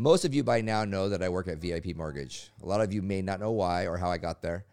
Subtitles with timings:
[0.00, 2.48] Most of you by now know that I work at VIP Mortgage.
[2.62, 4.64] A lot of you may not know why or how I got there.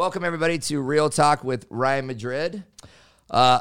[0.00, 2.64] Welcome everybody to Real Talk with Ryan Madrid.
[3.30, 3.60] Uh,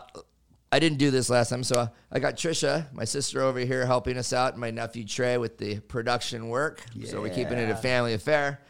[0.71, 4.17] I didn't do this last time, so I got Trisha, my sister over here, helping
[4.17, 6.81] us out, and my nephew Trey with the production work.
[7.03, 8.61] So we're keeping it a family affair.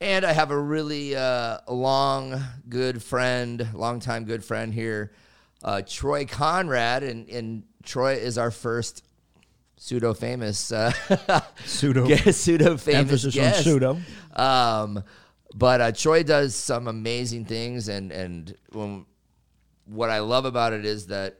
[0.00, 5.12] And I have a really uh, long, good friend, longtime good friend here,
[5.62, 9.04] uh, Troy Conrad, and, and Troy is our first
[9.76, 10.90] pseudo famous uh,
[11.64, 12.08] Pseudo.
[12.32, 13.98] pseudo famous Emphasis on pseudo.
[14.34, 15.04] Um,
[15.54, 19.06] but uh, Troy does some amazing things, and and when,
[19.86, 21.38] what I love about it is that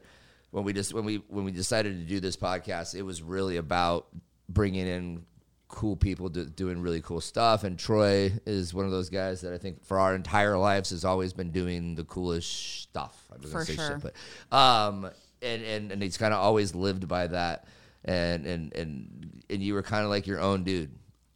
[0.51, 3.57] when we just when we when we decided to do this podcast, it was really
[3.57, 4.07] about
[4.47, 5.25] bringing in
[5.67, 7.63] cool people do, doing really cool stuff.
[7.63, 11.05] And Troy is one of those guys that I think for our entire lives has
[11.05, 13.23] always been doing the coolest stuff.
[13.31, 14.01] I was gonna For say sure.
[14.01, 14.13] shit,
[14.51, 15.09] but um,
[15.41, 17.67] and and and he's kind of always lived by that.
[18.05, 20.89] And and and and you were kind of like your own dude,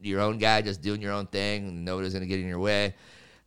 [0.04, 1.68] your own guy, just doing your own thing.
[1.68, 2.96] and Nobody's gonna get in your way.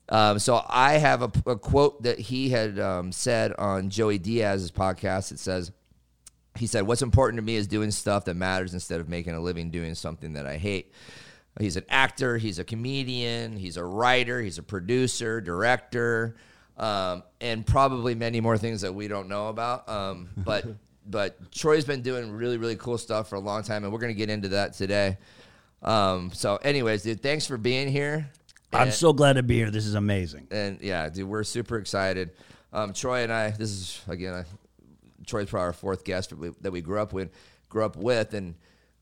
[0.09, 4.71] Um, so I have a, a quote that he had um, said on Joey Diaz's
[4.71, 5.33] podcast.
[5.33, 5.73] It says,
[6.57, 9.41] he said, What's important to me is doing stuff that matters instead of making a
[9.41, 10.93] living doing something that I hate.
[11.59, 16.37] He's an actor, he's a comedian, he's a writer, he's a producer, director,
[16.77, 19.89] um, and probably many more things that we don't know about.
[19.89, 20.67] Um, but
[21.09, 24.13] but Troy's been doing really, really cool stuff for a long time, and we're going
[24.13, 25.17] to get into that today.
[25.87, 28.29] Um, so, anyways, dude, thanks for being here.
[28.73, 29.71] I'm And- so glad to be here.
[29.71, 30.49] This is amazing.
[30.51, 32.33] and yeah, dude, we're super excited.
[32.73, 34.45] Um, Troy and I, this is again, uh,
[35.27, 37.31] Troy's probably our fourth guest that we, that we grew up with,
[37.69, 38.55] grew up with, and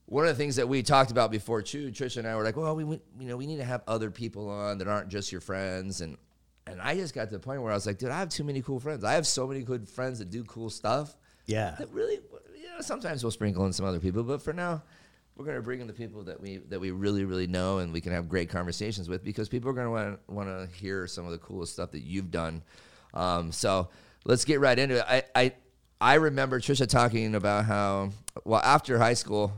[0.06, 2.56] one of the things that we talked about before too, Trisha and I were like,
[2.56, 5.33] well, we, we you know we need to have other people on that aren't just
[5.33, 6.19] your friends, and
[6.66, 8.45] and I just got to the point where I was like, dude, I have too
[8.45, 9.03] many cool friends.
[9.03, 11.16] I have so many good friends that do cool stuff.
[11.47, 11.75] Yeah.
[11.78, 12.15] That really,
[12.56, 14.83] you know, sometimes we'll sprinkle in some other people, but for now,
[15.37, 17.93] we're going to bring in the people that we that we really really know and
[17.93, 21.06] we can have great conversations with because people are going to want want to hear
[21.06, 22.62] some of the coolest stuff that you've done.
[23.15, 23.89] Um, so
[24.25, 25.05] let's get right into it.
[25.09, 25.53] I I
[26.00, 28.11] I remember Trisha talking about how
[28.45, 29.53] well after high school.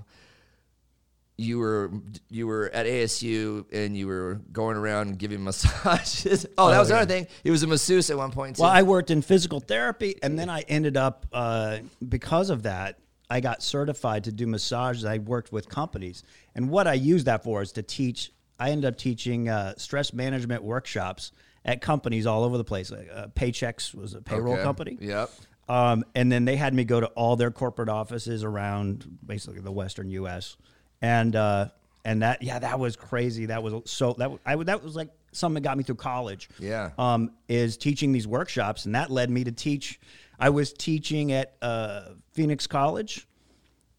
[1.38, 1.90] You were
[2.30, 6.46] you were at ASU and you were going around giving massages.
[6.56, 6.96] Oh, that Oh, was yeah.
[6.96, 7.26] another thing.
[7.44, 8.56] He was a masseuse at one point.
[8.56, 8.62] Too.
[8.62, 12.98] Well, I worked in physical therapy, and then I ended up uh, because of that.
[13.28, 15.04] I got certified to do massages.
[15.04, 16.22] I worked with companies,
[16.54, 18.32] and what I used that for is to teach.
[18.58, 21.32] I ended up teaching uh, stress management workshops
[21.64, 22.90] at companies all over the place.
[22.90, 24.62] Like, uh, Paychex was a payroll Okay.
[24.62, 24.96] company.
[25.00, 25.30] Yep.
[25.68, 29.72] Um, and then they had me go to all their corporate offices around basically the
[29.72, 30.56] Western U.S.
[31.02, 31.66] And uh,
[32.04, 33.46] and that yeah, that was crazy.
[33.46, 36.48] That was so that I would that was like something that got me through college.
[36.58, 36.92] Yeah.
[36.96, 40.00] Um, is teaching these workshops, and that led me to teach.
[40.38, 42.02] I was teaching at uh,
[42.32, 43.26] Phoenix College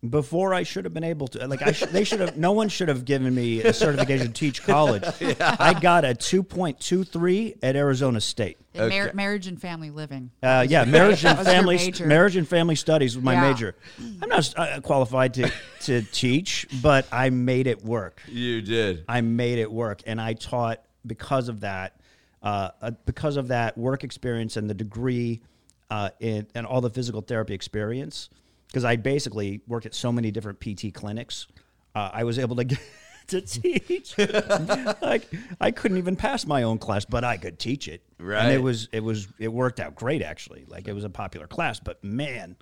[0.08, 1.48] before I should have been able to.
[1.48, 2.38] Like I, sh- they should have.
[2.38, 5.03] No one should have given me a certification to teach college.
[5.40, 8.58] I got a two point two three at Arizona State.
[8.76, 10.30] In mar- marriage and family living.
[10.44, 13.52] Uh, yeah, marriage and That was your family marriage and family studies was my Yeah.
[13.52, 13.76] major.
[14.22, 18.22] I'm not uh, qualified to to teach, but I made it work.
[18.28, 19.03] You did.
[19.09, 22.00] I made it work, and I taught because of that,
[22.44, 25.41] uh, uh, because of that work experience and the degree,
[25.89, 28.29] uh, in, and all the physical therapy experience.
[28.67, 31.47] Because I basically worked at so many different PT clinics,
[31.95, 32.79] uh, I was able to get
[33.28, 34.17] to teach.
[35.01, 35.29] like
[35.59, 38.03] I couldn't even pass my own class, but I could teach it.
[38.19, 38.43] Right.
[38.43, 40.66] and it was it was it worked out great actually.
[40.67, 42.55] Like it was a popular class, but man.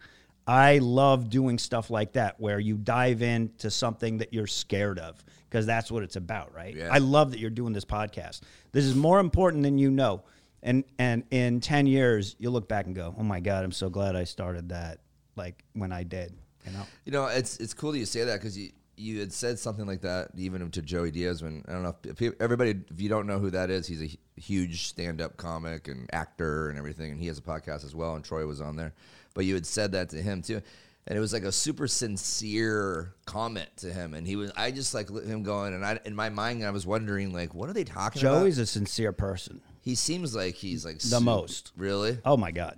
[0.48, 5.24] I love doing stuff like that where you dive into something that you're scared of
[5.50, 6.76] because that's what it's about, right?
[6.76, 6.90] Yeah.
[6.92, 8.42] I love that you're doing this podcast.
[8.72, 10.22] This is more important than you know.
[10.66, 13.88] And and in 10 years you'll look back and go, "Oh my god, I'm so
[13.88, 15.00] glad I started that
[15.36, 16.34] like when I did."
[16.66, 16.84] You know?
[17.06, 19.86] You know, it's it's cool that you say that because you you had said something
[19.86, 23.10] like that even to Joey Diaz when I don't know if, if everybody if you
[23.10, 27.20] don't know who that is, he's a huge stand-up comic and actor and everything, and
[27.20, 28.16] he has a podcast as well.
[28.16, 28.94] And Troy was on there,
[29.36, 30.62] but you had said that to him too,
[31.06, 34.96] and it was like a super sincere comment to him, and he was I just
[34.96, 37.74] like let him going, and I in my mind I was wondering like what are
[37.74, 38.40] they talking about?
[38.40, 39.62] Joey's a sincere person.
[39.86, 41.72] He seems like he's like The most.
[41.78, 42.18] really.
[42.26, 42.78] Oh my god.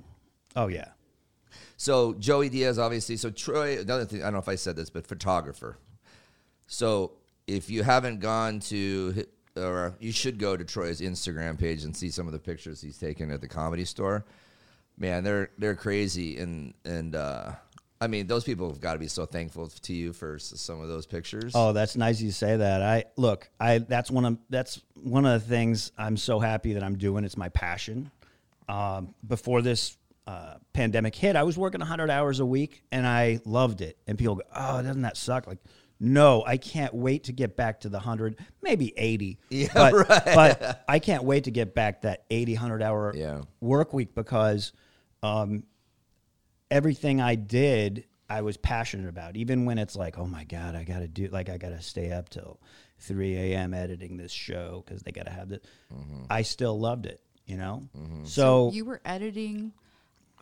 [0.57, 0.89] Oh yeah.
[1.77, 3.15] So Joey Diaz, obviously.
[3.15, 5.77] So Troy, another thing, I don't know if I said this, but photographer.
[6.67, 7.13] So
[7.47, 9.25] if you haven't gone to,
[9.55, 12.97] or you should go to Troy's Instagram page and see some of the pictures he's
[12.97, 14.25] taken at the comedy store.
[14.97, 17.51] Man, they're they're crazy, and and uh,
[17.99, 20.87] I mean those people have got to be so thankful to you for some of
[20.87, 21.53] those pictures.
[21.55, 22.81] Oh, that's nice you say that.
[22.81, 26.83] I look, I that's one of that's one of the things I'm so happy that
[26.83, 27.23] I'm doing.
[27.23, 28.11] It's my passion.
[28.69, 29.97] Um, before this
[30.27, 33.97] uh, pandemic hit, I was working 100 hours a week and I loved it.
[34.07, 35.59] And people go, "Oh, doesn't that suck?" Like,
[35.99, 39.39] no, I can't wait to get back to the 100, maybe 80.
[39.49, 40.25] Yeah, but, right.
[40.25, 43.41] but I can't wait to get back that 80, 100 hour Yeah.
[43.61, 44.73] work week because
[45.23, 45.63] um,
[46.69, 49.37] everything I did, I was passionate about.
[49.37, 51.81] Even when it's like, oh my god, I got to do like I got to
[51.81, 52.59] stay up till
[52.99, 53.73] three a.m.
[53.73, 55.65] editing this show because they got to have it.
[56.29, 57.87] I still loved it, you know.
[58.25, 59.73] So, you were editing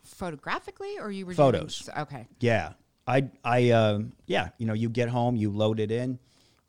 [0.03, 1.79] photographically, or you were Photos.
[1.79, 2.27] Doing, okay.
[2.39, 2.73] yeah,
[3.07, 6.19] I I um, yeah, you know, you get home, you load it in.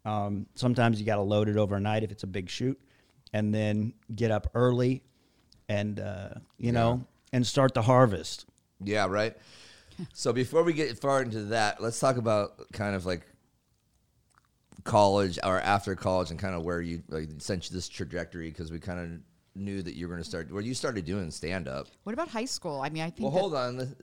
[0.04, 2.80] Um, sometimes you got to load it overnight if it's a big shoot,
[3.32, 5.02] and then get up early,
[5.68, 8.46] and uh, you know, and start the harvest.
[8.82, 9.34] Yeah, right.
[10.12, 13.26] So before we get far into that, let's talk about kind of like
[14.84, 18.70] college or after college and kind of where you like sent you this trajectory because
[18.70, 19.20] we kind of
[19.60, 21.88] knew that you were going to start where you started doing stand up.
[22.04, 22.80] What about high school?
[22.82, 23.20] I mean, I think.
[23.20, 23.94] Well, hold on.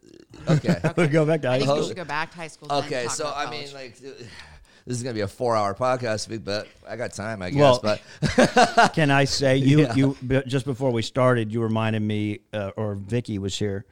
[0.50, 0.80] Okay.
[0.98, 1.82] We'll go back to high I think school.
[1.82, 2.72] we should go back to high school.
[2.72, 3.66] okay, so I college.
[3.66, 3.98] mean like
[4.86, 7.80] this is going to be a 4-hour podcast, but I got time, I guess, Well-
[7.82, 9.96] but Can I say you Yeah.
[9.96, 10.18] you
[10.48, 13.86] just before we started, you reminded me, uh, or Vicky was here,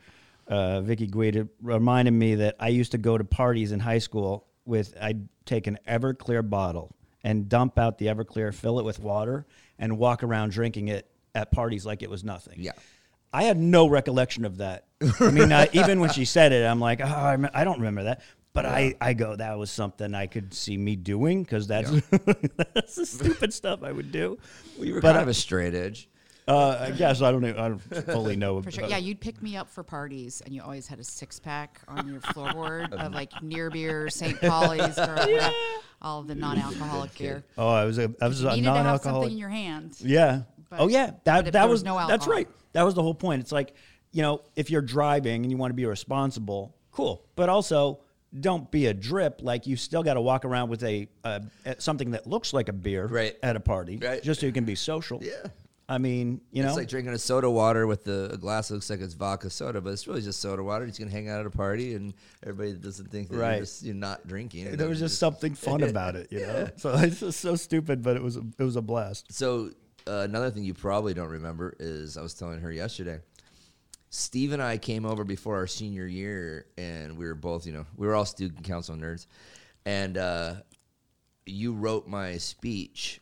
[0.52, 4.46] uh, Vicky Guida reminded me that I used to go to parties in high school
[4.66, 6.94] with I'd take an Everclear bottle
[7.24, 9.46] and dump out the Everclear, fill it with water,
[9.80, 12.56] and walk around drinking it at parties like it was nothing.
[12.58, 12.74] Yeah.
[13.34, 14.86] I had no recollection of that.
[15.22, 17.78] I mean, uh, even when she said it, I'm like, oh, I rem- I don't
[17.80, 18.22] remember that.
[18.54, 22.96] But I, I go, that was something I could see me doing because that's, that's
[22.96, 24.38] the stupid stuff I would do.
[24.78, 26.10] you were But kind I- of a straight edge.
[26.48, 27.50] Uh, I guess I don't know.
[27.58, 28.62] I don't fully know.
[28.62, 28.86] For sure.
[28.88, 32.08] Yeah, you'd pick me up for parties, and you always had a six pack on
[32.08, 34.40] your floorboard of like near beer, St.
[34.42, 35.54] Pauli's, or whatever,
[36.02, 37.44] all of the non alcoholic beer.
[37.58, 39.96] Oh, I was a, I was You a needed to have something in your hand.
[40.00, 40.42] Yeah.
[40.70, 41.08] But- oh yeah.
[41.12, 42.48] but That if that was, was no that's right.
[42.74, 43.42] That was the whole point.
[43.42, 43.76] It's like
[44.12, 47.24] you know, if you're driving and you want to be responsible, cool.
[47.36, 48.00] But also,
[48.38, 49.40] don't be a drip.
[49.44, 51.42] Like you still got to walk around with a, a
[51.80, 53.38] something that looks like a beer Right.
[53.44, 54.22] at a party, Right.
[54.24, 55.22] just so you can be social.
[55.24, 55.32] Yeah.
[55.92, 58.76] I mean, you know, It's like drinking a soda water with the a glass that
[58.76, 60.86] looks like it's vodka soda, but it's really just soda water.
[60.86, 63.52] You're gonna hang out at a party, and everybody doesn't think that Right.
[63.56, 64.78] you're, just, you're not drinking.
[64.78, 66.70] there was just something fun about it, you know.
[66.78, 69.34] So it's just so stupid, but it was it was a blast.
[69.34, 69.72] So
[70.08, 73.20] uh, another thing you probably don't remember is I was telling her yesterday.
[74.10, 77.86] Steve and I came over before our senior year, and we were both, you know,
[77.98, 79.26] we were all student council nerds,
[79.86, 80.56] and uh,
[81.46, 83.22] you wrote my speech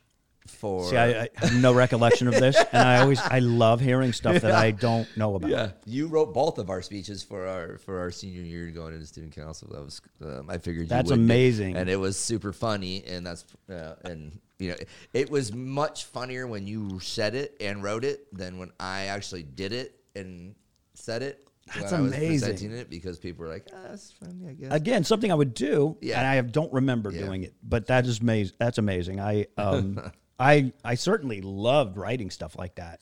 [0.50, 0.90] for.
[0.90, 4.42] See, I, I have no recollection of this, and I always I love hearing stuff
[4.42, 5.50] that I don't know about.
[5.52, 9.06] Yeah, you wrote both of our speeches for our for our senior year going into
[9.06, 9.70] student council.
[9.72, 11.76] That was um, I figured you That's amazing.
[11.78, 14.76] and it was super funny, and that's uh, and you know
[15.14, 19.44] it was much funnier when you said it and wrote it than when I actually
[19.44, 20.56] did it and
[20.96, 21.46] said it.
[21.76, 22.50] That's when I was amazing.
[22.50, 25.54] presenting it because people were like, ah, "That's funny, I guess." Again, something I would
[25.54, 26.18] do, Yeah.
[26.18, 27.26] and I don't remember Yeah.
[27.26, 28.56] doing it, but that is amazing.
[28.58, 29.20] That's amazing.
[29.20, 30.00] I um,
[30.40, 33.02] I I certainly loved writing stuff like that.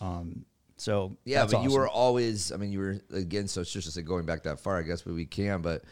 [0.00, 0.44] Um,
[0.76, 2.52] so Yeah, but you were always.
[2.52, 3.48] I mean, you were again.
[3.48, 5.62] So it's just like going back that far, I guess, but we can.
[5.62, 5.82] But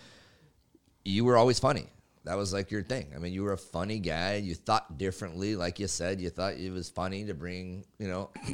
[1.05, 1.89] you were always funny.
[2.25, 3.13] That was like your thing.
[3.15, 4.37] I mean, you were a funny guy.
[4.37, 6.23] You thought differently, like you said.
[6.23, 8.31] You thought it was funny to bring, you know,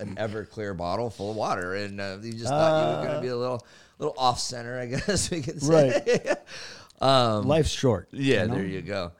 [0.00, 3.20] an Everclear bottle full of water, and uh, you just thought you were going to
[3.20, 3.66] be a little,
[3.98, 6.34] little off center, I guess we could say.
[7.02, 8.08] um, life's short.
[8.10, 8.54] yeah, you know?
[8.54, 9.12] there you go.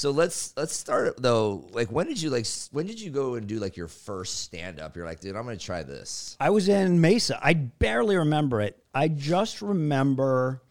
[0.00, 1.68] So let's let's start though.
[1.72, 2.46] Like, when did you like?
[2.72, 4.96] When did you go and do like your first stand up?
[4.96, 6.38] You're like, dude, I'm to try this.
[6.40, 7.38] I was in Mesa.
[7.42, 8.82] I barely remember it.
[8.94, 10.62] I just remember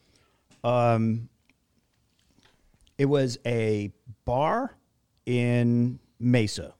[0.63, 1.29] um,
[2.97, 3.91] it was a
[4.25, 4.75] bar
[5.27, 6.73] in Mesa.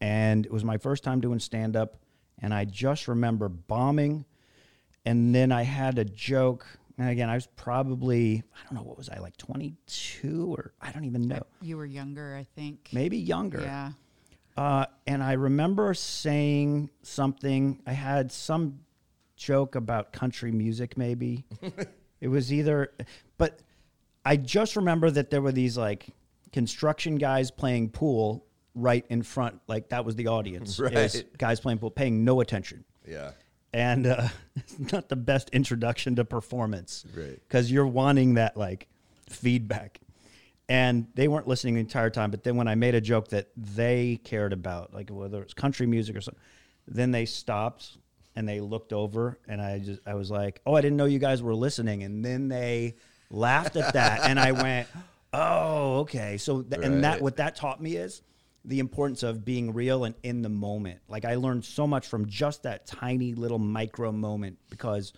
[0.00, 1.98] And it was my first time doing stand up.
[2.38, 4.24] And I just remember bombing.
[5.04, 6.66] And then I had a joke.
[7.00, 10.92] And again, I was probably I don't know what was I like 22 or I
[10.92, 12.90] don't even know, You were younger, I think.
[12.92, 13.62] maybe younger.
[13.62, 13.92] Yeah.
[14.54, 17.80] Uh, and I remember saying something.
[17.86, 18.80] I had some
[19.36, 21.46] joke about country music, maybe.
[22.20, 22.92] it was either,
[23.38, 23.60] but
[24.26, 26.08] I just remember that there were these like
[26.52, 29.58] construction guys playing pool right in front.
[29.68, 30.78] Like that was the audience.
[30.78, 31.24] is Right.
[31.38, 32.84] guys playing pool, paying no attention.
[33.08, 33.30] Yeah.
[33.72, 37.04] And uh, it's not the best introduction to performance.
[37.14, 37.40] Right.
[37.46, 38.88] Because you're wanting that like
[39.28, 40.00] feedback
[40.70, 42.30] and they weren't listening the entire time.
[42.30, 45.84] But then when I made a joke that they cared about, like whether it's country
[45.86, 46.40] music or something,
[46.86, 47.98] then they stopped
[48.36, 51.18] and they looked over, and I just I was like, "Oh, I didn't know you
[51.18, 52.94] guys were listening." And then they
[53.30, 54.86] laughed at that, and I went,
[55.32, 58.22] "Oh, okay." So th- and that what that taught me is
[58.64, 61.00] the importance of being real and in the moment.
[61.08, 65.12] Like I learned so much from just that tiny little micro moment because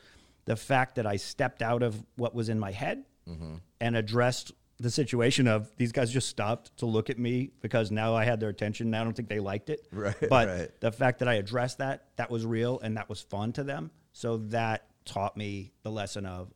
[0.44, 3.56] the fact that I stepped out of what was in my head mm-hmm.
[3.80, 8.14] and addressed the situation of these guys just stopped to look at me because now
[8.14, 8.90] I had their attention.
[8.90, 9.86] Now I don't think they liked it.
[9.92, 10.80] Right, But right.
[10.80, 13.90] the fact that I addressed that, that was real and that was fun to them.
[14.12, 16.52] So that taught me the lesson of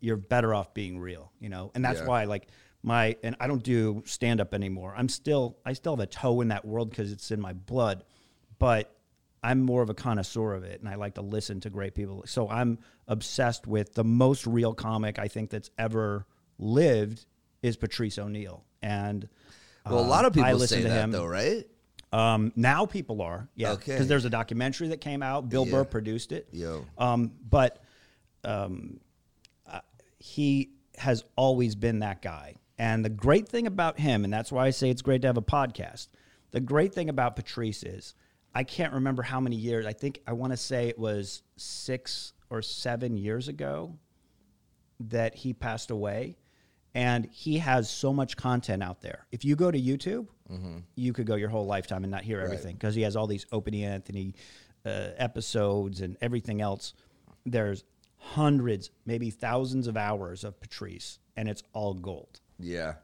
[0.00, 1.70] you're better off being real, you know?
[1.74, 2.06] And that's Yeah.
[2.06, 2.48] why like
[2.84, 4.94] my and I don't do stand up anymore.
[4.96, 8.04] I'm still I still have a toe in that world cuz it's in my blood,
[8.58, 8.94] but
[9.42, 12.22] I'm more of a connoisseur of it and I like to listen to great people.
[12.26, 16.26] So I'm obsessed with the most real comic I think that's ever
[16.58, 17.26] lived
[17.62, 18.64] is Patrice O'Neal.
[18.82, 19.28] And
[19.86, 21.10] Well, a um, lot of I people listen say to that him.
[21.10, 21.66] though, right?
[22.12, 23.92] Um, now people are, yeah, Okay.
[23.92, 25.48] because there's a documentary that came out.
[25.48, 25.72] Bill Yeah.
[25.72, 26.46] Burr produced it.
[26.52, 26.84] Yo.
[26.96, 27.82] Um, but
[28.44, 29.00] um,
[29.66, 29.80] uh,
[30.18, 32.54] he has always been that guy.
[32.78, 35.36] And the great thing about him, and that's why I say it's great to have
[35.36, 36.08] a podcast.
[36.50, 38.14] The great thing about Patrice is
[38.54, 39.86] I can't remember how many years.
[39.86, 43.98] I think I want to say it was six or seven years ago
[45.00, 46.36] that he passed away.
[46.96, 49.26] And he has so much content out there.
[49.32, 50.28] If you go to YouTube,
[50.94, 53.46] you could go your whole lifetime and not hear everything because he has all these
[53.50, 54.34] Opie Anthony
[54.86, 56.94] uh, episodes and everything else.
[57.44, 57.82] There's
[58.18, 62.40] hundreds, maybe thousands of hours of Patrice, and it's all gold.
[62.58, 62.94] Yeah.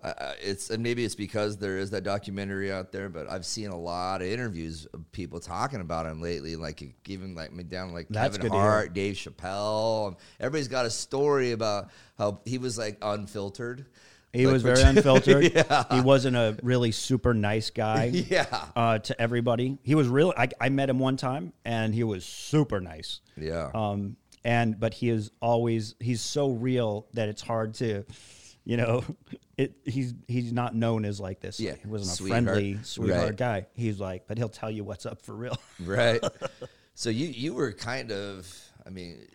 [0.00, 3.70] Uh, it's and maybe it's because there is that documentary out there, but I've seen
[3.70, 7.92] a lot of interviews of people talking about him lately, like even like me down
[7.92, 8.70] like That's Kevin good to hear.
[8.70, 10.16] Hart, Dave Chappelle.
[10.38, 13.86] Everybody's got a story about how he was like unfiltered.
[14.32, 15.52] He Like, was very unfiltered.
[15.52, 15.84] yeah.
[15.90, 18.04] He wasn't a really super nice guy.
[18.30, 18.66] Yeah.
[18.76, 20.32] Uh, to everybody, he was really.
[20.36, 23.20] I, I met him one time, and he was super nice.
[23.36, 23.70] Yeah.
[23.74, 28.04] Um, and but he is always he's so real that it's hard to,
[28.68, 29.02] you know,
[29.56, 29.72] it.
[29.86, 31.58] He's he's not known as like this.
[31.58, 32.44] Yeah, he wasn't a sweetheart.
[32.44, 33.36] friendly sweetheart Right.
[33.36, 33.66] guy.
[33.74, 35.56] He's like, but he'll tell you what's up for real.
[35.84, 36.22] right.
[36.94, 38.46] So you you were kind of
[38.86, 39.26] I mean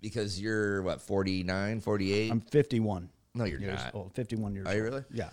[0.00, 2.30] because you're what 49, 48?
[2.30, 3.08] I'm 51.
[3.34, 3.94] No, you're years not.
[3.96, 4.14] old.
[4.14, 4.66] 51 years.
[4.68, 4.92] Are you old.
[4.92, 5.04] really?
[5.12, 5.30] Yeah.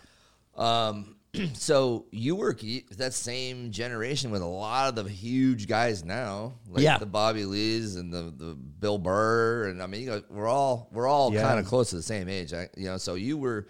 [0.55, 1.15] Um,
[1.53, 2.55] so you were
[2.97, 6.97] that same generation with a lot of the huge guys now, like Yeah.
[6.97, 10.89] the Bobby Lees and the, the Bill Burr, and I mean, you know, we're all
[10.91, 11.41] we're all Yeah.
[11.43, 12.97] kind of close to the same age, I, you know.
[12.97, 13.67] So you were,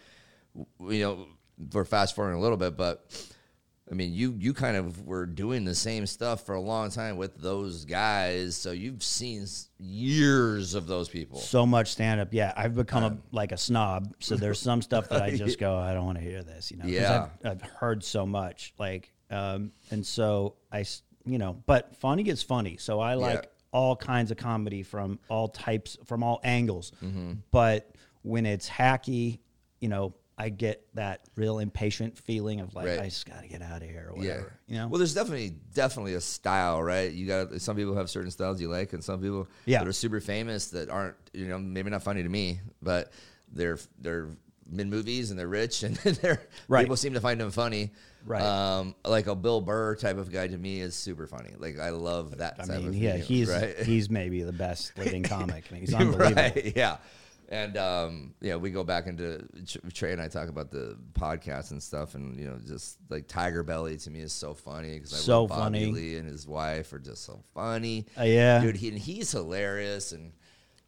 [0.56, 1.28] you know,
[1.74, 3.06] we're fast forwarding a little bit, but
[3.92, 7.18] I mean, you you kind of were doing the same stuff for a long time
[7.18, 9.48] with those guys, so you've seen
[9.80, 11.40] years of those people.
[11.40, 12.30] So much stand up.
[12.32, 14.14] Yeah, I've become a, like a snob.
[14.20, 16.70] So there's some stuff that I just go, I don't want to hear this.
[16.72, 16.86] You know.
[16.86, 17.30] Yeah.
[17.44, 18.74] I've, I've heard so much.
[18.78, 20.86] Like, um, and so I,
[21.26, 22.78] you know, but funny gets funny.
[22.78, 23.50] So I like Yeah.
[23.72, 26.92] all kinds of comedy from all types, from all angles.
[27.04, 27.34] Mm-hmm.
[27.52, 29.40] But when it's hacky,
[29.80, 33.00] you know, I get that real impatient feeling of like Right.
[33.02, 34.30] I just got to get out of here or Yeah.
[34.36, 34.54] whatever.
[34.68, 34.88] You know.
[34.88, 37.12] Well, there's definitely definitely a style, right?
[37.12, 39.80] You got some people have certain styles you like, and some people Yeah.
[39.80, 43.12] that are super famous that aren't, you know, maybe not funny to me, but
[43.52, 44.30] they're they're
[44.72, 46.84] in movies and they're rich and they're Right.
[46.84, 47.92] people seem to find them funny.
[48.26, 48.42] Right.
[48.44, 51.54] Um, like a Bill Burr type of guy to me is super funny.
[51.58, 52.56] Like I love that.
[52.60, 53.78] I type mean, of yeah, he's right.
[53.84, 55.66] he's maybe the best living comic.
[55.70, 56.34] I mean, he's unbelievable.
[56.42, 56.98] Right, yeah.
[57.52, 59.44] And um, yeah, we go back into
[59.92, 63.64] Trey and I talk about the podcast and stuff, and you know, just like Tiger
[63.64, 65.86] Belly to me is so funny because I So love Bobby funny.
[65.92, 68.06] Lee and his wife are just so funny.
[68.18, 68.62] Uh, yeah.
[68.62, 70.32] dude, he, and he's hilarious, and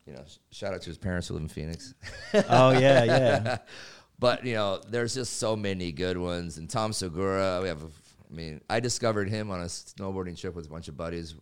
[0.06, 1.96] you know, shout out to his parents who live in Phoenix.
[2.48, 3.58] Oh yeah, yeah.
[4.20, 6.60] but you know, there's just so many good ones.
[6.60, 7.82] And Tom Segura, we have.
[7.82, 11.36] A, I mean, I discovered him on a snowboarding trip with a bunch of buddies,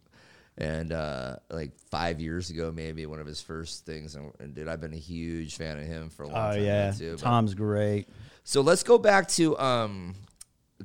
[0.60, 4.16] and uh, like five years ago, maybe one of his first things.
[4.16, 6.58] And, and dude, I've been a huge fan of him for a long Oh time.
[6.58, 6.92] now, yeah.
[6.92, 7.16] too.
[7.18, 8.08] Tom's great.
[8.44, 10.16] so let's go back to um,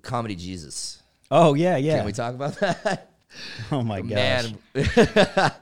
[0.02, 1.02] comedy Jesus.
[1.30, 1.96] Oh yeah, yeah.
[1.96, 3.10] Can we talk about that?
[3.72, 4.10] oh my gosh.
[4.10, 4.58] Man.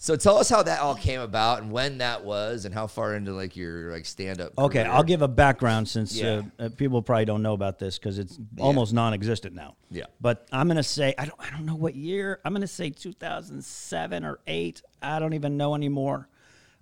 [0.00, 3.16] So tell us how that all came about and when that was and how far
[3.16, 4.52] into like your like stand up.
[4.56, 6.42] Okay, I'll give a background since Yeah.
[6.60, 9.74] uh, uh, people probably don't know about this because it's almost non-existent now.
[9.90, 10.04] Yeah.
[10.20, 12.38] But I'm gonna say I don't I don't know what year.
[12.44, 14.82] I'm gonna say 2007 or eight.
[15.02, 16.28] I don't even know anymore.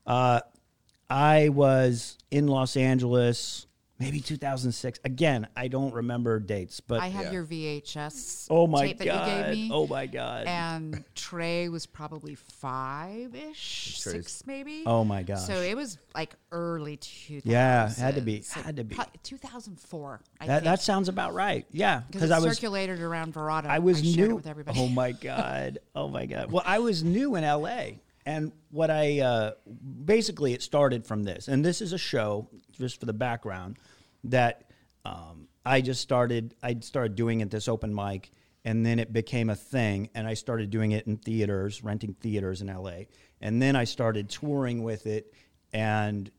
[0.06, 0.40] Uh,
[1.08, 3.66] I was in Los Angeles,
[3.98, 5.00] maybe 2006.
[5.04, 7.32] Again, I don't remember dates, but I have Yeah.
[7.32, 9.70] your VHS oh my tape god, that you gave me.
[9.74, 14.82] oh my god, and Trey was probably five ish, six maybe.
[14.86, 15.38] oh my god!
[15.38, 17.42] So it was like early 2000s.
[17.44, 18.96] Yeah, had to be, had to be.
[19.22, 20.20] 2004.
[20.40, 20.64] I that think.
[20.64, 21.66] that sounds about right.
[21.70, 23.66] Yeah, because I it was circulated around Verada.
[23.66, 24.36] I was shared it new.
[24.36, 24.78] with everybody.
[24.80, 25.78] Oh my god!
[25.94, 26.50] Oh my god!
[26.50, 27.84] Well, I was new in LA,
[28.26, 29.52] and what I uh,
[30.04, 33.78] basically it started from this, and this is a show just for the background
[34.24, 34.64] that
[35.04, 36.54] um, I just started.
[36.62, 38.32] I started doing at this open mic,
[38.64, 42.60] and then it became a thing, and I started doing it in theaters, renting theaters
[42.60, 43.04] in LA,
[43.40, 45.32] and then I started touring with it,
[45.72, 46.30] and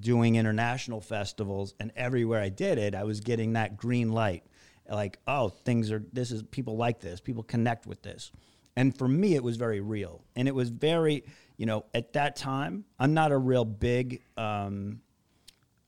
[0.00, 4.44] doing international festivals and everywhere I did it, I was getting that green light.
[4.88, 8.30] Like, oh, things are this is people like this, people connect with this.
[8.76, 10.24] And for me it was very real.
[10.36, 11.24] And it was very,
[11.56, 15.00] you know, at that time, I'm not a real big um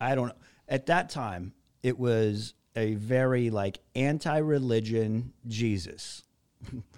[0.01, 0.35] I don't know.
[0.69, 6.23] At that time, it was a very like anti-religion Jesus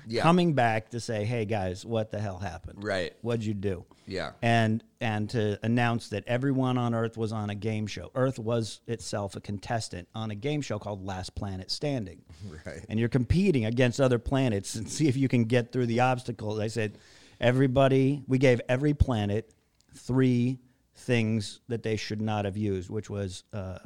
[0.07, 0.23] Yeah.
[0.23, 2.83] coming back to say, "Hey guys, what the hell happened?
[2.83, 3.13] Right.
[3.23, 4.33] What'd you do?" Yeah.
[4.43, 8.11] and and to announce that everyone on Earth was on a game show.
[8.15, 12.23] Earth was itself a contestant on a game show called Last Planet Standing.
[12.67, 12.85] Right.
[12.89, 16.59] And you're competing against other planets and see if you can get through the obstacles.
[16.59, 16.99] I said,
[17.41, 19.53] everybody, we gave every planet
[19.95, 20.59] three
[20.95, 23.79] things that they should not have used, which was uh,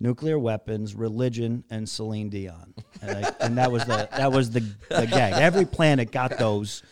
[0.00, 2.74] nuclear weapons, religion, and Celine Dion.
[3.02, 5.34] And, I, and that was the that was the, the gag.
[5.34, 6.82] Every planet got those.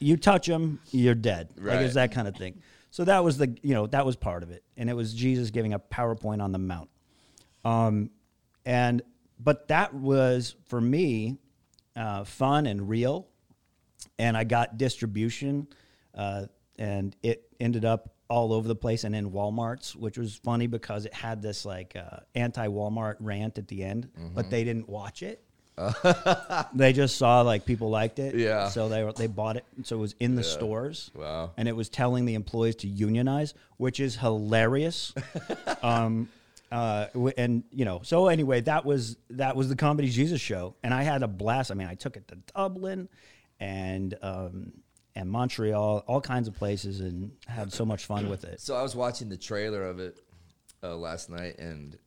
[0.00, 1.48] You touch them, you're dead.
[1.56, 1.82] Like Right.
[1.84, 2.62] it's that kind of thing.
[2.90, 5.50] So that was the you know that was part of it, and it was Jesus
[5.50, 6.88] giving a PowerPoint on the mount.
[7.64, 8.10] Um,
[8.64, 9.02] and
[9.38, 11.36] but that was for me
[11.96, 13.26] uh, fun and real,
[14.18, 15.66] and I got distribution,
[16.14, 16.46] uh,
[16.78, 21.06] and it ended up all over the place and in WalMarts, which was funny because
[21.06, 25.42] it had this like uh, anti-Walmart rant at the end, but they didn't watch it.
[26.74, 28.68] they just saw like people liked it, Yeah.
[28.68, 31.10] So they they bought it, so it was in the stores.
[31.14, 31.52] Wow.
[31.56, 35.14] And it was telling the employees to unionize, which is hilarious.
[35.82, 36.28] um,
[36.70, 40.92] uh, and you know, so anyway, that was that was the comedy Jesus show, and
[40.92, 41.70] I had a blast.
[41.70, 43.08] I mean, I took it to Dublin,
[43.60, 44.72] and um,
[45.18, 48.60] and Montreal, all kinds of places, and had so much fun with it.
[48.60, 50.18] So I was watching the trailer of it
[50.82, 51.98] uh, last night, and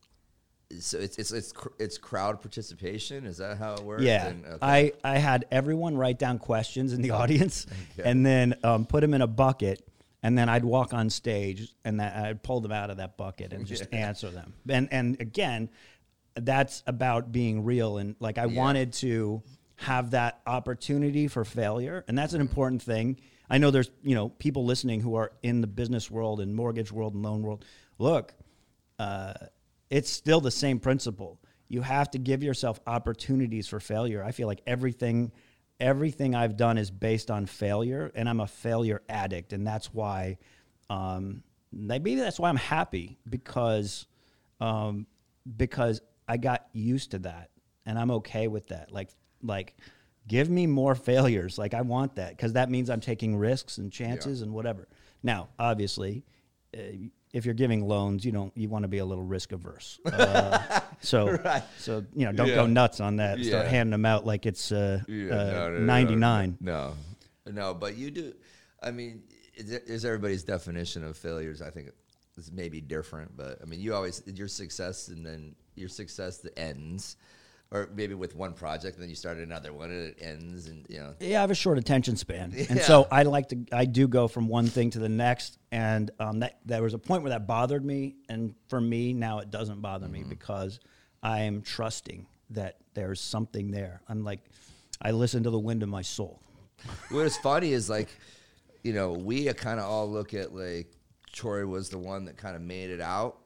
[0.80, 3.26] so it's it's it's cr- it's crowd participation.
[3.26, 4.04] Is that how it works?
[4.04, 4.58] Yeah, And, okay.
[4.62, 7.67] I I had everyone write down questions in the audience,
[8.04, 9.86] and then um, put them in a bucket,
[10.24, 13.52] and then I'd walk on stage, and that I'd pull them out of that bucket
[13.52, 14.54] and just answer them.
[14.69, 15.69] And and again,
[16.36, 19.43] that's about being real, and like I wanted to
[19.82, 23.20] have that opportunity for failure, and that's an important thing.
[23.50, 26.91] I know there's you know people listening who are in the business world and mortgage
[26.91, 27.65] world and loan world.
[27.98, 28.34] Look,
[29.00, 29.34] uh,
[29.89, 31.39] it's still the same principle.
[31.67, 34.24] You have to give yourself opportunities for failure.
[34.24, 35.32] I feel like everything,
[35.80, 40.38] everything I've done is based on failure, and I'm a failure addict, and that's why,
[40.89, 44.06] um, maybe that's why I'm happy because,
[44.60, 45.08] um,
[45.58, 47.50] because I got used to that,
[47.86, 48.91] and I'm okay with that.
[48.91, 49.10] Like,
[49.44, 49.76] like,
[50.28, 51.58] give me more failures.
[51.58, 54.88] Like I want that because that means I'm taking risks and chances and whatever.
[55.24, 56.24] Now, obviously,
[56.76, 56.80] uh,
[57.34, 60.00] if you're giving loans, you don't you want to be a little risk averse.
[60.06, 61.64] Uh, so Right.
[61.78, 62.56] so you know don't Yeah.
[62.56, 63.44] go nuts on that.
[63.44, 66.58] Start handing them out like it's uh, Yeah, uh, no, no, no, 99.
[66.60, 66.94] No,
[67.46, 68.34] no, no, but you do.
[68.84, 69.24] I mean,
[69.56, 71.62] is, is everybody's definition of failures?
[71.62, 71.92] I think
[72.38, 76.58] is maybe different, but I mean, you always your success and then your success that
[76.58, 77.16] ends,
[77.72, 80.86] or maybe with one project, and then you start another one and it ends, and
[80.90, 81.14] you know.
[81.20, 83.66] Yeah, I have a short attention span, and so I like to.
[83.72, 87.00] I do go from one thing to the next, and um, that there was a
[87.00, 90.14] point where that bothered me, and for me now it doesn't bother Mm-hmm.
[90.14, 90.80] me because
[91.24, 94.02] I am trusting that there's something there.
[94.10, 94.40] I'm like,
[95.02, 96.42] I listen to the wind of my soul.
[97.10, 98.10] What's funny is like,
[98.84, 100.88] you know, we kind of all look at like
[101.32, 103.38] Troy was the one that kind of made it out,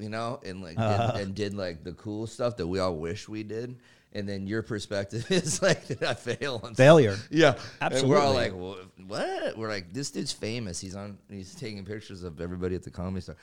[0.00, 3.28] you know, and like did, and did like the cool stuff that we all wish
[3.28, 3.76] we did.
[4.12, 6.60] And then your perspective is like, did I fail?
[6.64, 7.16] On Failure.
[7.30, 8.36] Yeah, And we're all Absolutely.
[8.36, 9.56] like, well, what?
[9.56, 10.80] We're like, this dude's famous.
[10.80, 11.16] He's on.
[11.30, 13.36] He's taking pictures of everybody at the comedy store.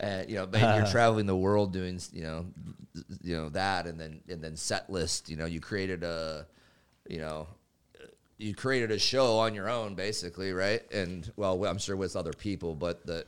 [0.00, 2.46] Uh, you know, but you're traveling the world doing, you know,
[3.22, 5.28] you know that, and then and then set list.
[5.28, 6.46] You know, you created a,
[7.08, 7.48] you know,
[8.38, 10.82] you created a show on your own, basically, right?
[10.92, 13.24] And well, I'm sure with other people, but the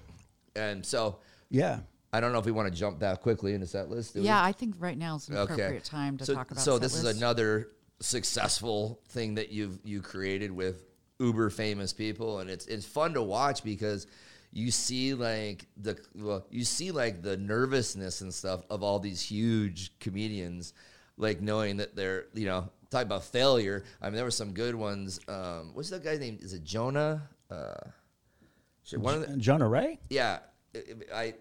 [0.57, 1.18] and so
[1.51, 1.81] Yeah.
[2.14, 4.14] I don't know if we want to jump that quickly into set list.
[4.14, 4.27] do we?
[4.27, 6.62] Yeah, I think right now is an appropriate time to so, talk about.
[6.62, 7.09] So set this lists.
[7.09, 10.85] is another successful thing that you've you created with
[11.18, 14.07] uber famous people, and it's it's fun to watch because
[14.53, 19.20] you see like the well, you see like the nervousness and stuff of all these
[19.20, 20.72] huge comedians,
[21.16, 23.83] like knowing that they're you know talking about failure.
[24.00, 25.18] I mean, there were some good ones.
[25.27, 26.38] Um, what's that guy's name?
[26.40, 27.29] Is it Jonah?
[27.50, 27.74] Uh,
[28.85, 29.98] shit, one of the, Jonah Ray?
[30.11, 30.38] yeah,
[31.12, 31.35] I-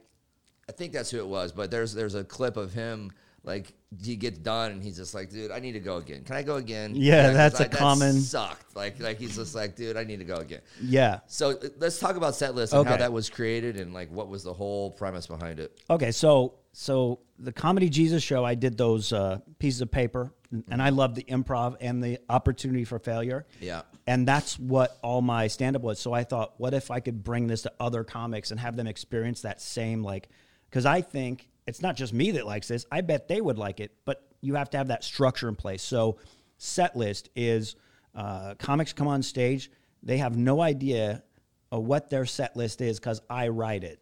[0.67, 1.51] I I think that's who it was.
[1.51, 3.11] But there's there's a clip of him
[3.45, 6.23] like he gets done and he's just like, dude, I need to go again.
[6.23, 6.93] Can I go again?
[6.95, 8.73] Yeah, that's a a common- sucked.
[8.75, 10.61] Like like he's just like, dude, I need to go again.
[10.81, 11.19] Yeah.
[11.27, 14.29] So uh, let's talk about set list and how that was created and like what
[14.29, 15.77] was the whole premise behind it.
[15.89, 20.33] Okay, so so the comedy Jesus show, I did those uh, pieces of paper,
[20.69, 23.45] and I love the improv and the opportunity for failure.
[23.59, 23.81] Yeah.
[24.07, 25.99] and that's what all my stand up was.
[25.99, 28.87] So I thought, what if I could bring this to other comics and have them
[28.87, 30.29] experience that same like?
[30.73, 32.87] Because I think it's not just me that likes this.
[32.91, 35.83] I bet they would like it, but you have to have that structure in place.
[35.83, 36.17] So
[36.57, 37.75] set list is
[38.15, 39.69] uh, comics come on stage,
[40.01, 41.21] they have no idea
[41.69, 44.01] what their set list is because I write it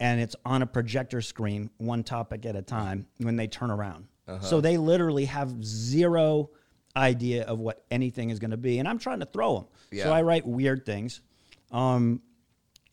[0.00, 4.08] and it's on a projector screen, one topic at a time when they turn around.
[4.40, 6.50] So they literally have zero
[6.96, 9.66] idea of what anything is going to be, and I'm trying to throw them.
[9.92, 10.04] Yeah.
[10.04, 11.20] So I write weird things,
[11.70, 12.20] um,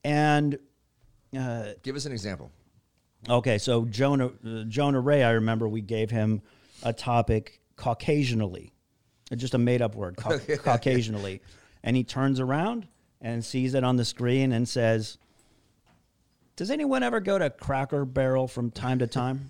[0.03, 0.59] and
[1.37, 2.51] uh, Give us an example.
[3.29, 6.41] Okay, so Jonah uh, Jonah Ray, I remember we gave him
[6.83, 8.71] a topic Caucasianally,
[9.35, 11.41] just a made up word, Cau- Caucasianally,
[11.83, 12.87] and he turns around
[13.21, 15.17] and sees it on the screen and says.
[16.57, 19.49] Does anyone ever go to Cracker Barrel from time to time?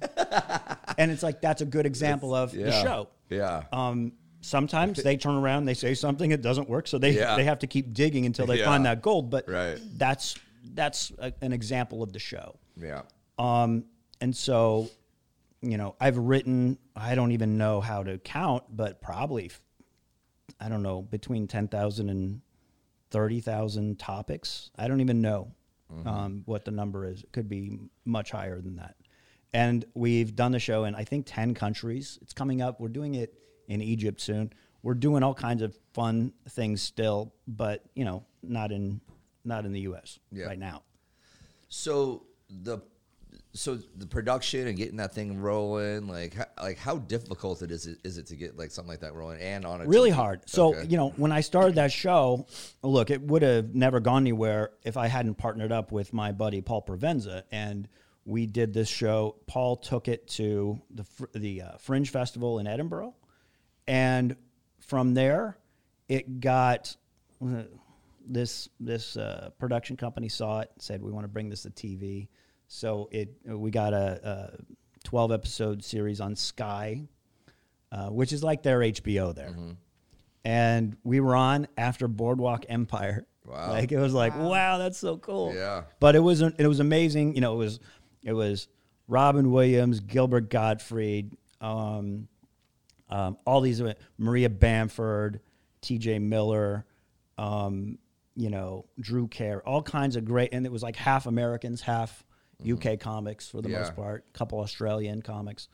[0.98, 3.10] and it's like that's a good example of the show.
[3.30, 3.64] Yeah.
[3.74, 7.36] Um, sometimes they turn around, they say something, it doesn't work, so they Yeah.
[7.36, 8.66] they have to keep digging until they Yeah.
[8.66, 9.30] find that gold.
[9.30, 9.78] But Right.
[9.98, 10.36] that's
[10.74, 12.56] that's a, an example of the show.
[12.78, 13.02] yeah.
[13.38, 13.86] Um,
[14.20, 14.90] and so,
[15.62, 16.78] you know, I've written.
[16.96, 19.52] I don't even know how to count, but probably,
[20.60, 22.42] I don't know, between ten thousand and
[23.10, 24.72] thirty thousand topics.
[24.76, 25.54] I don't even know
[26.06, 27.24] um, what the number is.
[27.24, 28.96] It could be much higher than that.
[29.54, 32.18] And we've done the show in I think ten countries.
[32.22, 32.80] It's coming up.
[32.80, 33.34] We're doing it
[33.68, 34.54] in Egypt soon.
[34.84, 39.02] We're doing all kinds of fun things still, but you know, not in
[39.44, 40.20] not in the U.S.
[40.32, 40.46] Yeah.
[40.46, 40.84] right now.
[41.68, 42.80] So the
[43.54, 47.86] so the production and getting that thing rolling, like how, like how difficult it is
[47.86, 50.14] is it to get like something like that rolling and on a really TV?
[50.14, 50.42] hard.
[50.50, 50.88] So Okay.
[50.90, 52.46] you know, when I started that show,
[52.82, 56.62] look, it would have never gone anywhere if I hadn't partnered up with my buddy
[56.62, 57.88] Paul Provenza, and
[58.24, 59.36] we did this show.
[59.48, 63.16] Paul took it to the the uh, Fringe Festival in Edinburgh,
[63.88, 64.36] and
[64.80, 65.58] from there,
[66.08, 66.96] it got
[67.46, 67.64] uh,
[68.26, 72.28] this this uh, production company saw it, said we want to bring this to TV.
[72.74, 77.04] So it we got a, a twelve episode series on Sky,
[77.92, 79.50] uh, which is like their HBO there.
[79.50, 79.72] Mm-hmm.
[80.46, 83.28] And we were on after Boardwalk Empire.
[83.46, 83.68] Wow.
[83.72, 85.54] Like it was like, wow, that's so cool.
[85.54, 85.84] Yeah.
[86.00, 87.36] But it was it was amazing.
[87.36, 87.80] You know, it was
[88.24, 88.70] it was
[89.10, 92.30] Robin Williams, Gilbert Gottfried, um,
[93.10, 93.84] um, all these
[94.18, 95.42] Maria Bamford,
[95.82, 96.20] T.J.
[96.20, 96.86] Miller,
[97.38, 97.98] um,
[98.38, 100.54] you know, Drew Carey, all kinds of great.
[100.54, 102.24] And it was like half Americans, half
[102.66, 103.80] UK comics for the Yeah.
[103.80, 105.68] most part, a couple Australian comics,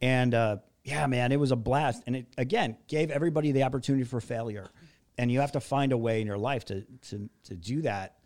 [0.00, 2.02] and uh, yeah, man, it was a blast.
[2.06, 4.68] And it again gave everybody the opportunity for failure.
[5.18, 8.16] And you have to find a way in your life to to to do that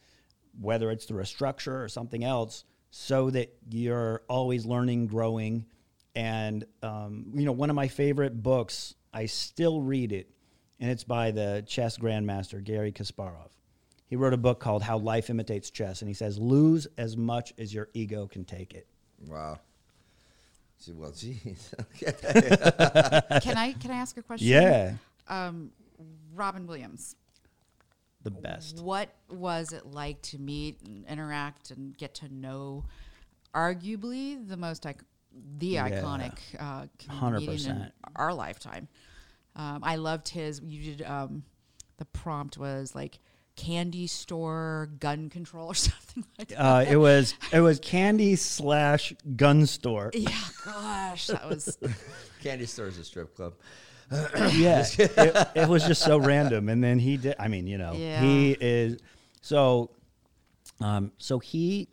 [0.59, 5.66] whether it's through a structure or something else, so that you're always learning, growing.
[6.14, 10.31] And, um, you know, one of my favorite books, I still read it,
[10.81, 13.50] and it's by the chess grandmaster, Garry Kasparov.
[14.09, 17.53] He wrote a book called How Life Imitates Chess, and he says, lose as much
[17.59, 18.87] as your ego can take it.
[19.27, 19.59] Wow.
[20.85, 21.75] Gee, Well, geez.
[21.99, 24.47] Can I can I ask a question?
[24.49, 24.95] Yeah.
[25.29, 25.71] Um,
[26.35, 27.16] Robin Williams.
[28.23, 28.81] The best.
[28.83, 32.85] What was it like to meet and interact and get to know,
[33.55, 35.03] arguably the most ic-
[35.59, 35.88] the Yeah.
[35.88, 37.92] iconic uh, comedian in 100%.
[38.16, 38.88] our lifetime?
[39.55, 40.61] Um, I loved his.
[40.61, 41.07] You did.
[41.07, 41.45] Um,
[41.99, 43.19] the prompt was like
[43.57, 46.61] candy store gun control or something like that.
[46.62, 50.11] Uh, it was it was candy slash gun store.
[50.14, 50.31] yeah,
[50.64, 51.77] gosh, that was
[52.42, 53.55] Candy store is a strip club.
[54.53, 56.69] yeah, it, it was just so random.
[56.69, 57.35] And then he did.
[57.40, 58.21] I mean, you know, Yeah.
[58.21, 58.99] he is
[59.40, 59.90] so.
[60.81, 61.88] Um, so he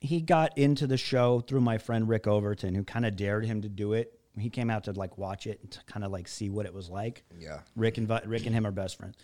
[0.00, 3.62] he got into the show through my friend Rick Overton, who kind of dared him
[3.62, 4.12] to do it.
[4.38, 6.74] He came out to like watch it and to kind of like see what it
[6.74, 7.24] was like.
[7.36, 7.60] Yeah.
[7.74, 9.16] Rick and Rick and him are best friends,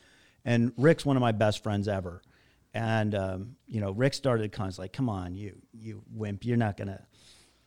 [0.45, 2.23] And Rick's one of my best friends ever.
[2.75, 6.57] And um, you know, Rick started kind of like, "Come on, you you wimp, you're
[6.57, 7.05] not gonna."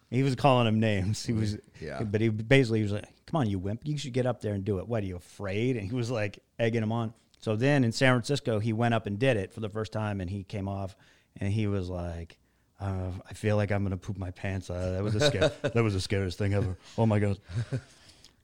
[0.10, 1.26] He was calling him names.
[1.26, 2.04] He was, Yeah.
[2.04, 4.54] But he basically he was like, "Come on, you wimp, you should get up there
[4.54, 4.88] and do it.
[4.88, 7.14] What are you afraid?" And he was like egging him on.
[7.40, 10.22] So then in San Francisco, he went up and did it for the first time,
[10.22, 10.96] and he came off,
[11.40, 12.38] and he was like,
[12.80, 14.72] uh, "I feel like I'm gonna poop my pants.
[14.72, 15.52] Uh, that was a scare.
[15.62, 16.76] that was the scariest thing ever.
[16.98, 17.38] Oh my god!"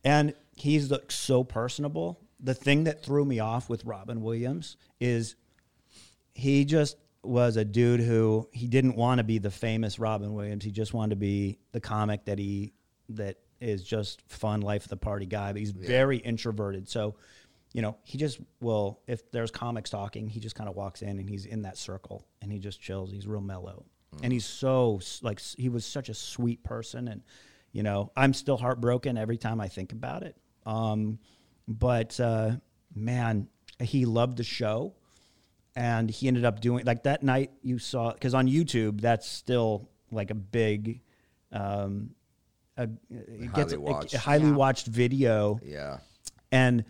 [0.04, 2.20] And he's like, so personable.
[2.41, 5.36] The thing that threw me off with Robin Williams is
[6.34, 10.63] he just was a dude who he didn't want to be the famous Robin Williams.
[10.63, 12.73] He just wanted to be the comic that he
[13.10, 15.51] that is just fun, life of the party guy.
[15.51, 16.89] But he's very introverted.
[16.89, 17.15] So,
[17.73, 21.19] you know, he just will if there's comics talking, he just kind of walks in
[21.19, 23.12] and he's in that circle and he just chills.
[23.12, 23.86] He's real mellow.
[24.23, 27.21] And he's so like he was such a sweet person and
[27.71, 30.36] you know, I'm still heartbroken every time I think about it.
[30.65, 31.19] Um,
[31.67, 32.52] but uh,
[32.95, 33.47] man,
[33.80, 34.93] he loved the show
[35.76, 39.89] and he ended up doing like that night you saw because on YouTube that's still
[40.12, 41.00] like a big
[41.54, 42.10] um
[42.78, 44.13] a, it gets Highly a- watched.
[44.13, 44.56] a highly Yeah.
[44.56, 46.00] watched video Yeah.
[46.52, 46.84] and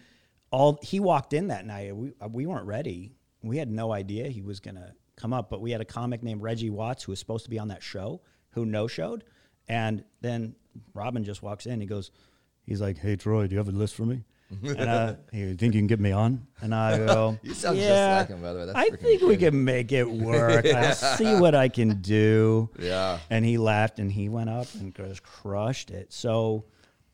[0.51, 4.41] all he walked in that night we we weren't ready we had no idea he
[4.41, 7.19] was going to come up but we had a comic named Reggie Watts who was
[7.19, 9.23] supposed to be on that show who no showed
[9.69, 10.55] and then
[10.95, 12.10] Robin just walks in he goes
[12.65, 14.23] he's like hey Troy do you have a list for me
[14.63, 16.45] and uh, you think you can get me on?
[16.61, 18.65] And I go, You sound just yeah, like him, by the way.
[18.65, 20.65] That's I think we can make it work.
[20.65, 22.69] I'll see what I can do.
[22.79, 23.19] Yeah.
[23.29, 26.11] And he laughed and he went up and just crushed it.
[26.11, 26.65] So,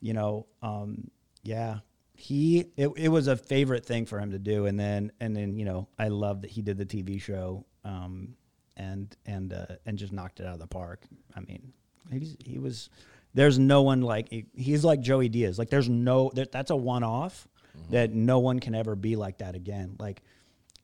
[0.02, 1.12] you know, um,
[1.43, 1.80] yeah,
[2.13, 4.65] he it, it was a favorite thing for him to do.
[4.65, 8.36] And then and then you know I love that he did the TV show um,
[8.76, 11.06] and and uh, and just knocked it out of the park.
[11.36, 11.73] I mean,
[12.12, 12.89] he's, he was.
[13.34, 15.60] There's no one like he's like Joey Diaz.
[15.60, 17.92] Like there's no that, that's a one off mm-hmm.
[17.92, 19.96] that no one can ever be like that again.
[20.00, 20.24] Like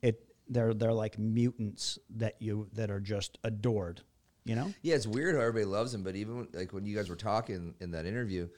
[0.01, 4.01] it they're they're like mutants that you that are just adored.
[4.45, 4.73] You know?
[4.81, 7.75] Yeah, it's weird how everybody loves him, but even like when you guys were talking
[7.79, 8.49] in that interview,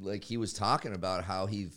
[0.00, 1.68] like he was talking about how he,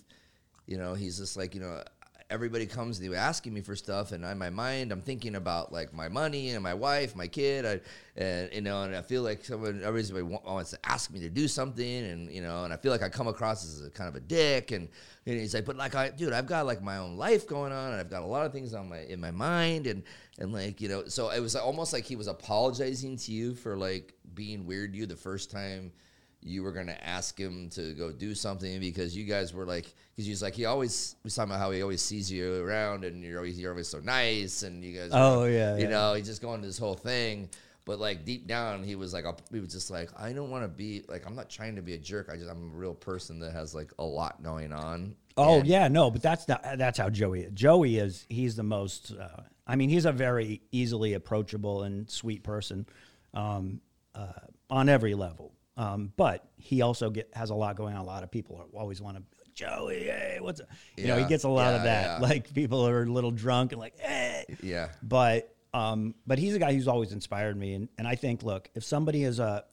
[0.67, 1.83] you know, he's just like you know,
[2.29, 5.73] everybody comes to you asking me for stuff, and in my mind, I'm thinking about
[5.73, 7.79] like my money and my wife, my kid, I,
[8.21, 11.47] and you know, and I feel like someone everybody wants to ask me to do
[11.47, 14.15] something, and you know, and I feel like I come across as a kind of
[14.15, 14.87] a dick, and,
[15.25, 17.91] and he's like, but like I, dude, I've got like my own life going on,
[17.91, 20.03] and I've got a lot of things on my in my mind, and
[20.37, 23.75] and like you know, so it was almost like he was apologizing to you for
[23.75, 25.91] like being weird to you the first time
[26.41, 30.25] you were gonna ask him to go do something because you guys were like because
[30.25, 33.37] he's like he always was talking about how he always sees you around and you're
[33.39, 35.89] always you're always so nice and you guys Oh, were- yeah, you yeah.
[35.89, 37.49] know he's just going to this whole thing
[37.85, 40.67] but like deep down he was like he was just like I don't want to
[40.69, 43.39] be like I'm not trying to be a jerk I just I'm a real person
[43.39, 46.97] that has like a lot going on Oh And- yeah, no, but that's not that's
[46.99, 47.51] how Joey is.
[47.53, 49.13] Joey is he's the most.
[49.17, 52.85] Uh, I mean, he's a very easily approachable and sweet person
[53.33, 53.79] um,
[54.15, 54.33] uh,
[54.69, 55.53] on every level.
[55.79, 58.01] Um, but he also get has a lot going on.
[58.01, 59.23] A lot of people are, always want to
[59.55, 60.67] Joey, hey, what's up?
[60.97, 62.21] You know, he gets a lot of that.
[62.21, 62.27] yeah.
[62.27, 66.59] Like people are a little drunk and like, hey, yeah but um, but he's a
[66.59, 69.63] guy who's always inspired me, and, and I think, look, if somebody is a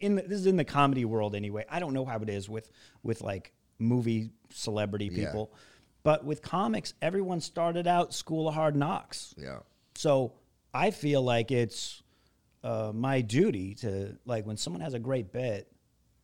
[0.00, 1.64] in the, this is in the comedy world anyway.
[1.70, 2.70] I don't know how it is with
[3.02, 5.26] with like movie celebrity Yeah.
[5.26, 5.52] people,
[6.02, 9.34] but with comics, everyone started out School of Hard Knocks.
[9.38, 9.60] yeah
[9.94, 10.32] So
[10.72, 12.02] I feel like it's
[12.64, 15.70] uh, my duty to like when someone has a great bit,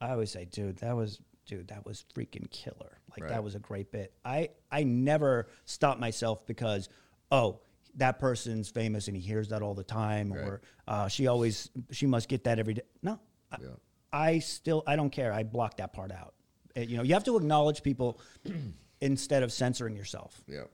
[0.01, 2.99] I always say, dude, that was dude, that was freaking killer.
[3.11, 3.29] Like Right.
[3.31, 4.13] that was a great bit.
[4.25, 6.89] I I never stop myself because
[7.31, 7.61] oh
[7.97, 10.41] that person's famous and he hears that all the time Right.
[10.45, 12.83] or uh, she always she must get that every day.
[13.03, 13.21] No,
[13.53, 13.69] I, Yeah.
[14.13, 15.33] I still I don't care.
[15.33, 16.35] I block that part out.
[16.77, 18.21] Uh, you know, you have to acknowledge people
[19.01, 20.43] instead of censoring yourself.
[20.47, 20.65] Yeah.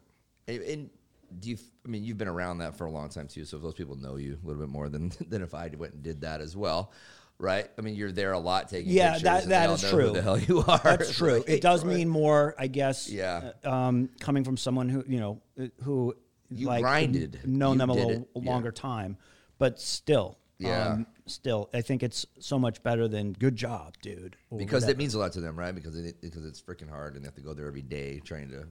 [0.49, 0.91] And, and
[1.39, 1.59] do you?
[1.85, 3.45] I mean, you've been around that for a long time too.
[3.45, 5.95] So if those people know you a little bit more than than if I went
[5.95, 6.93] and did that as well,
[7.39, 7.69] right?
[7.79, 9.23] I mean, you're there a lot taking Yeah, pictures.
[9.25, 10.11] that- that is true.
[10.12, 10.79] The hell you are?
[10.83, 11.39] That's true.
[11.39, 11.95] like, it does Troy.
[11.95, 13.09] mean more, I guess.
[13.11, 13.53] Yeah.
[13.65, 16.15] uh, um, coming from someone who you know uh, who
[16.51, 17.41] You like grinded.
[17.45, 18.29] known You them a little it.
[18.37, 18.51] Yeah.
[18.51, 19.17] longer time,
[19.59, 20.89] but still, Yeah.
[20.93, 24.91] um, still, I think it's so much better than "good job, dude." because whatever.
[24.93, 25.75] it means a lot to them, right?
[25.75, 28.49] Because it, because it's freaking hard and they have to go there every day trying
[28.51, 28.67] to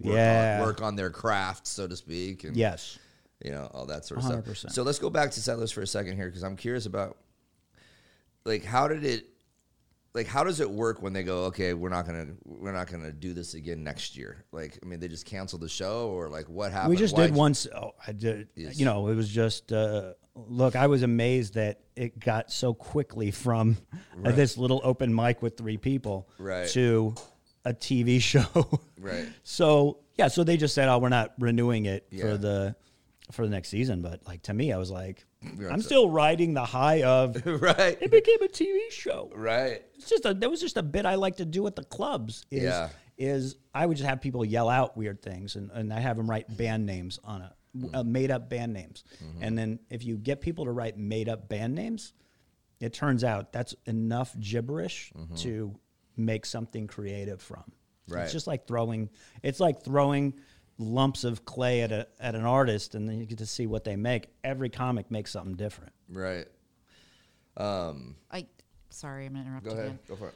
[0.00, 0.58] work Yeah.
[0.60, 2.44] on, work on their craft, so to speak.
[2.44, 2.98] And, yes,
[3.44, 4.44] you know all that sort of stuff.
[4.44, 4.70] 100%.
[4.72, 7.16] So let's go back to set list for a second here because I'm curious about
[8.44, 9.26] like how did it
[10.14, 13.12] like how does it work when they go okay we're not gonna we're not gonna
[13.12, 16.48] do this again next year like I mean they just canceled the show or like
[16.48, 16.90] what happened?
[16.90, 17.66] we just Why'd did once.
[17.74, 18.48] Oh, I did.
[18.54, 18.78] Yes.
[18.78, 20.76] You know, it was just uh, look.
[20.76, 23.76] I was amazed that it got so quickly from
[24.24, 26.68] uh, this little open mic with three people Right.
[26.70, 27.14] to
[27.64, 28.80] a TV show.
[29.00, 29.28] Right.
[29.42, 32.22] So yeah, so they just said, "Oh, we're not renewing it Yeah.
[32.22, 32.76] for the
[33.30, 35.86] for the next season." But like to me, I was like, You're I'm upset.
[35.86, 37.98] still riding the high of right.
[38.00, 39.30] it became a TV show.
[39.34, 39.82] Right.
[39.94, 42.44] It's just a that was just a bit I like to do at the clubs.
[42.50, 42.88] Is, Yeah.
[43.16, 46.28] is I would just have people yell out weird things, and, and I have them
[46.28, 47.94] write band names on a mm-hmm.
[47.94, 49.42] uh, made up band names, mm-hmm.
[49.42, 52.12] and then if you get people to write made up band names,
[52.80, 55.34] it turns out that's enough gibberish mm-hmm.
[55.36, 55.74] to
[56.16, 57.64] make something creative from.
[58.08, 58.24] Right.
[58.24, 59.08] It's just like throwing.
[59.42, 60.34] It's like throwing
[60.78, 63.84] lumps of clay at a at an artist, and then you get to see what
[63.84, 64.28] they make.
[64.42, 65.92] Every comic makes something different.
[66.08, 66.46] Right.
[67.56, 68.46] Um, I
[68.90, 69.84] sorry, I'm gonna interrupt go again.
[69.86, 69.98] ahead.
[70.08, 70.34] Go for it.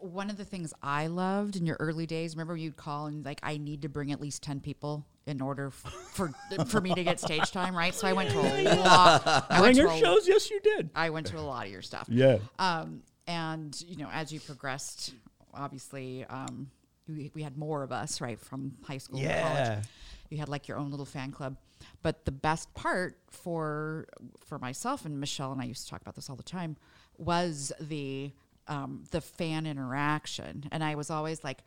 [0.00, 3.24] One of the things I loved in your early days, remember when you'd call and
[3.24, 6.30] like, I need to bring at least ten people in order f- for
[6.66, 7.92] for me to get stage time, right?
[7.94, 9.46] So I went to a lot.
[9.50, 10.90] I went to your a- shows, yes, you did.
[10.94, 12.06] I went to a lot of your stuff.
[12.08, 12.38] Yeah.
[12.58, 15.14] Um, and you know, as you progressed,
[15.54, 16.68] obviously, um,
[17.08, 19.42] we, we had more of us, right, from high school, Yeah.
[19.42, 19.84] college.
[20.30, 21.56] You had like your own little fan club.
[22.02, 24.06] But the best part for
[24.40, 26.76] for myself and Michelle and I used to talk about this all the time
[27.18, 28.32] was the
[28.66, 31.60] um, the fan interaction, and I was always like,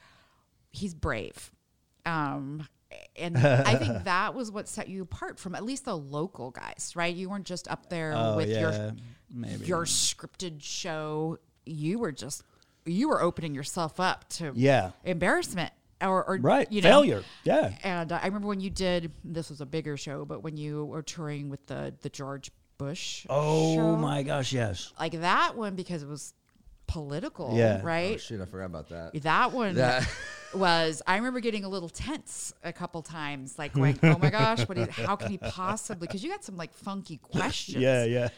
[0.72, 1.50] he's brave.
[2.06, 2.68] Um,
[3.16, 6.92] and I think that was what set you apart from at least the local guys,
[6.96, 7.16] right?
[7.16, 8.94] You weren't just up there Oh, with your
[9.34, 9.66] maybe.
[9.66, 12.44] your scripted show, you were just
[12.86, 14.92] you were opening yourself up to Yeah.
[15.04, 15.72] embarrassment
[16.02, 16.72] or, or Right.
[16.72, 17.24] you know, Failure.
[17.44, 17.74] Yeah.
[17.84, 20.86] And uh, I remember when you did this was a bigger show, but when you
[20.86, 24.92] were touring with the the George Bush, Oh show, my gosh, yes.
[25.00, 26.34] like that one because it was
[26.92, 27.80] political, Yeah.
[27.82, 28.20] Oh, right?
[28.20, 29.22] shit, I forgot about that.
[29.24, 30.08] That one That-
[30.54, 31.02] was.
[31.08, 34.78] I remember getting a little tense a couple times, like going, "Oh my gosh, what?
[34.78, 38.30] Is, how can he possibly?" Because you got some like funky questions, Yeah, yeah.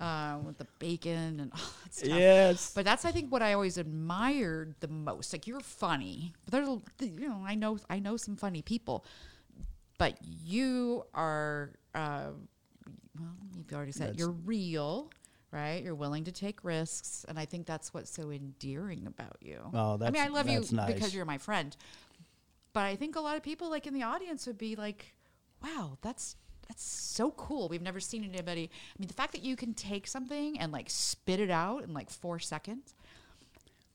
[0.00, 2.08] uh, with the bacon and all that stuff.
[2.10, 2.72] Yes.
[2.74, 5.32] But that's I think what I always admired the most.
[5.32, 6.68] Like you're funny, but there's
[7.00, 9.04] you know I know I know some funny people,
[9.98, 12.30] but you are uh,
[13.18, 15.10] well you've already said you're real,
[15.52, 15.82] right?
[15.82, 19.60] You're willing to take risks, and I think that's what's so endearing about you.
[19.72, 20.92] Oh, that's I mean I love you nice.
[20.92, 21.76] because you're my friend,
[22.72, 25.14] but I think a lot of people like in the audience would be like,
[25.62, 26.36] wow, that's.
[26.68, 27.68] That's so cool.
[27.68, 28.70] We've never seen anybody.
[28.72, 31.92] I mean, the fact that you can take something and like spit it out in
[31.92, 32.94] like four seconds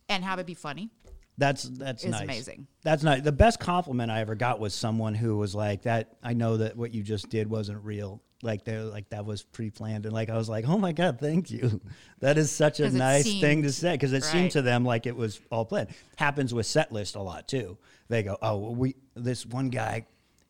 [0.08, 0.90] and have it be funny.
[1.38, 2.22] That's that's Is nice.
[2.22, 2.68] amazing.
[2.84, 3.22] That's nice.
[3.22, 6.16] The best compliment I ever got was someone who was like that.
[6.24, 8.22] I know that what you just did wasn't real.
[8.42, 11.52] Like they like that was pre-planned, and like I was like, oh my god, thank
[11.52, 11.82] you.
[12.20, 15.16] That is such a nice thing to say because it seemed to them like it
[15.16, 15.90] was all planned.
[16.16, 17.78] Happens with set list a lot too.
[18.08, 20.08] They go, oh, well, we this one guy,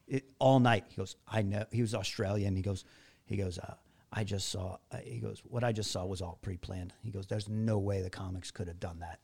[0.08, 0.86] it, all night.
[0.88, 2.56] He goes, I know he was Australian.
[2.56, 2.86] He goes,
[3.26, 3.74] he goes, uh,
[4.14, 4.78] I just saw.
[4.92, 6.94] Uh, he goes, what I just saw was all pre-planned.
[7.04, 9.20] He goes, there's no way the comics could have done that.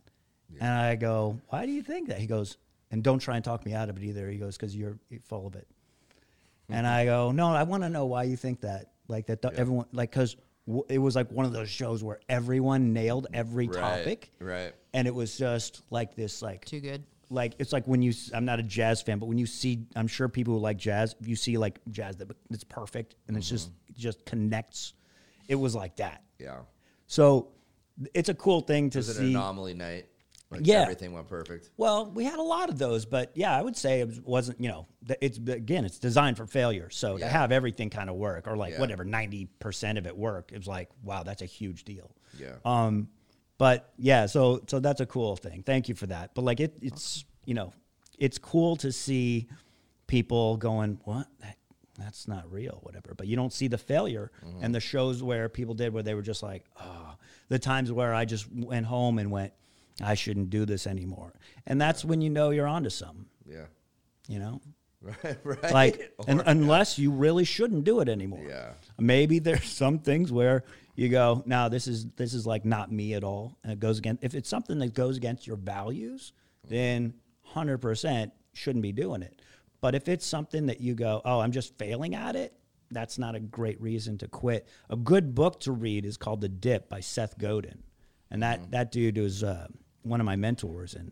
[0.60, 2.20] And I go, why do you think that?
[2.20, 2.58] He goes,
[2.92, 4.30] and don't try and talk me out of it either.
[4.30, 5.68] He goes, because you're, you're full of it.
[6.70, 8.92] And I go, no, I want to know why you think that.
[9.08, 12.94] Like that, everyone, like, because w- it was like one of those shows where everyone
[12.94, 14.74] nailed every Right, topic, right.
[14.94, 17.04] And it was just like this, like, Too good.
[17.30, 18.14] like it's like when you.
[18.34, 21.16] I'm not a jazz fan, but when you see, I'm sure people who like jazz,
[21.22, 23.90] you see like jazz that it's perfect and it's just Mm-hmm.
[23.92, 24.94] it just connects.
[25.50, 26.24] It was like that.
[26.40, 26.60] Yeah.
[27.08, 27.50] So
[28.14, 29.34] it's a cool thing to Was it an see.
[29.34, 30.06] anomaly night?
[30.54, 30.82] Like Yeah.
[30.82, 31.70] Everything went perfect.
[31.78, 34.60] Well, we had a lot of those, but yeah, I would say it was- wasn't.
[34.62, 34.88] You know,
[35.22, 36.90] it's again, it's designed for failure.
[36.90, 38.80] So to have everything kind of work, or like Yeah.
[38.80, 42.12] whatever ninety percent of it work, it was like, wow, that's a huge deal.
[42.40, 42.56] Yeah.
[42.66, 43.10] Um,
[43.58, 45.64] but yeah, so so that's a cool thing.
[45.64, 46.34] Thank you for that.
[46.36, 47.74] But like it, it's you know,
[48.18, 49.48] it's cool to see
[50.08, 51.28] people going, what?
[51.42, 51.58] That,
[51.98, 53.14] that's not real, whatever.
[53.16, 56.24] But you don't see the failure and the shows where people did where they were
[56.24, 57.16] just like, oh,
[57.50, 59.54] the times where I just went home and went,
[60.02, 61.34] I shouldn't do this anymore.
[61.68, 63.66] And that's when you know you're onto something, Yeah.
[64.28, 64.62] you know?
[65.04, 65.38] Right.
[65.44, 65.72] Right.
[65.74, 68.46] Like, Or- un unless you really shouldn't do it anymore.
[68.48, 68.72] Yeah.
[68.98, 70.64] Maybe there's some things where
[70.96, 73.98] you go, now this is this is like not me at all, and it goes
[74.00, 74.24] against.
[74.24, 76.32] If it's something that goes against your values,
[76.70, 79.42] then hundred percent shouldn't be doing it.
[79.82, 82.54] But if it's something that you go, oh, I'm just failing at it,
[82.90, 84.70] that's not a great reason to quit.
[84.90, 87.84] A good book to read is called The Dip by Seth Godin,
[88.32, 89.68] and that that dude was uh,
[90.04, 91.12] one of my mentors, and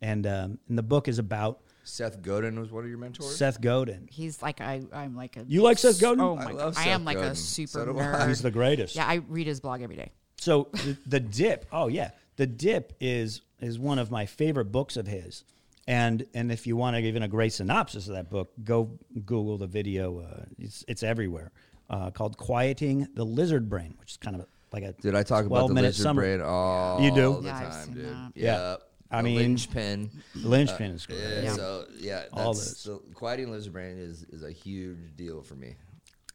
[0.00, 3.36] and um, and the book is about Seth Godin was one of your mentors.
[3.36, 4.08] Seth Godin.
[4.10, 5.44] He's like I, I'm like a.
[5.46, 6.20] You like Seth Godin?
[6.20, 6.50] Oh I my!
[6.52, 7.32] love I Seth am like Godin.
[7.32, 8.28] a super So nerd.
[8.28, 8.96] He's the greatest.
[8.96, 10.12] Yeah, I read his blog every day.
[10.38, 11.66] So the, the dip.
[11.72, 15.44] Oh yeah, the dip is is one of my favorite books of his.
[15.86, 19.58] And and if you want to even a great synopsis of that book, go Google
[19.58, 20.20] the video.
[20.20, 21.52] Uh, it's it's everywhere.
[21.88, 25.44] Uh, called "Quieting the Lizard Brain," which is kind of like a Did I talk
[25.46, 26.36] about the minute lizard summary.
[26.36, 27.40] brain all You do?
[27.40, 28.04] the Yeah, I've time, seen dude?
[28.06, 28.32] that.
[28.34, 28.70] Yeah.
[28.70, 28.82] Yep.
[29.12, 30.10] I a mean, linchpin.
[30.36, 31.18] linchpin is great.
[31.20, 31.52] Yeah, Yeah.
[31.54, 32.78] So yeah, All that's, this.
[32.78, 35.74] So quieting lizard brain is is a huge deal for me.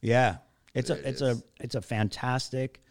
[0.02, 0.38] Yeah,
[0.74, 1.40] it's It a it's is.
[1.40, 2.82] a it's a fantastic,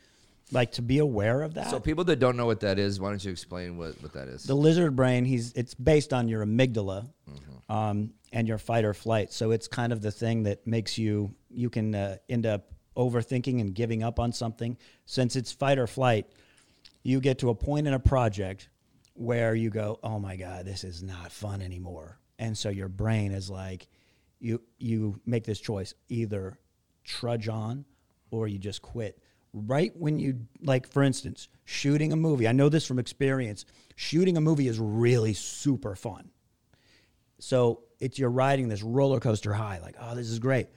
[0.52, 1.68] like to be aware of that.
[1.70, 4.28] So people that don't know what that is, why don't you explain what, what that
[4.28, 4.44] is?
[4.44, 7.72] the lizard brain, he's it's based on your amygdala, Mm-hmm.
[7.72, 9.32] um, and your fight or flight.
[9.32, 13.60] So it's kind of the thing that makes you you can uh, end up overthinking
[13.60, 14.76] and giving up on something.
[15.06, 16.26] Since it's fight or flight,
[17.02, 18.68] you get to a point in a project
[19.14, 23.32] where you go, "Oh my god, this is not fun anymore," and so your brain
[23.32, 23.88] is like,
[24.40, 26.58] you you make this choice either
[27.04, 27.84] trudge on
[28.30, 29.18] or you just quit.
[29.52, 32.48] Right when you like, for instance, shooting a movie.
[32.48, 33.64] I know this from experience.
[33.94, 36.30] Shooting a movie is really super fun.
[37.38, 40.68] So it's you're riding this roller coaster high, like, oh, this is great.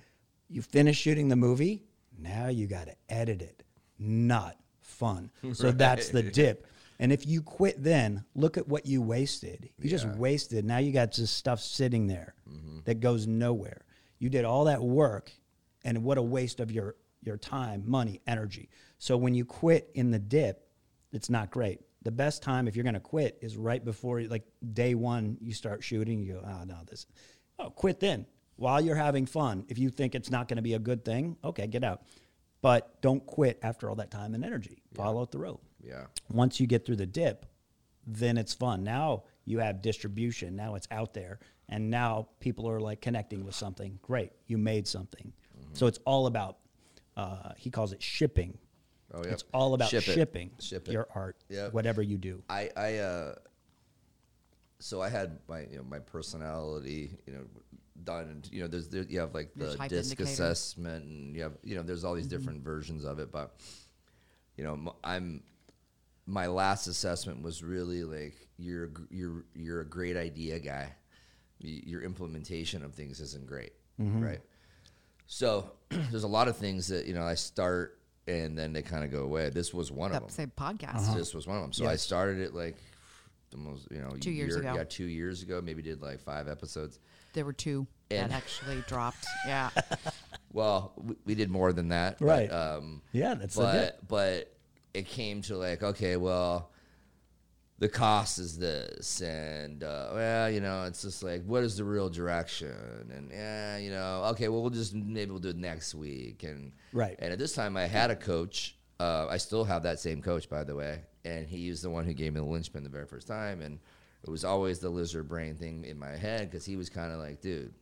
[0.47, 1.83] You finish shooting the movie,
[2.17, 3.63] now you got to edit it.
[3.99, 5.31] Not fun.
[5.53, 6.67] So that's the dip.
[6.99, 9.69] And if you quit then, look at what you wasted.
[9.79, 10.65] You just wasted.
[10.65, 12.79] Now you got this stuff sitting there mm-hmm.
[12.85, 13.85] that goes nowhere.
[14.19, 15.31] You did all that work,
[15.83, 18.69] and what a waste of your your time, money, energy.
[18.97, 20.67] So when you quit in the dip,
[21.11, 21.81] it's not great.
[22.01, 24.43] The best time if you're going to quit is right before like
[24.73, 27.05] day 1 you start shooting, you go, "Oh, no, this
[27.59, 28.25] Oh, quit then.
[28.57, 29.65] While you're having fun.
[29.69, 32.01] If you think it's not going to be a good thing, okay, get out.
[32.61, 34.81] But don't quit after all that time and energy.
[34.93, 35.59] Follow it through.
[35.81, 36.05] yeah.
[36.31, 37.45] Once you get through the dip,
[38.05, 38.83] then it's fun.
[38.83, 40.55] Now you have distribution.
[40.55, 41.39] Now it's out there.
[41.69, 43.99] And now people are like connecting with something.
[44.01, 44.31] Great.
[44.47, 45.31] You made something.
[45.73, 46.57] So it's all about,
[47.15, 48.57] uh, he calls it shipping.
[49.13, 49.31] Oh, yeah.
[49.33, 50.11] It's all about Ship it.
[50.13, 50.91] shipping Ship it.
[50.91, 51.73] your art, Yep.
[51.73, 52.41] whatever you do.
[52.49, 53.35] I I uh
[54.79, 57.43] so I had my you know my personality you know
[58.03, 60.23] done and you know there's there, you have like the disc indicator.
[60.23, 62.37] assessment and you have you know there's all these mm-hmm.
[62.37, 63.55] different versions of it but
[64.55, 65.41] you know i'm
[66.25, 70.93] my last assessment was really like you're you're you're a great idea guy
[71.59, 74.23] your implementation of things isn't great mm-hmm.
[74.23, 74.41] right
[75.25, 79.03] so there's a lot of things that you know I start and then they kind
[79.03, 80.97] of go away this was one of them same podcast.
[80.97, 81.17] Uh-huh.
[81.17, 81.73] this was one of them.
[81.73, 82.77] So I started it like
[83.51, 84.73] the most, you know, Two years year- ago.
[84.75, 85.61] Yeah, two years ago.
[85.61, 86.99] Maybe did like five episodes.
[87.37, 89.27] There were two And- that actually dropped.
[89.45, 89.69] Yeah.
[90.51, 92.51] Well, we, we did more than that, but, Right.
[92.51, 93.99] um, Yeah, that's the dip.
[94.07, 94.53] but but
[94.95, 96.71] it came to like, okay, well,
[97.77, 101.83] the cost is this, and uh, well, you know, it's just like, what is the
[101.83, 103.11] real direction?
[103.15, 106.71] And yeah, you know, okay, well, we'll just maybe we'll do it next week, and
[106.91, 107.15] Right.
[107.19, 108.75] And at this time, I had a coach.
[108.99, 112.03] Uh, I still have that same coach, by the way, and he was the one
[112.05, 113.77] who gave me the linchpin the very first time, and
[114.23, 117.19] it was always the lizard brain thing in my head because he was kind of
[117.19, 117.73] like, dude,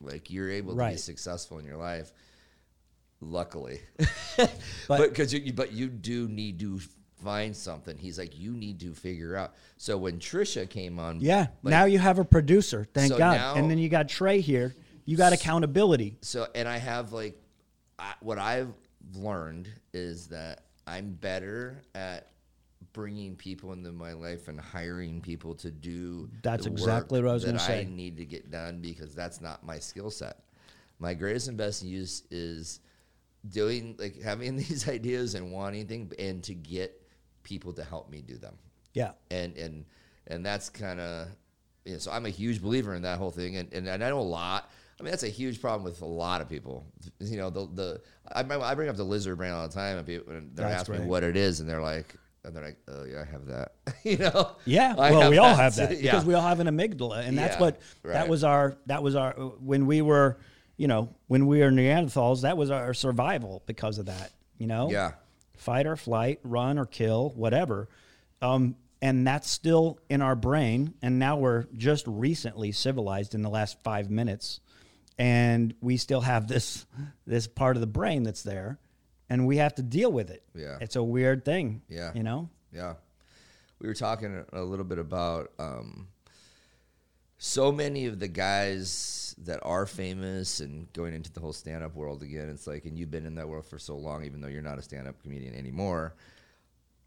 [0.00, 2.12] like you're able to be successful in your life.
[3.22, 3.80] Luckily,
[4.36, 4.50] But-
[4.88, 6.80] but because you, but you do need to
[7.22, 7.98] find something.
[7.98, 9.52] He's like, you need to figure out.
[9.76, 11.48] So when Trisha came on, Yeah.
[11.62, 12.86] like, now you have a producer.
[12.94, 13.34] Thank So God.
[13.36, 14.74] now- and then you got Trey here.
[15.04, 16.16] You got accountability.
[16.22, 17.38] so and I have like
[17.98, 18.72] I, what I've
[19.14, 22.28] learned is that I'm better at
[22.92, 27.44] bringing people into my life and hiring people to do That's exactly what I was
[27.44, 27.80] gonna say.
[27.80, 30.38] I need to get done because that's not my skill set.
[30.98, 32.80] My greatest and best use is
[33.48, 37.00] doing like having these ideas and wanting things and to get
[37.42, 38.54] people to help me do them
[38.92, 39.12] Yeah.
[39.30, 39.84] and and
[40.26, 41.28] and that's kind of
[41.86, 44.18] you know, so I'm a huge believer in that whole thing, and, and I know
[44.18, 44.70] a lot.
[45.00, 46.84] I mean, that's a huge problem with a lot of people.
[47.18, 49.96] You know, the the I, bring- I bring up the lizard brain all the time,
[49.96, 51.04] and people and they're That's asking right.
[51.04, 52.14] me what it is, and they're like,
[52.44, 53.72] and they're like, oh yeah, I have that.
[54.04, 54.52] you know?
[54.64, 56.12] Yeah, I well, we all have that Yeah.
[56.12, 59.14] because we all have an amygdala, and that's Yeah, what that was our that was
[59.16, 60.38] our when we were,
[60.76, 64.32] you know, when we were Neanderthals, that was our survival because of that.
[64.58, 65.12] You know, Yeah.
[65.56, 67.88] fight or flight, run or kill, whatever,
[68.42, 70.94] um, and that's still in our brain.
[71.02, 74.60] And now we're just recently civilized in the last five minutes,
[75.18, 76.86] and we still have this
[77.26, 78.78] this part of the brain that's there,
[79.30, 80.42] and we have to deal with it.
[80.54, 80.76] Yeah.
[80.80, 81.80] it's a weird thing.
[81.88, 82.10] Yeah.
[82.14, 82.48] you know.
[82.72, 82.94] Yeah.
[83.80, 86.08] We were talking a little bit about um,
[87.38, 91.94] so many of the guys that are famous and going into the whole stand up
[91.94, 92.50] world again.
[92.50, 94.78] It's like, and you've been in that world for so long, even though you're not
[94.78, 96.14] a stand up comedian anymore.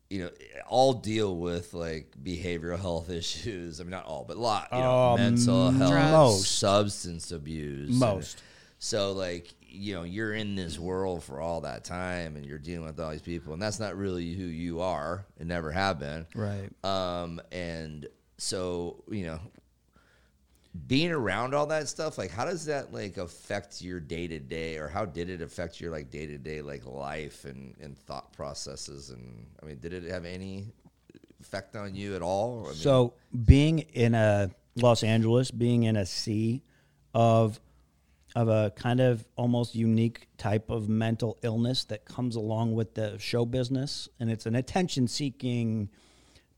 [0.09, 0.29] You know,
[0.67, 3.79] all deal with like behavioral health issues.
[3.79, 4.69] I mean, not all, but a lot.
[4.71, 6.51] You know, Um, mental health, most.
[6.57, 8.41] substance abuse, and- Most.
[8.79, 12.85] so like you know you're in this world for all that time and you're dealing
[12.85, 16.25] with all these people and that's not really who you are and never have been.
[16.35, 16.69] Right.
[16.83, 18.07] Um and
[18.37, 19.39] so, you know,
[20.87, 24.77] being around all that stuff, like how does that like affect your day to day
[24.77, 28.31] or how did it affect your like day to day like life and, and thought
[28.33, 30.67] processes and I mean, did it have any
[31.41, 32.65] effect on you at all?
[32.65, 33.13] I mean, So
[33.45, 36.63] being in a Los Angeles, being in a sea
[37.13, 37.59] of
[38.35, 43.17] of a kind of almost unique type of mental illness that comes along with the
[43.19, 45.89] show business, and it's an attention seeking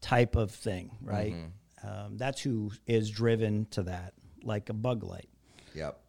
[0.01, 1.35] type of thing, right?
[1.83, 4.13] Um, that's who is driven to that,
[4.43, 5.29] like a bug light.
[5.73, 5.99] yep.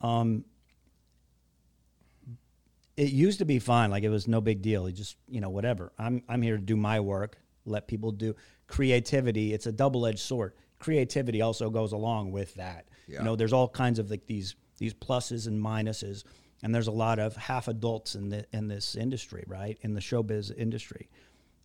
[2.97, 5.51] it used to be fine like it was no big deal you just you know
[5.51, 7.37] whatever i'm i'm here to do my work
[7.67, 8.35] let people do
[8.69, 13.19] creativity it's a double-edged sword creativity also goes along with that Yeah.
[13.19, 16.25] you know there's all kinds of like these these pluses and minuses
[16.63, 19.79] and there's a lot of half adults in the in this industry right?
[19.83, 21.09] In the showbiz industry.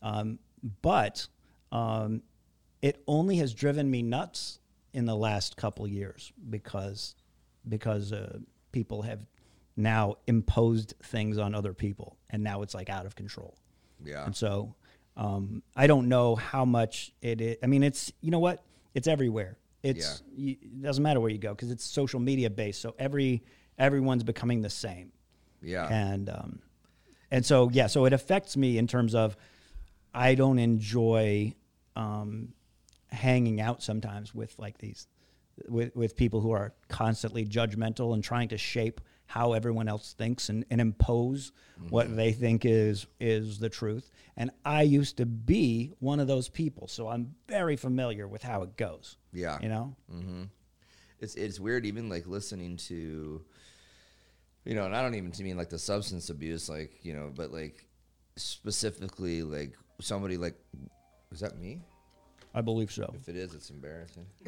[0.01, 0.39] Um,
[0.81, 1.27] but
[1.71, 2.23] um,
[2.81, 4.59] it only has driven me nuts
[4.93, 7.15] in the last couple years because
[7.67, 8.39] because uh,
[8.71, 9.25] people have
[9.77, 13.55] now imposed things on other people and now it's like out of control.
[14.03, 14.25] Yeah.
[14.25, 14.73] and so
[15.15, 18.63] um, i don't know how much it is i mean it's you know what?
[18.93, 22.81] It's everywhere it's you, it doesn't matter where you go because it's social media based
[22.81, 23.43] so every
[23.77, 25.11] everyone's becoming the same
[25.61, 25.87] yeah.
[25.89, 26.59] and um,
[27.31, 29.37] and so yeah, so it affects me in terms of
[30.13, 31.55] I don't enjoy
[31.95, 32.53] um,
[33.09, 35.07] hanging out sometimes with like these
[35.67, 39.01] with with people who are constantly judgmental and trying to shape
[39.31, 41.53] how everyone else thinks and, and impose
[41.89, 42.17] what mm-hmm.
[42.17, 44.11] they think is is the truth.
[44.35, 48.63] And I used to be one of those people, so I'm very familiar with how
[48.63, 49.15] it goes.
[49.31, 49.57] Yeah.
[49.61, 49.95] You know?
[50.13, 50.43] Mm-hmm.
[51.21, 53.41] it's it's weird even like listening to
[54.65, 57.51] you know and i don't even mean like the substance abuse like you know but
[57.51, 57.87] like
[58.35, 60.55] specifically like somebody like
[61.31, 61.79] is that me
[62.53, 63.13] I believe so.
[63.15, 64.25] if it is it's embarrassing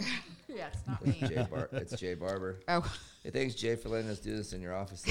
[0.48, 1.28] Yeah, it's not it's me.
[1.28, 2.94] jay, Bar- it's jay barber Oh,
[3.24, 5.02] hey, thanks jay for letting us do this in your office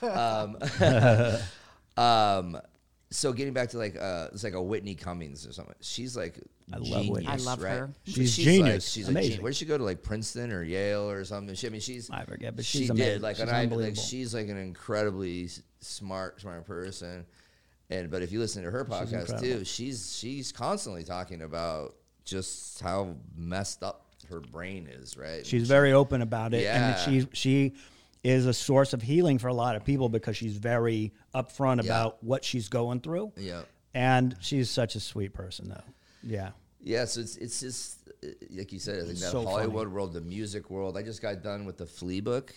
[0.00, 0.56] there um,
[1.96, 2.60] um
[3.12, 6.38] so getting back to like uh it's like a whitney cummings or something she's like
[6.72, 7.26] I love genius, Whitney.
[7.28, 7.70] I love right?
[7.78, 7.90] her.
[8.04, 8.88] She's like- genius.
[8.88, 9.16] she's Amazing.
[9.18, 9.42] a genius.
[9.42, 9.82] Where did she go to?
[9.82, 11.52] Like Princeton or Yale or something?
[11.56, 13.22] She, I mean, she's I forget, but she she's did amazing.
[13.22, 13.56] like She's an Ivy.
[13.56, 14.02] Like unbelievable.
[14.04, 15.48] she's like an incredibly
[15.80, 17.26] smart, smart person.
[17.90, 19.40] And but if you listen to her podcast incredible.
[19.40, 21.96] too, she's she's constantly talking about
[22.30, 25.16] just how messed up her brain is.
[25.16, 25.44] Right?
[25.44, 26.96] She's very open about it, Yeah.
[26.96, 27.74] and she she
[28.22, 31.90] is a source of healing for a lot of people because she's very upfront Yeah.
[31.90, 33.32] about what she's going through.
[33.36, 33.62] yeah.
[33.92, 35.82] And she's such a sweet person, though.
[36.22, 36.50] Yeah.
[36.80, 39.00] Yeah, so it's it's just uh, like you said.
[39.02, 40.96] I think that So Hollywood world, the music world.
[40.96, 42.54] I just got done with the Flea book.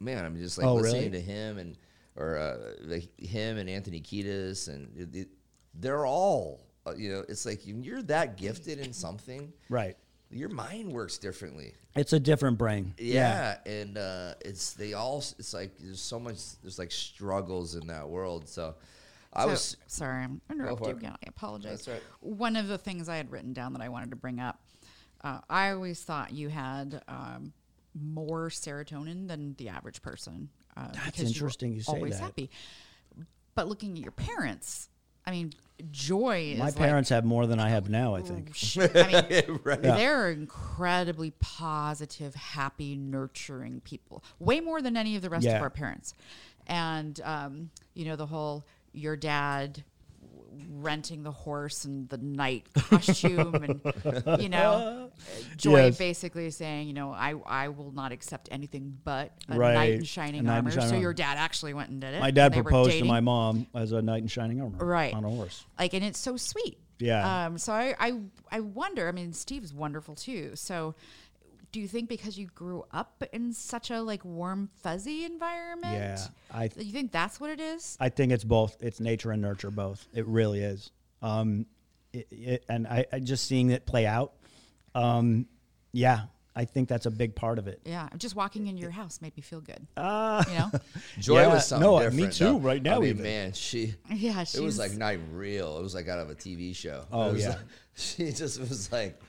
[0.00, 1.18] Man, I'm just like Oh, listening really?
[1.18, 1.76] to him and
[2.16, 5.28] or uh, like him and Anthony Kiedis, and it, it-
[5.74, 7.24] they're all uh, you know.
[7.28, 9.96] It's like when you're that gifted in something, Right.
[10.30, 11.74] your mind works differently.
[11.94, 12.94] It's a different brain.
[12.98, 15.18] Yeah, and uh, it's they all.
[15.38, 16.36] It's like there's so much.
[16.62, 18.48] There's like struggles in that world.
[18.48, 18.74] So
[19.32, 21.12] I So- was sorry, I'm interrupting you again.
[21.12, 21.84] I apologize.
[21.84, 22.02] That's right.
[22.20, 24.60] One of the things I had written down that I wanted to bring up,
[25.24, 27.52] uh, I always thought you had um,
[27.94, 30.48] more serotonin than the average person.
[30.76, 32.22] Uh, That's because you interesting you say always that.
[32.22, 32.50] happy.
[33.56, 34.88] But looking at your parents,
[35.26, 35.52] I mean,
[35.90, 38.50] joy My is parents have more than I have now, I think.
[38.76, 39.82] I mean, right.
[39.82, 44.22] they're incredibly positive, happy, nurturing people.
[44.38, 45.56] Way more than any of the rest Yeah.
[45.56, 46.14] of our parents.
[46.66, 49.84] And um, you know the whole your dad
[50.70, 55.10] renting the horse and the knight costume and you know
[55.56, 55.98] joy Yes.
[55.98, 59.74] basically saying you know I, I will not accept anything but a Right.
[59.74, 62.20] knight in shining knight in armor shining so your dad actually went and did it
[62.20, 65.14] My dad proposed to my mom as a knight in shining armor Right.
[65.14, 65.64] on a horse.
[65.78, 67.46] like and it's so sweet Yeah.
[67.46, 70.94] um so I, I i wonder i mean steve's wonderful too so
[71.72, 76.18] do you think because you grew up in such a like warm fuzzy environment Yeah.
[76.52, 78.76] I you think that's what it is I think it's both.
[78.80, 80.06] It's nature and nurture both.
[80.14, 80.90] It really is.
[81.22, 81.66] Um,
[82.12, 84.32] it, it, and I, I just seeing it play out.
[84.94, 85.46] Um,
[85.92, 86.22] yeah,
[86.56, 87.80] I think that's a big part of it.
[87.84, 90.70] yeah just walking into your house made me feel good Uh, you know
[91.20, 92.58] Joy Yeah, was something no, me too, though.
[92.58, 93.22] right now I mean, even.
[93.22, 93.94] man, she.
[94.10, 95.78] yeah It was like not real.
[95.78, 97.04] It was like out of a TV show.
[97.12, 97.48] Oh, It was yeah.
[97.50, 97.58] like-
[97.94, 99.20] she just was like,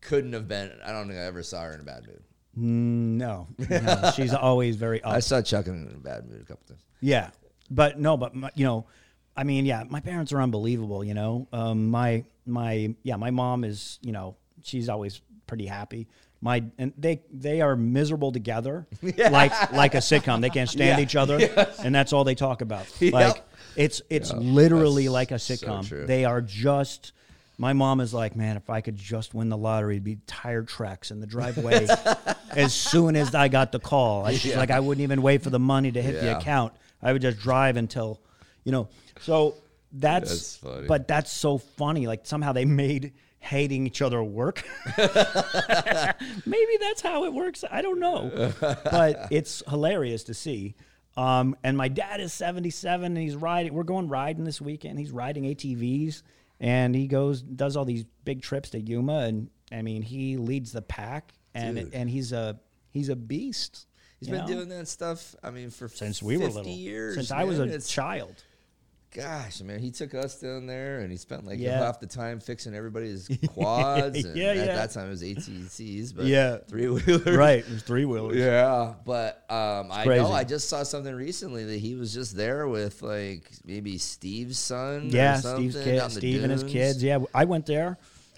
[0.00, 0.72] couldn't have been.
[0.84, 2.22] I don't think I ever saw her in a bad mood.
[2.56, 5.12] no, no, she's always very up.
[5.12, 6.82] I saw Chuck in a bad mood a couple times.
[7.00, 7.30] Yeah,
[7.70, 8.86] but no, but my, you know,
[9.36, 11.04] I mean, yeah, my parents are unbelievable.
[11.04, 16.08] You know, um, my my yeah, my mom is you know she's always pretty happy.
[16.40, 19.28] My and they they are miserable together, yeah.
[19.30, 20.40] like like a sitcom.
[20.40, 21.02] They can't stand Yeah.
[21.04, 21.38] each other,
[21.82, 22.86] and that's all they talk about.
[23.00, 23.12] Yep.
[23.12, 23.44] Like
[23.76, 25.86] it's it's literally that's like a sitcom.
[25.88, 26.06] true.
[26.06, 27.12] they are just.
[27.60, 30.62] My mom is like, man, if I could just win the lottery, it'd be tire
[30.62, 31.88] tracks in the driveway
[32.52, 34.28] as soon as I got the call.
[34.30, 36.72] She's like, I wouldn't even wait for the money to hit the account.
[37.02, 38.20] I would just drive until,
[38.64, 38.88] you know.
[39.20, 39.56] So
[39.92, 40.86] that's, That's funny.
[40.86, 42.06] but that's so funny.
[42.06, 44.62] Like somehow they made hating each other work.
[44.96, 47.64] Maybe that's how it works.
[47.70, 50.74] I don't know, but it's hilarious to see.
[51.16, 53.74] Um, and my dad is 77 and he's riding.
[53.74, 54.98] We're going riding this weekend.
[55.00, 56.22] He's riding ATVs
[56.60, 60.72] and he goes does all these big trips to Yuma and I mean he leads
[60.72, 61.94] the pack and Dude.
[61.94, 62.58] and he's a
[62.90, 63.86] he's a beast.
[64.18, 64.46] He's been know?
[64.48, 65.36] doing that stuff.
[65.44, 66.66] I mean, for since we were little.
[66.72, 67.14] years.
[67.14, 67.64] since I was a.
[67.64, 68.42] It's- child.
[69.14, 71.78] Gosh, man, he took us down there, and he spent like Yeah.
[71.78, 74.22] half the time fixing everybody's quads.
[74.24, 74.64] and Yeah, at yeah.
[74.76, 76.58] that time it was ATCs, but Yeah.
[76.68, 77.24] three wheelers.
[77.36, 78.36] right, it was three wheelers.
[78.36, 80.22] Yeah, but um, I crazy.
[80.22, 84.58] know I just saw something recently that he was just there with like maybe Steve's
[84.58, 85.08] son.
[85.10, 87.02] Yeah, or something Steve's kid, Steve and his kids.
[87.02, 87.96] Yeah, I went there.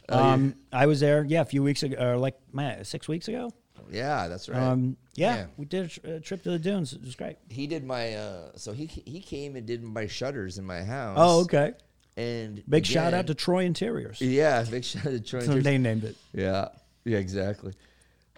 [0.09, 1.25] Oh, Um, I was there.
[1.25, 3.51] Yeah, a few weeks ago, or like man, six weeks ago.
[3.91, 4.61] Yeah, that's right.
[4.63, 5.47] Um, yeah, Yeah.
[5.57, 6.93] we did a, tr- a trip to the dunes.
[6.93, 7.37] It was great.
[7.49, 11.17] he did my uh, so he he came and did my shutters in my house.
[11.21, 11.73] Oh, okay.
[12.17, 14.21] And Big shout out to Troy Interiors.
[14.21, 15.41] yeah, big shout out to Troy.
[15.41, 15.65] So Interiors.
[15.65, 16.17] they named it.
[16.33, 16.69] Yeah,
[17.05, 17.73] yeah, exactly.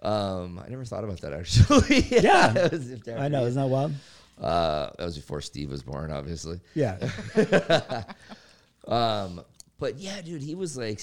[0.01, 2.01] Um, I never thought about that actually.
[2.09, 2.53] Yeah.
[2.55, 3.93] it was I know, isn't that wild?
[4.41, 6.59] Uh, that was before Steve was born, obviously.
[6.73, 6.97] Yeah.
[8.87, 9.41] Um,
[9.79, 10.99] but yeah, dude, he was like,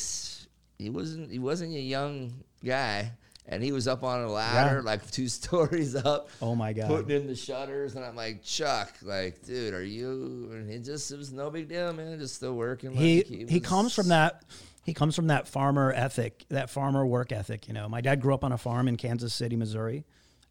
[0.78, 2.32] he wasn't, he wasn't a young
[2.64, 3.12] guy,
[3.50, 4.82] and he was up on a ladder, Yeah.
[4.82, 6.30] like two stories up.
[6.40, 6.86] Oh my God.
[6.88, 10.48] Putting in the shutters, and I'm like, Chuck, like, dude, are you?
[10.52, 12.18] And it just, it was no big deal, man.
[12.18, 12.92] Just still working.
[12.92, 14.42] he like, he, was- comes from that
[14.82, 18.32] he comes from that farmer ethic that farmer work ethic you know my dad grew
[18.32, 20.04] up on a farm in kansas city missouri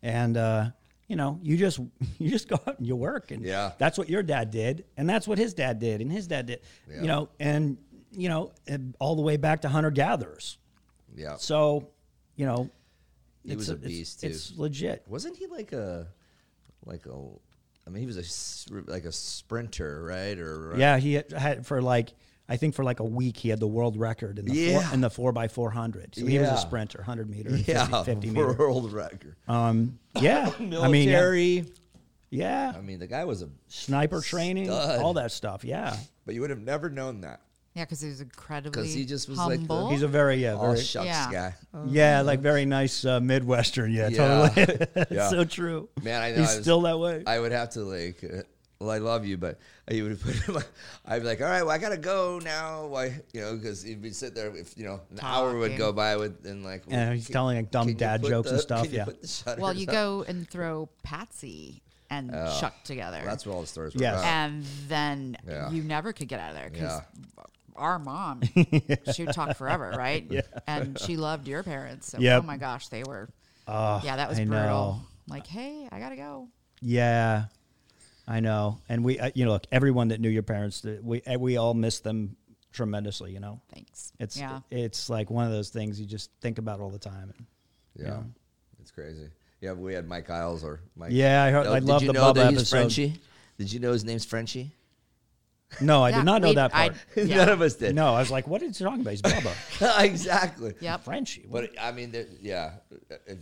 [0.03, 0.69] and uh,
[1.07, 1.79] you know you just
[2.19, 3.71] you just go out and you work and Yeah.
[3.79, 6.61] that's what your dad did and that's what his dad did and his dad did
[6.89, 7.01] Yeah.
[7.01, 7.77] you know and
[8.11, 8.51] you know
[8.99, 10.59] all the way back to hunter gatherers
[11.15, 11.89] Yeah, so
[12.35, 12.69] you know
[13.43, 14.61] He was a it's- beast, it's, too.
[14.61, 16.07] legit wasn't he like a,
[16.85, 17.15] like a,
[17.87, 20.37] I mean, he was a like a sprinter, right?
[20.37, 22.13] Or yeah he had, had for like
[22.47, 24.81] I think for like a week he had the world record in the Yeah.
[24.81, 26.15] four, in the four by four hundred.
[26.15, 28.53] So he was a sprinter, hundred meter, yeah, 50, 50 meter.
[28.53, 29.35] world record.
[29.47, 31.65] Um, yeah, I mean, yeah, Military.
[32.31, 35.63] yeah, I mean, the guy was a, sniper training, all that stuff.
[35.63, 37.41] Yeah, but you would have never known that.
[37.79, 39.89] Yeah, because he was incredibly 'Cause he just was like the- humble.
[39.89, 41.31] he's a very yeah, All very shucks Yeah.
[41.31, 41.55] guy.
[41.87, 43.93] yeah, like very nice uh, Midwestern.
[43.93, 44.49] Yeah, Yeah.
[44.49, 44.87] totally.
[45.11, 45.29] Yeah.
[45.29, 45.87] so true.
[46.03, 46.39] Man, I know.
[46.41, 47.23] He's I was- still that way.
[47.25, 48.21] I would have to like.
[48.21, 48.41] Uh,
[48.81, 49.59] well, I love you, but
[49.89, 50.57] you would put him.
[51.05, 52.85] I'd be like, all right, well, I gotta go now.
[52.87, 54.53] Why, you know, because he'd be sit there.
[54.53, 57.55] If you know, an hour would go by with, and like, Yeah, he's can- telling,
[57.57, 59.05] like, dumb dad put jokes and stuff, can you yeah.
[59.05, 59.93] put the shutters well, you up?
[59.93, 63.21] go and throw Patsy and Chuck together.
[63.23, 64.15] That's what all the stories were Yes.
[64.19, 64.25] about.
[64.25, 65.69] and then Yeah.
[65.69, 67.01] you never could get out of there because
[67.37, 67.43] Yeah.
[67.79, 68.41] Our mom,
[69.13, 70.29] she would talk forever, right?
[70.67, 72.07] And she loved your parents.
[72.11, 72.43] So, Yep.
[72.43, 73.29] oh my gosh, they were.
[73.67, 74.65] Oh, yeah, that was I brutal.
[74.65, 75.01] know.
[75.27, 76.47] Like, hey, I gotta go.
[76.81, 77.45] Yeah,
[78.27, 78.79] I know.
[78.89, 81.73] And we, uh, you know, look, everyone that knew your parents, we uh, we all
[81.73, 82.35] miss them
[82.71, 83.31] tremendously.
[83.31, 84.11] You know, Thanks.
[84.19, 84.59] it's yeah.
[84.71, 87.33] it's like one of those things you just think about all the time.
[87.37, 87.45] And,
[87.95, 88.19] yeah, Yeah.
[88.81, 89.29] it's crazy.
[89.61, 91.11] Yeah, we had Mike Isles or Mike.
[91.11, 92.75] Yeah, I heard- I did love you the know Bubba that he's episode.
[92.77, 93.19] Frenchie?
[93.57, 94.71] Did you know his name's Frenchie?
[95.81, 97.01] No, I Yeah, did not know we- that I- part.
[97.15, 97.37] yeah.
[97.37, 97.95] None of us did.
[97.95, 99.11] No, I was like, what is he talking about?
[99.11, 99.99] He's Bubba.
[100.03, 100.73] exactly.
[100.79, 101.03] Yep.
[101.03, 101.45] Frenchie.
[101.49, 102.73] But I mean, there- yeah,
[103.27, 103.37] if-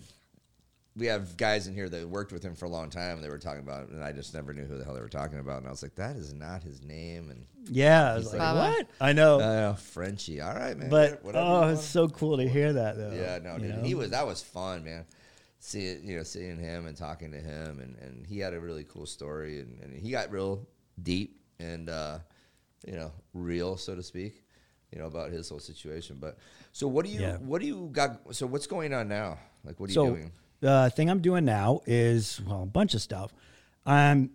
[0.95, 3.17] we have guys in here that worked with him for a long time.
[3.17, 4.99] and They were talking about it, and I just never knew who the hell they
[4.99, 5.59] were talking about.
[5.59, 7.29] And I was like, that is not his name.
[7.29, 8.87] And yeah, I was like, like- what?
[8.99, 9.39] I know.
[9.39, 10.89] uh, Frenchie, all right, man.
[10.89, 11.73] but whatever you oh, want.
[11.73, 13.11] it's so cool to hear that though.
[13.13, 13.83] yeah, no, you dude, know?
[13.83, 15.05] he was that was fun, man.
[15.59, 18.83] Seeing you know, seeing him and talking to him, and, and he had a really
[18.83, 20.67] cool story, and, and he got real
[21.03, 22.19] deep and uh,
[22.85, 24.43] you know real, so to speak,
[24.91, 26.17] you know about his whole situation.
[26.19, 26.37] But
[26.71, 27.37] so, what do you Yeah.
[27.37, 28.35] what do you got?
[28.35, 29.39] So, what's going on now?
[29.63, 30.31] Like, what are so you doing?
[30.59, 33.33] the thing I'm doing now is well, a bunch of stuff.
[33.85, 34.31] Um,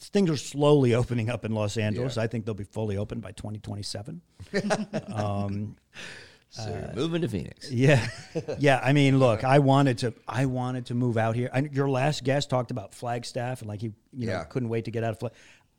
[0.00, 2.16] things are slowly opening up in Los Angeles.
[2.16, 2.22] Yeah.
[2.24, 4.20] I think they'll be fully open by 2027.
[5.14, 5.76] um,
[6.50, 7.70] So you're moving to Phoenix.
[7.70, 8.06] Yeah,
[8.58, 8.80] yeah.
[8.82, 11.50] I mean, look, I wanted to, I wanted to move out here.
[11.52, 14.44] I, your last guest talked about Flagstaff and like he, you know, Yeah.
[14.44, 15.32] couldn't wait to get out of Flag.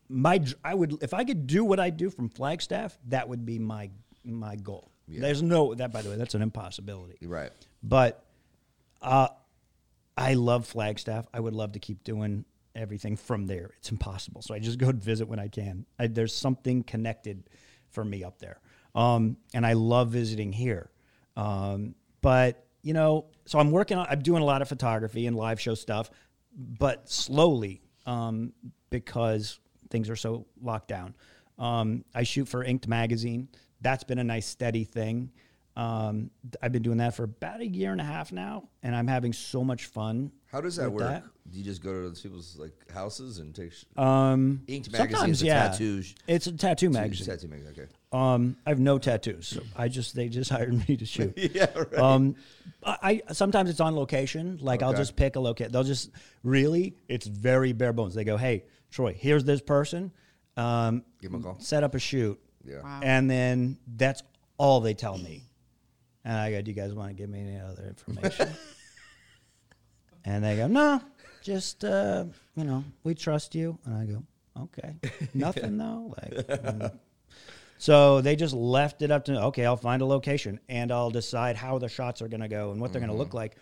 [0.08, 3.60] My, I would, if I could do what I do from Flagstaff, that would be
[3.60, 3.90] my
[4.24, 4.92] my goal.
[5.08, 7.18] There's no that, by the way, that's an impossibility.
[7.26, 7.52] Right.
[7.84, 8.26] But
[9.02, 9.28] uh,
[10.18, 11.28] I love Flagstaff.
[11.34, 12.46] I would love to keep doing
[12.76, 13.72] everything from there.
[13.78, 14.42] It's impossible.
[14.42, 15.86] So I just go visit when I can.
[16.00, 17.50] I, there's something connected
[17.90, 18.60] for me up there.
[18.96, 20.90] Um, and I love visiting here.
[21.38, 25.36] Um, but, you know, so I'm working on, I'm doing a lot of photography and
[25.36, 26.10] live show stuff,
[26.58, 28.54] but slowly um,
[28.90, 31.16] because things are so locked down.
[31.58, 33.48] Um, I shoot for Inked Magazine.
[33.82, 35.32] That's been a nice steady thing.
[35.78, 36.32] Um,
[36.62, 39.34] I've been doing that for about a year and a half now, and I'm having
[39.34, 40.32] so much fun.
[40.50, 41.02] How does that work?
[41.04, 41.24] that.
[41.52, 45.12] Do you just go to those people's like houses and take sh- Um, inked sometimes,
[45.44, 45.66] magazines, yeah.
[46.28, 47.28] It's a tattoo magazine.
[47.28, 47.74] Tattoo magazine.
[47.78, 47.88] Okay.
[48.14, 49.48] Um, I have no tattoos.
[49.48, 51.34] So I just they just hired me to shoot.
[51.54, 51.66] yeah.
[51.76, 51.94] Right.
[52.00, 52.36] Um,
[52.84, 54.60] I, I sometimes it's on location.
[54.62, 55.74] Like I'll just pick a location.
[55.74, 56.10] They'll just
[56.42, 58.16] really, it's very bare bones.
[58.16, 58.64] They go, "Hey,
[58.96, 60.10] Troy, here's this person.
[60.56, 61.60] Um, Give 'em a call.
[61.60, 62.82] Set up a shoot, yeah.
[62.82, 63.02] Wow.
[63.04, 64.24] and then that's
[64.58, 65.44] all they tell me.
[66.24, 68.54] And I go, "Do you guys want to give me any other information?"
[70.24, 71.02] and they go, "No,
[71.44, 72.24] just uh,
[72.56, 74.24] you know, we trust you." And I go,
[74.62, 74.96] "Okay,
[75.34, 76.98] nothing though." Like, mm.
[77.78, 79.66] so they just left it up to okay.
[79.66, 82.80] I'll find a location and I'll decide how the shots are going to go and
[82.80, 83.58] what they're going to look like.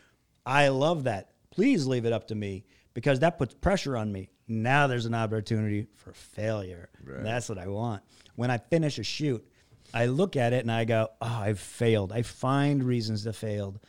[0.45, 1.31] I love that.
[1.49, 4.29] Please leave it up to me because that puts pressure on me.
[4.47, 6.89] Now there's an opportunity for failure.
[7.03, 7.23] Right.
[7.23, 8.03] That's what I want.
[8.35, 9.45] When I finish a shoot,
[9.93, 13.79] I look at it and I go, "Oh, I've failed." I find reasons to failed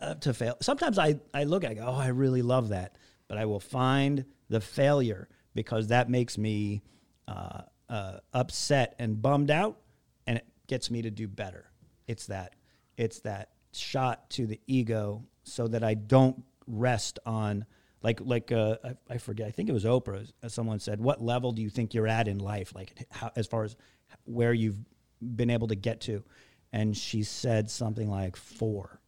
[0.00, 0.56] uh, to fail.
[0.60, 2.96] Sometimes I I look at it, I go, "Oh, I really love that,"
[3.28, 6.82] but I will find the failure because that makes me
[7.28, 9.80] uh, uh, upset and bummed out,
[10.26, 11.70] and it gets me to do better.
[12.06, 12.54] It's that
[12.96, 17.64] it's that shot to the ego so that I don't rest on
[18.02, 21.22] like like uh, I, I forget I think it was Oprah uh, someone said what
[21.22, 22.74] level do you think you're at in life?
[22.74, 23.76] Like how, as far as
[24.24, 24.78] where you've
[25.20, 26.24] been able to get to?
[26.72, 29.00] And she said something like 4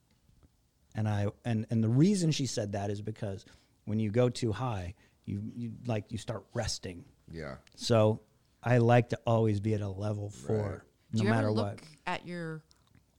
[0.95, 3.45] and I and and the reason she said that is because
[3.85, 7.05] when you go too high you you like you start resting.
[7.31, 7.57] Yeah.
[7.77, 8.21] so
[8.63, 10.65] I like to always be at a level 4 Right.
[11.13, 11.79] no Do you matter ever what.
[12.07, 12.63] at your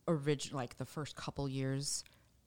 [0.07, 2.03] original, like the first couple years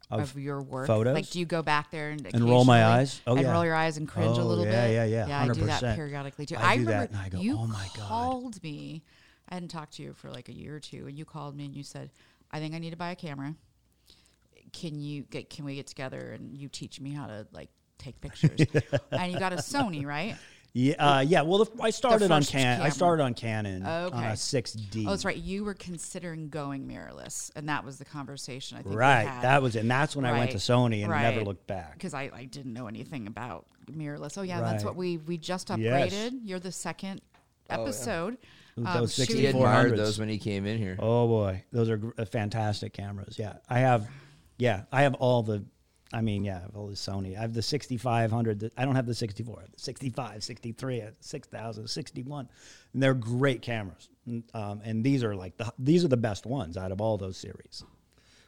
[0.09, 0.87] Of of, your work?
[0.87, 1.15] photos?
[1.15, 3.21] Like, do you go back there and And roll my eyes?
[3.27, 3.53] Oh, and yeah.
[3.53, 4.95] roll your eyes and cringe a Oh, little yeah, bit.
[4.95, 6.55] yeah, yeah, Yeah, I do that periodically too.
[6.57, 9.03] I that remember and I go, you "Oh my God." called me.
[9.49, 11.65] I hadn't talked to you for like a year or two, and you called me
[11.65, 12.11] and you said,
[12.53, 13.55] "I think I need to buy a camera.
[14.73, 15.51] Can you get?
[15.51, 18.61] Can we get together and you teach me how to like take pictures?"
[19.11, 20.37] and you got a Sony, right?
[20.73, 21.43] Yeah, uh, yeah.
[21.43, 22.83] Well, the, I started on first Can.
[22.83, 24.27] I started on Canon on Okay.
[24.27, 25.05] a 6D.
[25.07, 25.37] Oh, that's right.
[25.37, 28.91] You were considering going mirrorless, and that was the conversation I think.
[28.95, 29.43] we Right, had.
[29.43, 29.81] that was it.
[29.81, 31.95] And that's when I went to Sony and never looked back.
[31.95, 34.37] because I, I didn't know anything about mirrorless.
[34.37, 36.13] Oh yeah, that's what we we just Yes.
[36.13, 36.41] upgraded.
[36.45, 37.21] You're the second
[37.71, 37.81] yeah.
[37.81, 38.37] episode.
[38.77, 39.97] Those um, 60 He 64 admired 400s.
[39.97, 40.97] those when he came in here.
[40.99, 43.39] Oh boy, those are uh, fantastic cameras.
[43.39, 44.07] Yeah, I have.
[44.59, 45.65] Yeah, I have all the.
[46.17, 47.37] I mean, yeah, I have all the Sony.
[47.37, 48.61] I have the 6500.
[48.61, 49.59] the- I don't have the 64.
[49.59, 52.49] I have the 65, 63, uh, 6000, 61.
[52.95, 54.09] And they're great cameras.
[54.55, 57.37] Um, and these are like the these are the best ones out of all those
[57.37, 57.85] series.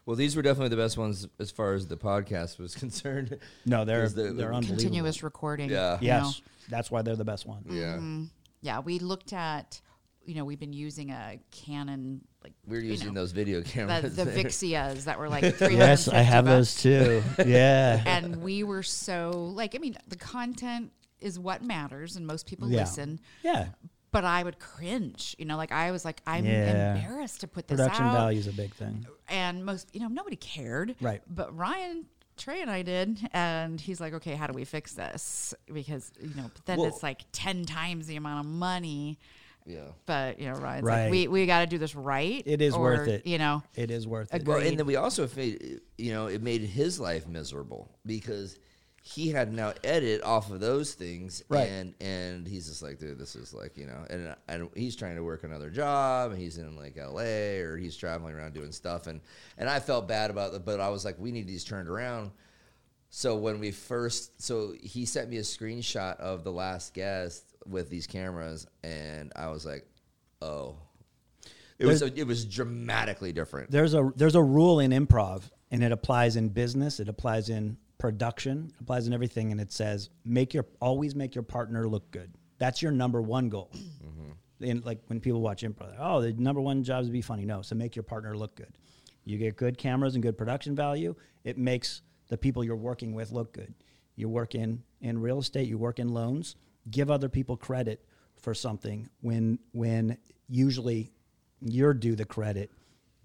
[0.06, 3.38] Well, these were definitely the best ones as far as the podcast was concerned.
[3.66, 4.76] No, they're 'Cause the- they're the unbelievable.
[4.80, 5.68] continuous recording.
[5.70, 5.98] Yeah.
[6.00, 6.32] you Yes, know.
[6.70, 7.64] that's why they're the best one.
[7.68, 8.00] Yeah.
[8.62, 8.80] yeah.
[8.80, 9.80] We looked at,
[10.24, 14.14] you know, we've been using a Canon like we're using know, those video cameras.
[14.16, 14.44] the there.
[14.44, 16.82] Vixias that were like 350 Yes, I have bucks.
[16.82, 17.22] those too.
[17.46, 18.03] Yeah.
[18.07, 22.68] and we were so like I mean the content is what matters and most people
[22.70, 22.80] Yeah.
[22.80, 23.68] listen yeah.
[24.12, 26.94] but I would cringe you know like I was like I'm Yeah.
[26.96, 29.07] embarrassed to put this Production out value is a big thing.
[29.28, 31.22] and most you know nobody cared Right.
[31.28, 35.55] but Ryan Trey and I did and he's like okay how do we fix this
[35.72, 39.18] because you know but then Well- it's like 10 times the amount of money
[39.68, 39.80] yeah.
[40.06, 41.02] but you know Ryan's Right.
[41.04, 43.26] like we, we got to do this right It is or, worth it.
[43.26, 44.42] you know It is worth it.
[44.42, 44.54] Agree.
[44.54, 48.58] Well, and then we also made, you know, it made his life miserable because
[49.02, 51.68] he had to now edit off of those things, Right.
[51.68, 55.16] And and he's just like, dude, this is like, you know, and and he's trying
[55.16, 57.60] to work another job, and he's in like L.A.
[57.60, 59.20] or he's traveling around doing stuff, and
[59.56, 62.32] and I felt bad about it, but I was like, we need these turned around.
[63.10, 67.90] So when we first, so he sent me a screenshot of the last guest with
[67.90, 69.86] these cameras, and I was like,
[70.42, 70.76] oh.
[71.78, 73.70] It was it was dramatically different.
[73.70, 77.76] there's a there's a rule in improv and it applies in business it applies in
[77.98, 82.10] production it applies in everything and it says make your always make your partner look
[82.10, 82.34] good.
[82.58, 83.70] That's your number one goal.
[83.76, 84.64] Mm-hmm.
[84.64, 87.44] And like when people watch improv oh the number one job is to be funny.
[87.44, 88.72] No so make your partner look good.
[89.24, 91.14] You get good cameras and good production value
[91.44, 93.72] it makes the people you're working with look good.
[94.16, 96.56] You work in in real estate you work in loans
[96.91, 98.05] give other people credit
[98.41, 100.16] for something when when
[100.49, 101.12] usually
[101.61, 102.70] you're due the credit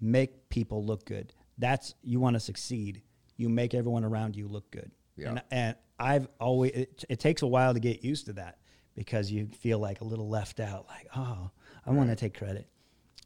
[0.00, 1.32] make people look good.
[1.56, 3.02] That's you want to succeed.
[3.36, 4.90] You make everyone around you look good.
[5.16, 5.28] Yeah.
[5.28, 8.58] and, and i've always it, it takes a while to get used to that
[8.96, 11.50] because you feel like a little left out like oh
[11.86, 12.66] i want to take credit.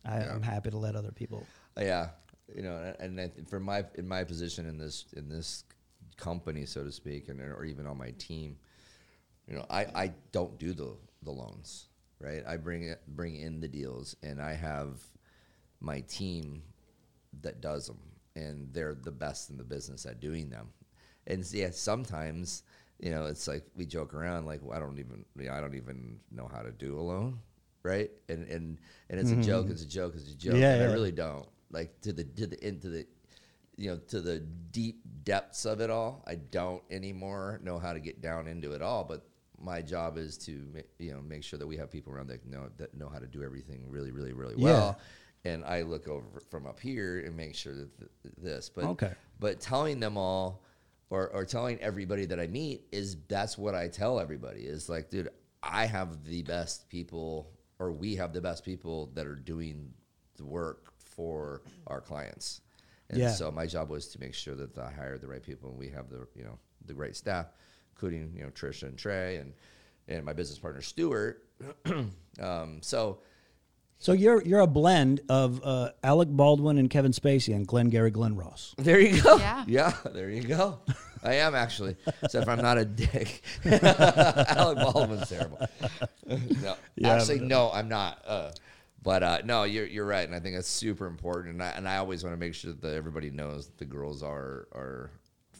[0.04, 1.46] I, i'm happy to let other people
[1.78, 2.08] Uh, Yeah,
[2.54, 5.64] you know, and, and I for my in my position in this in this
[6.18, 8.58] company, so to speak, and or even on my team,
[9.48, 11.88] you know, I, I don't do the the loans,
[12.20, 12.42] right?
[12.46, 15.00] I bring it bring in the deals, and I have
[15.80, 16.62] my team
[17.42, 17.98] that does them,
[18.36, 20.68] and they're the best in the business at doing them.
[21.26, 22.62] and yeah, sometimes
[23.00, 25.60] you know it's like we joke around like well, I don't even you know, I
[25.60, 27.38] don't even know how to do a loan,
[27.82, 28.10] right?
[28.28, 28.78] And and
[29.10, 30.54] and it's a joke, it's a joke, it's a joke.
[30.54, 30.62] Mm-hmm.
[30.62, 30.90] Yeah, yeah.
[30.90, 33.06] I really don't like to the to the into the
[33.76, 36.24] you know to the deep depths of it all.
[36.26, 39.27] I don't anymore know how to get down into it all, but
[39.60, 40.52] my job is to
[40.98, 43.26] you know make sure that we have people around that know that know how to
[43.26, 44.96] do everything really really really well
[45.44, 45.52] Yeah.
[45.52, 49.12] and I look over from up here and make sure that th- this but Okay.
[49.40, 50.62] but telling them all
[51.10, 55.08] or, or telling everybody that I meet is that's what I tell everybody is like,
[55.08, 55.30] dude,
[55.62, 59.94] I have the best people or we have the best people that are doing
[60.36, 62.60] the work for our clients.
[63.08, 63.32] And Yeah.
[63.32, 65.88] so my job was to make sure that I hired the right people and we
[65.88, 67.46] have the you know the great staff,
[67.98, 69.52] including you know Trisha and Trey and
[70.06, 71.42] and my business partner Stuart.
[72.40, 73.18] um, so
[73.98, 78.36] So you're you're a blend of uh, Alec Baldwin and Kevin Spacey and Glengarry Glen
[78.36, 78.74] Ross.
[78.78, 79.36] There you go.
[79.38, 79.64] Yeah.
[79.66, 80.78] Yeah, there you go.
[81.24, 81.96] I am actually.
[82.22, 83.42] Except if I'm not a dick.
[83.64, 85.58] Alec Baldwin's terrible.
[86.28, 88.22] No, Yeah, actually, but- no, I'm not.
[88.26, 88.50] Uh,
[89.02, 91.54] but uh, no, you're you're right, and I think that's super important.
[91.54, 94.68] And I, and I always want to make sure that everybody knows the girls are
[94.74, 95.10] are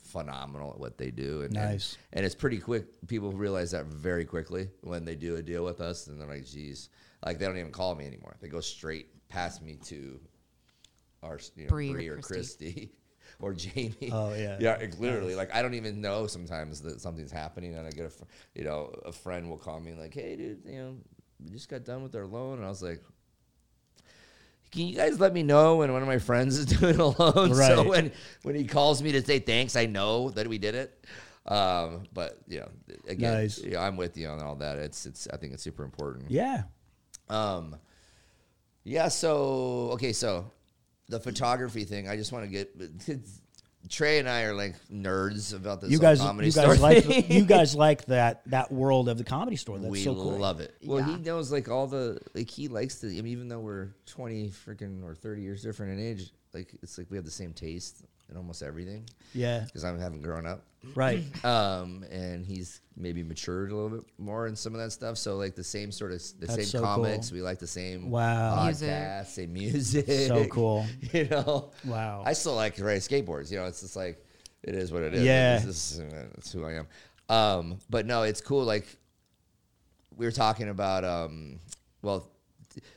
[0.09, 1.42] phenomenal at what they do.
[1.42, 1.96] And, and- Nice.
[2.12, 2.86] And, it's pretty quick.
[3.06, 6.46] People realize that very quickly when they do a deal with us, and they're like,
[6.46, 6.88] "Geez,"
[7.24, 8.36] like they don't even call me anymore.
[8.40, 10.18] They go straight past me to
[11.22, 12.72] our you know, Bree or Bree or Christy.
[12.72, 12.92] Christy
[13.40, 14.11] or Jamie.
[14.12, 14.56] Oh, yeah.
[14.61, 14.74] yeah.
[14.74, 18.11] It's literally, like I don't even know sometimes that something's happening, and I get a,
[18.11, 20.96] fr- you know, a friend will call me like, "Hey, dude, you know,
[21.44, 23.02] we just got done with our loan," and I was like.
[24.71, 27.55] Can you guys let me know when one of my friends is doing a loan?
[27.55, 27.87] So Right.
[27.87, 28.12] when
[28.43, 31.05] when he calls me to say thanks, I know that we did it.
[31.47, 32.69] Um, but you know,
[33.09, 33.59] again, Nice.
[33.59, 34.79] yeah, I'm with you on all that.
[34.79, 36.31] It's it's I think it's super important.
[36.31, 36.64] Yeah.
[37.29, 37.77] Um,
[38.85, 39.09] yeah.
[39.09, 40.12] So okay.
[40.12, 40.51] So
[41.09, 42.09] the photography thing.
[42.09, 42.75] I just want to get.
[43.89, 45.91] Trey and I are like nerds about this.
[45.91, 47.24] You guys, comedy you store guys like thing.
[47.33, 49.79] you guys like that that world of the comedy store.
[49.79, 50.37] That's we so cool.
[50.39, 50.74] love it.
[50.85, 53.07] Well, he knows like all the like he likes to.
[53.07, 56.99] I mean, even though we're twenty freaking or thirty years different in age, like it's
[56.99, 59.05] like we have the same taste in almost everything
[59.35, 59.61] Yeah.
[59.61, 60.64] because I haven't grown up.
[60.95, 61.22] Right.
[61.45, 65.16] um, and he's maybe matured a little bit more in some of that stuff.
[65.18, 67.31] So like the same sort of the That's same so comics.
[67.31, 67.37] cool.
[67.37, 68.64] We like the same Wow.
[68.64, 69.26] Music.
[69.26, 70.07] same music.
[70.29, 70.87] So cool.
[71.12, 71.70] You know.
[71.85, 72.22] Wow.
[72.26, 73.51] I still like to ride skateboards.
[73.51, 74.24] You know, it's just like
[74.62, 75.24] it is what it is.
[75.24, 75.59] Yeah.
[75.59, 76.01] This is,
[76.35, 76.87] that's who I am.
[77.29, 78.64] Um, but no, it's cool.
[78.64, 78.87] Like
[80.16, 81.05] we were talking about.
[81.05, 81.61] Um,
[82.03, 82.31] well,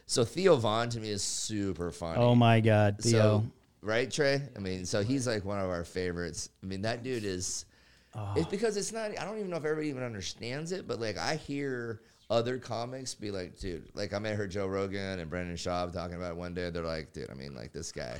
[0.05, 2.19] so Theo Von to me is super funny.
[2.19, 3.11] Oh my God, Theo.
[3.11, 3.45] So,
[3.81, 4.41] right, Trey?
[4.55, 6.49] I mean, so he's like one of our favorites.
[6.63, 7.65] I mean, that dude is.
[8.13, 8.33] Oh.
[8.35, 9.17] It's because it's not.
[9.17, 13.13] I don't even know if everybody even understands it, but like I hear other comics
[13.13, 16.37] be like, dude, like I met her Joe Rogan and Brendan Schaub talking about it
[16.37, 16.69] one day.
[16.69, 18.19] They're like, dude, I mean, like this guy,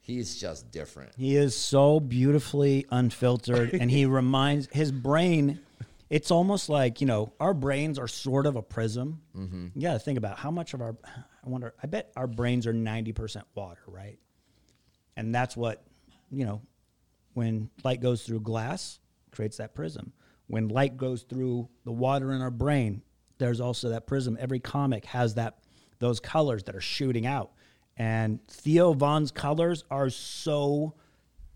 [0.00, 1.12] he's just different.
[1.16, 5.60] He is so beautifully unfiltered, and he reminds his brain.
[6.10, 9.20] It's almost like you know our brains are sort of a prism.
[9.36, 9.68] Mm-hmm.
[9.74, 10.96] You got to think about how much of our.
[11.06, 11.74] I wonder.
[11.82, 14.18] I bet our brains are ninety percent water, right?
[15.16, 15.84] And that's what
[16.30, 16.62] you know.
[17.34, 19.00] When light goes through glass,
[19.32, 20.12] creates that prism.
[20.46, 23.02] When light goes through the water in our brain,
[23.38, 24.36] there's also that prism.
[24.38, 25.58] Every comic has that
[25.98, 27.52] those colors that are shooting out.
[27.96, 30.94] And Theo Von's colors are so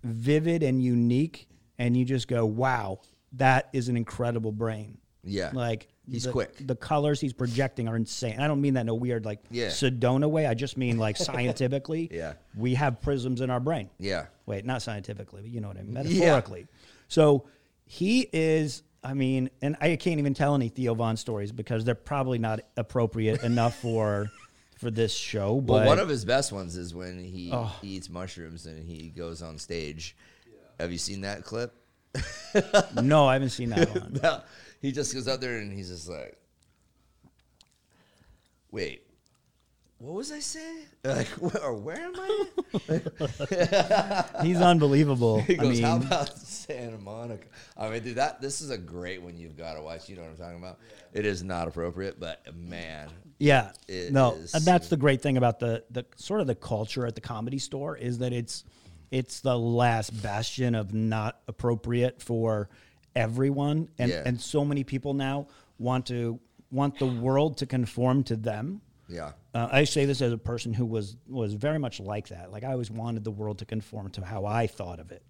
[0.02, 1.48] vivid and unique,
[1.78, 3.00] and you just go, "Wow,
[3.32, 4.98] that is an incredible brain."
[5.28, 5.50] Yeah.
[5.52, 6.54] like He's the, quick.
[6.66, 8.40] The colors he's projecting are insane.
[8.40, 9.66] I don't mean that in a weird like Yeah.
[9.66, 10.46] Sedona way.
[10.46, 12.08] I just mean like scientifically.
[12.12, 12.34] Yeah.
[12.56, 13.90] we have prisms in our brain.
[13.98, 14.26] Yeah.
[14.46, 16.66] Wait, not scientifically, but you know what I mean, metaphorically.
[17.08, 17.44] So
[17.84, 18.82] he is.
[19.04, 22.60] I mean, and I can't even tell any Theo Von stories because they're probably not
[22.76, 24.30] appropriate enough for
[24.78, 25.54] for this show.
[25.54, 27.74] Well, But one of his best ones is when he Oh.
[27.82, 30.16] eats mushrooms and he goes on stage.
[30.80, 31.74] Have you seen that clip?
[33.02, 34.18] no, I haven't seen that one.
[34.22, 34.40] No,
[34.80, 36.36] he just goes out there and he's just like,
[38.70, 39.02] "Wait,
[39.98, 40.84] what was I saying?
[41.04, 45.40] Like, where, or where am I?" He's unbelievable.
[45.42, 48.78] He I goes, "How mean, about Santa Monica?" I mean, dude, that this is a
[48.78, 49.36] great one.
[49.38, 50.08] You've got to watch.
[50.08, 50.78] You know what I'm talking about?
[51.12, 53.08] It is not appropriate, but man,
[53.38, 53.70] Yeah.
[53.86, 57.06] It no, is- and that's the great thing about the the sort of the culture
[57.06, 58.64] at the comedy store is that it's
[59.10, 62.68] it's the last bastion of not appropriate for
[63.18, 64.22] everyone and Yeah.
[64.24, 65.46] and so many people now
[65.78, 66.38] want to
[66.70, 68.80] want the world to conform to them.
[69.08, 72.52] yeah, Uh, I say this as a person who was was very much like that.
[72.52, 75.22] Like I always wanted the world to conform to how I thought of it,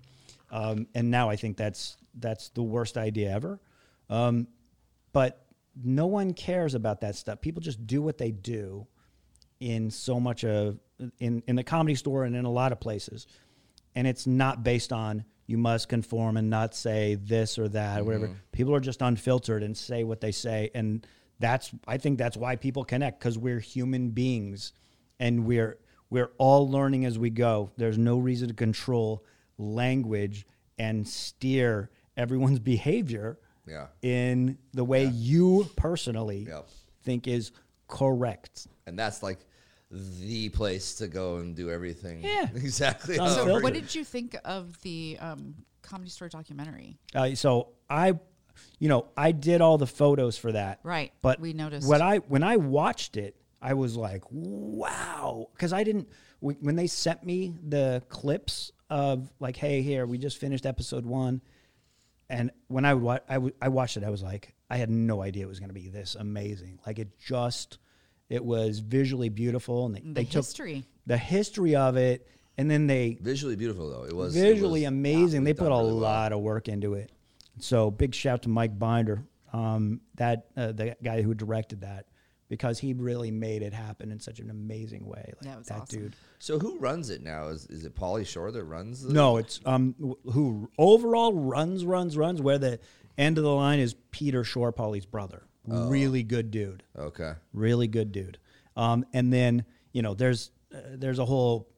[0.50, 3.60] um, and now I think that's that's the worst idea ever.
[4.10, 4.48] Um,
[5.12, 5.44] but
[5.84, 7.40] no one cares about that stuff.
[7.40, 8.86] People just do what they do
[9.60, 10.78] in so much of
[11.20, 13.26] in in the comedy store and in a lot of places,
[13.94, 18.04] and it's not based on you must conform and not say this or that, or
[18.04, 18.26] whatever.
[18.26, 18.36] Mm-hmm.
[18.52, 21.04] People are just unfiltered and say what they say, and
[21.40, 24.72] that's I think that's why people connect because we're human beings,
[25.18, 25.78] and we're
[26.10, 27.70] we're all learning as we go.
[27.76, 29.24] There's no reason to control
[29.56, 30.46] language
[30.78, 33.86] and steer everyone's behavior Yeah.
[34.02, 36.68] in the way you personally Yep.
[37.02, 37.52] think is
[37.88, 38.68] correct.
[38.86, 39.38] and that's like
[39.90, 42.22] the place to go and do everything.
[42.22, 42.48] Yeah.
[42.54, 43.16] exactly.
[43.16, 46.98] Sounds So, what did you think of the um, comedy store documentary?
[47.14, 48.12] Uh, so I,
[48.78, 50.80] you know, I did all the photos for that.
[50.82, 51.12] Right.
[51.22, 51.88] But We noticed.
[51.88, 56.08] when I when I watched it, I was like, wow, because I didn't
[56.40, 61.40] when they sent me the clips of like, hey, here we just finished episode one,
[62.30, 64.90] and when I would wa- I, w- I watched it, I was like, I had
[64.90, 66.78] no idea it was going to be this amazing.
[66.86, 67.78] Like it just,
[68.28, 70.84] it was visually beautiful, and they, The they took history.
[71.06, 72.26] the history of it,
[72.56, 74.04] and then they Visually beautiful though.
[74.04, 75.42] It was it visually was- amazing.
[75.42, 76.00] yeah, they put a done really well.
[76.02, 77.10] lot of work into it.
[77.58, 82.06] So big shout to Mike Binder, um, that uh, the guy who directed that,
[82.48, 85.24] because he really made it happen in such an amazing way.
[85.36, 86.00] Like, Yeah, it was that awesome.
[86.00, 86.16] dude.
[86.38, 87.48] So who runs it now?
[87.48, 89.02] Is is it Pauly Shore that runs?
[89.02, 92.40] The, No, it's um who overall runs, runs, runs.
[92.42, 92.78] Where the
[93.16, 95.42] end of the line is Peter Shore, Pauly's brother.
[95.70, 95.88] Oh.
[95.88, 96.82] Really good dude.
[96.96, 97.32] Okay.
[97.52, 98.38] really good dude.
[98.76, 101.68] Um, and then you know, there's uh, there's a whole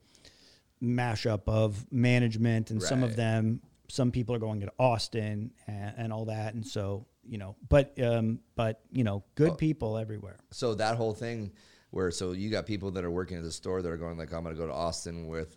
[0.83, 6.13] mashup of management, and some of them, some people are going to Austin and, and
[6.13, 9.31] all that, and so you know, but um, but you know, Oh.
[9.35, 10.39] good people everywhere.
[10.51, 11.53] So that whole thing
[11.91, 14.33] where so you got people that are working at the store that are going like
[14.33, 15.57] I'm going to go to Austin with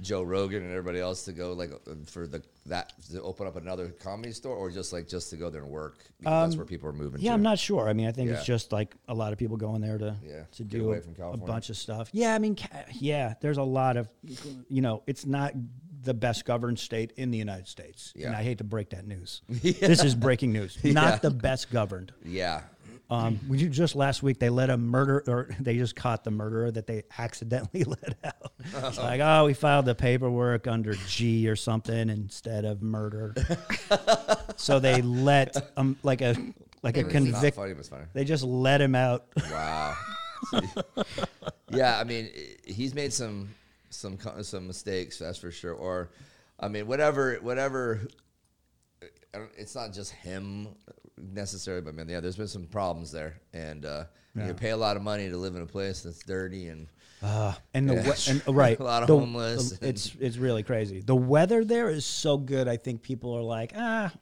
[0.00, 3.56] Joe Rogan and everybody else to go like uh, for the that to open up
[3.56, 5.98] another comedy store or just like just to go there and work.
[6.18, 7.20] because that's where people are moving.
[7.20, 7.34] Um, Yeah, to.
[7.34, 7.88] I'm not sure.
[7.88, 8.36] I mean, I think Yeah.
[8.36, 11.30] it's just like a lot of people going there to Yeah, to get do a,
[11.30, 12.08] a bunch of stuff.
[12.12, 12.56] Yeah, I mean,
[12.92, 14.08] yeah, there's a lot of,
[14.68, 15.52] you know, it's not
[16.02, 18.12] the best governed state in the United States.
[18.16, 18.28] Yeah.
[18.28, 19.42] And I hate to break that news.
[19.48, 20.76] This is breaking news.
[20.84, 22.12] Not the best governed.
[22.24, 22.62] Yeah.
[23.12, 26.30] Um, we ju- just last week they let a murder, or they just caught the
[26.30, 28.52] murderer that they accidentally let out.
[28.58, 33.34] It's like, oh, we filed the paperwork under G or something instead of murder.
[34.56, 36.34] so they let um like a
[36.82, 37.56] like a convict.
[37.56, 38.04] funny, but it's funny.
[38.14, 39.26] They just let him out.
[39.50, 39.94] Wow.
[41.70, 42.30] yeah, I mean,
[42.64, 43.50] he's made some
[43.90, 45.74] some some mistakes, that's for sure.
[45.74, 46.10] Or,
[46.58, 48.00] I mean, whatever whatever.
[49.56, 50.68] It's not just him
[51.32, 54.04] necessarily, but man, yeah, there's been some problems there, and uh,
[54.34, 56.86] you pay a lot of money to live in a place that's dirty and
[57.22, 58.02] Uh, and the Yeah.
[58.02, 61.00] we- and uh, right, A lot of the- homeless the- it's it's really crazy.
[61.00, 62.66] The weather there is so good.
[62.66, 64.12] I think people are like, ah,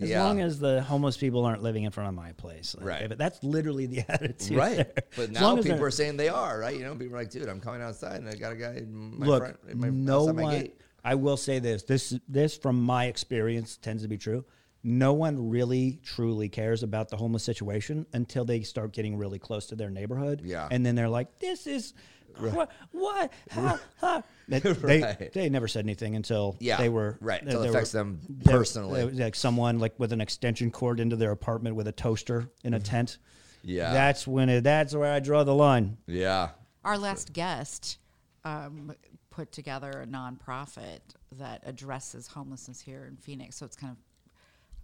[0.00, 0.24] as Yeah.
[0.24, 3.08] long as the homeless people aren't living in front of my place, Like, Right.
[3.10, 4.76] But that's literally the attitude, right.
[4.76, 4.92] there.
[5.16, 6.74] But now people they're- saying they are right.
[6.74, 9.18] You know, people are like, dude, I'm coming outside and I got a guy in
[9.18, 10.50] my look, front, in my, no one.
[10.50, 10.80] gate.
[11.04, 14.44] I will say this: this this from my experience tends to be true.
[14.88, 19.66] No one really truly cares about the homeless situation until they start getting really close
[19.66, 20.42] to their neighborhood.
[20.44, 20.68] Yeah.
[20.70, 21.92] and then they're like, "This is
[22.38, 24.22] what what how, how.
[24.48, 25.32] They, they Right.
[25.32, 28.20] they never said anything until Yeah, they were right, they- until it affects were- them
[28.44, 29.00] personally.
[29.00, 32.48] they were like someone like with an extension cord into their apartment with a toaster
[32.62, 33.18] in a tent.
[33.64, 33.70] Mm-hmm.
[33.70, 33.92] Yeah.
[33.92, 34.60] that's when it.
[34.62, 35.96] That's where I draw the line.
[36.06, 36.50] Yeah.
[36.84, 37.98] Our last guest
[38.44, 38.92] um,
[39.30, 41.00] put together a nonprofit
[41.32, 43.56] that addresses homelessness here in Phoenix.
[43.56, 43.98] So it's kind of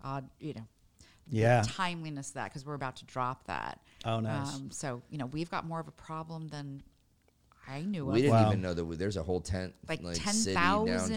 [0.03, 0.67] odd, you know,
[1.31, 1.63] the Yeah.
[1.67, 3.81] timeliness of that because we're about to drop that.
[4.05, 4.55] Oh, nice.
[4.55, 6.83] Um, so you know, we've got more of a problem than
[7.67, 8.17] I knew We of.
[8.17, 8.47] didn't Wow.
[8.49, 10.57] even know that we, there's a whole tent Like like, 10,000 city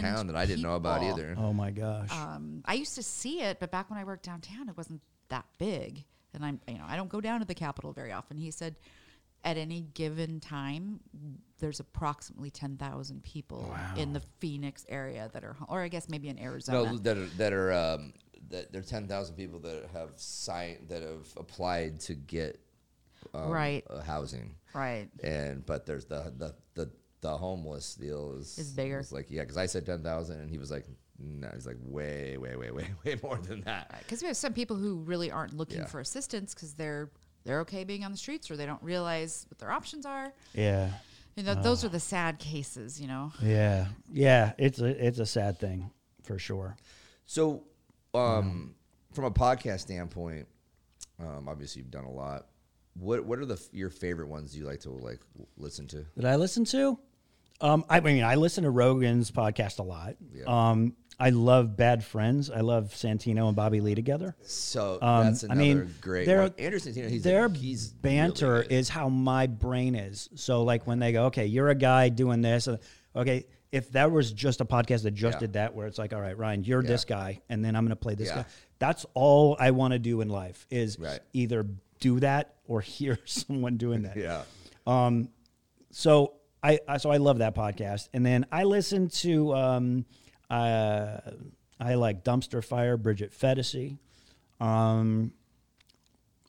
[0.01, 1.35] downtown that I didn't know about either.
[1.37, 2.11] Oh my gosh.
[2.11, 5.45] Um, I used to see it, but back when I worked downtown, it wasn't that
[5.57, 6.03] big.
[6.35, 8.37] And I'm, you know, I don't go down to the Capitol very often.
[8.37, 8.75] He said,
[9.43, 10.99] at any given time,
[11.59, 16.29] there's approximately ten thousand people in the Phoenix area that are, or I guess maybe
[16.29, 16.91] in Arizona.
[16.91, 18.13] No, that are that are um,
[18.49, 22.59] that there are ten thousand people that have signed that have applied to get
[23.33, 23.83] um, Right.
[23.89, 25.07] uh, housing, right.
[25.23, 26.91] and but there's the the the,
[27.21, 28.99] the homeless deal is Is bigger.
[28.99, 30.85] It's like yeah, because I said ten thousand, and he was like,
[31.19, 33.95] no, he's like way way way way way more than that.
[33.99, 35.85] Because we have some people who really aren't looking Yeah.
[35.85, 37.09] for assistance because they're
[37.45, 40.33] they're okay being on the streets or they don't realize what their options are.
[40.53, 40.89] yeah.
[41.35, 43.01] You know, those are the sad cases.
[43.01, 43.33] You know.
[43.41, 45.91] Yeah, yeah, it's a it's a sad thing
[46.23, 46.77] for sure.
[47.25, 47.63] So,
[48.15, 48.75] um,
[49.13, 50.47] from a podcast standpoint,
[51.19, 52.47] um, obviously you've done a lot.
[52.97, 55.19] What what are the your favorite ones you like to like
[55.57, 56.05] listen to?
[56.15, 56.97] That I listen to.
[57.61, 60.15] Um, I mean, I listen to Rogan's podcast a lot.
[60.33, 60.43] Yeah.
[60.47, 62.49] Um, I love Bad Friends.
[62.51, 64.35] I love Santino and Bobby Lee together.
[64.43, 66.53] So Um, that's I another mean, great their- one.
[66.57, 70.29] Anderson, you know, he's Their he's banter really is how my brain is.
[70.35, 72.77] So, like when they go, "Okay, you're a guy doing this," uh,
[73.15, 73.45] okay,
[73.75, 75.39] if that was just a podcast that just Yeah.
[75.39, 76.87] did that, where it's like, all right, Ryan, you're Yeah.
[76.87, 78.35] this guy, and then I'm going to play this Yeah.
[78.43, 78.45] guy.
[78.79, 81.19] That's all I want to do in life is Right.
[81.33, 81.65] either
[81.99, 84.17] do that or hear someone doing that.
[84.17, 84.43] Yeah.
[84.87, 85.29] Um,
[85.91, 90.05] So I, I so I love that podcast, and then I listen to um,
[90.49, 91.19] uh,
[91.79, 93.97] I like Dumpster Fire, Bridget Phetasy.
[94.59, 95.31] Um,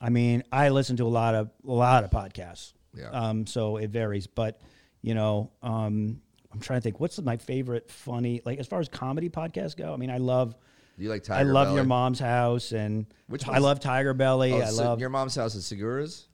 [0.01, 2.73] I mean, I listen to a lot of a lot of podcasts.
[2.95, 3.11] Yeah.
[3.11, 4.61] Um, so it varies, but
[5.03, 6.21] you know, um,
[6.57, 7.01] I'm trying to think.
[7.01, 9.93] What's my favorite funny like as far as comedy podcasts go?
[9.93, 10.55] I mean, I love.
[10.97, 11.77] Do you like I love Belly?
[11.77, 14.53] your mom's house, and Which I one's- love Tiger Belly.
[14.55, 16.27] Oh, I so love your mom's house is Segura's.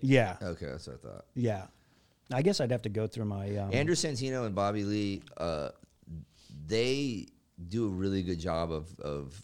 [0.00, 1.24] yeah, Okay, that's what I thought.
[1.34, 1.66] yeah.
[2.32, 5.70] I guess I'd have to go through my um, Andrew Santino and Bobby Lee, uh,
[6.66, 7.26] they
[7.68, 9.40] do a really good job of of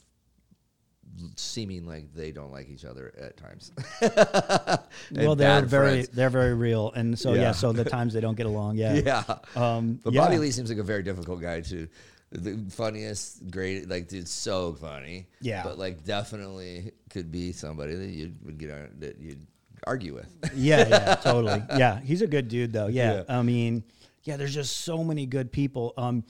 [1.36, 3.72] seeming like they don't like each other at times.
[5.12, 6.08] well, they're very friends.
[6.08, 7.40] they're very real, and so yeah.
[7.40, 7.52] Yeah.
[7.52, 9.22] so the times they don't get along, yeah, yeah.
[9.54, 10.22] Um, but yeah.
[10.22, 11.88] Bobby Lee seems like a very difficult guy too.
[12.32, 15.26] The funniest, great, like dude, so funny.
[15.40, 15.62] Yeah.
[15.62, 19.46] but like definitely could be somebody that you would get on, that you'd
[19.86, 20.34] argue with.
[20.54, 21.62] yeah, yeah, totally.
[21.76, 22.88] Yeah, he's a good dude though.
[22.88, 23.22] Yeah.
[23.28, 23.38] Yeah.
[23.38, 23.84] I mean,
[24.24, 25.94] yeah, there's just so many good people.
[25.96, 26.24] Um,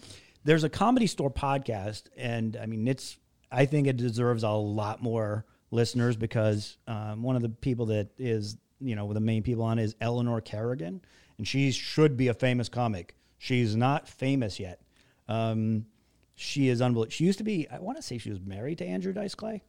[0.44, 3.16] there's a comedy store podcast, and I mean, it's
[3.50, 8.08] I think it deserves a lot more listeners because um, one of the people that
[8.18, 11.00] is you know the main people on is Eleanor Kerrigan,
[11.38, 13.14] and she should be a famous comic.
[13.38, 14.80] She's not famous yet.
[15.28, 15.86] Um,
[16.34, 17.10] she is unbelievable.
[17.10, 17.66] She used to be.
[17.70, 19.62] I want to say she was married to Andrew Dice Clay.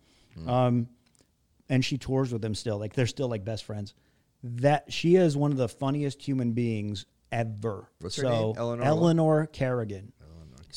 [0.45, 0.87] Um,
[1.69, 2.77] and she tours with him still.
[2.77, 3.93] Like they're still like best friends.
[4.43, 7.89] That she is one of the funniest human beings ever.
[7.99, 8.53] What's her so name?
[8.57, 8.83] Eleanor?
[8.83, 10.13] Eleanor Kerrigan.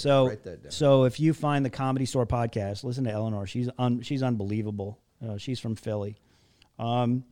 [0.00, 0.72] So Write that down.
[0.72, 3.46] so if you find the Comedy Store podcast, listen to Eleanor.
[3.46, 4.98] She's un, she's unbelievable.
[5.26, 6.16] Uh, she's from Philly.
[6.78, 7.24] Um,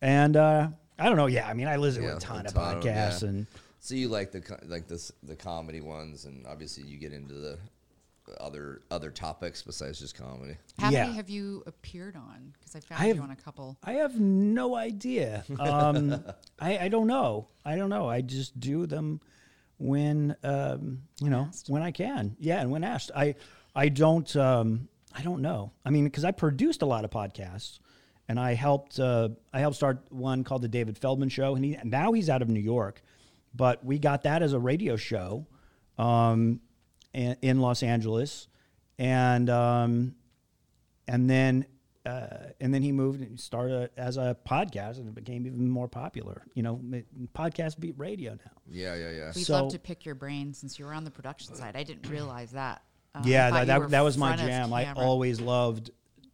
[0.00, 0.68] and uh,
[0.98, 1.26] I don't know.
[1.26, 3.28] Yeah, I mean, I listen to a ton a of ton of 'em, podcasts, yeah.
[3.30, 3.46] and
[3.80, 7.58] So you like the like this the comedy ones, and obviously you get into the
[8.40, 10.54] other other topics besides just comedy.
[10.78, 11.04] How Yeah.
[11.04, 12.52] many have you appeared on?
[12.58, 13.76] Because I found I you have- on a couple.
[13.82, 15.44] I have no idea.
[15.58, 16.22] Um,
[16.60, 17.48] I, I don't know.
[17.64, 18.08] I don't know.
[18.08, 19.20] I just do them
[19.78, 21.68] when um, you know asked.
[21.68, 22.36] when I can.
[22.38, 23.36] Yeah, and when asked, I
[23.74, 25.72] I don't um, I don't know.
[25.84, 27.78] I mean, because I produced a lot of podcasts,
[28.28, 31.78] and I helped uh, I helped start one called the David Feldman Show, and he
[31.84, 33.02] now he's out of New York,
[33.54, 35.46] but we got that as a radio show
[35.96, 36.60] um,
[37.14, 38.48] in, in Los Angeles,
[38.98, 40.14] and um,
[41.06, 41.66] and then
[42.08, 45.88] uh, and then he moved and started as a podcast, and it became even more
[45.88, 46.42] popular.
[46.54, 47.04] You know, m-
[47.34, 48.52] podcast beat radio now.
[48.70, 49.32] Yeah, yeah, yeah.
[49.34, 51.76] We'd So- love to pick your brain since you were on the production side.
[51.76, 52.82] I didn't realize that.
[53.14, 54.72] Uh, I yeah, that, that, that was my jam.
[54.72, 55.90] I always loved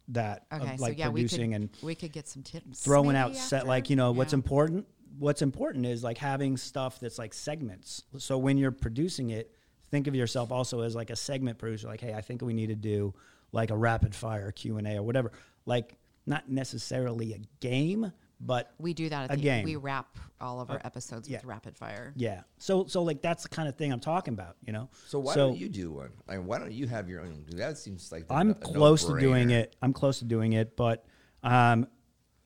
[0.09, 2.81] that, of, Okay, like so yeah, producing we could, and we could get some tips.
[2.81, 3.67] throwing maybe out set after?
[3.69, 4.85] like you know what's important
[5.17, 9.51] what's important is like having stuff that's like segments so when you're producing it
[9.89, 12.67] think of yourself also as like a segment producer like hey i think we need
[12.67, 13.13] to do
[13.51, 15.31] like a rapid fire q&a or whatever
[15.65, 18.11] like not necessarily a game
[18.41, 19.63] but We do that at a the game.
[19.63, 21.37] Uh, We wrap all of our episodes yeah.
[21.37, 22.11] with rapid fire.
[22.17, 25.19] yeah so so like that's the kind of thing i'm talking about you know So
[25.19, 26.09] why don't you do one?
[26.27, 27.45] Like, why don't you have your own?
[27.53, 29.75] That seems like the I'm no- close to doing it.
[29.81, 31.05] I'm close to doing it, but
[31.43, 31.87] um,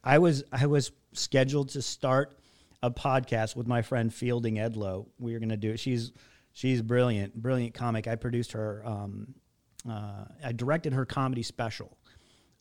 [0.03, 2.37] I was I was scheduled to start
[2.83, 5.07] a podcast with my friend Fielding Edlow.
[5.17, 5.79] We were going to do it.
[5.79, 6.11] She's
[6.53, 8.07] she's brilliant, brilliant comic.
[8.07, 8.83] I produced her.
[8.85, 9.33] Um,
[9.89, 11.97] uh, I directed her comedy special,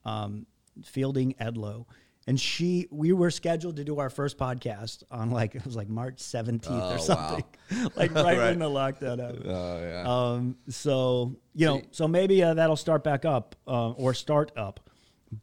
[0.08, 0.46] um,
[0.84, 1.86] Fielding Edlow.
[2.26, 5.88] And she, we were scheduled to do our first podcast on like it was like
[5.88, 7.42] March seventeenth Oh, or something,
[7.96, 8.36] like right, Right.
[8.38, 9.44] when the lockdown happened.
[9.46, 10.04] Oh yeah.
[10.34, 14.90] Um, so you know, so maybe uh, that'll start back up uh, or start up.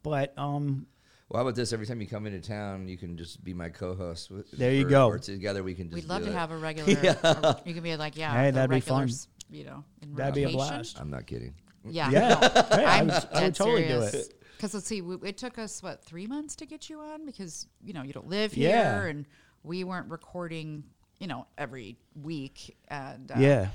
[0.03, 0.85] But um,
[1.29, 1.73] well, how about this?
[1.73, 4.29] Every time you come into town, you can just be my co-host.
[4.29, 5.07] with- There you or- go.
[5.07, 6.03] Or together we can just.
[6.03, 6.37] We'd love do to it.
[6.37, 6.91] have a regular.
[7.23, 9.09] a- you can be like, yeah, Hey, that'd be fun.
[9.49, 10.99] You know, in That'd be a blast.
[10.99, 11.55] I'm not kidding.
[11.83, 12.29] Yeah, Yeah.
[12.29, 14.34] no, Hey, I I'm would- I would dead totally do it.
[14.57, 17.67] Because let's see, we, it took us what three months to get you on because
[17.83, 18.99] you know you don't live Yeah.
[18.99, 19.25] here and
[19.63, 20.83] we weren't recording
[21.19, 23.67] you know every week and uh, yeah,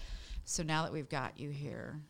[0.45, 2.01] So now that we've got you here,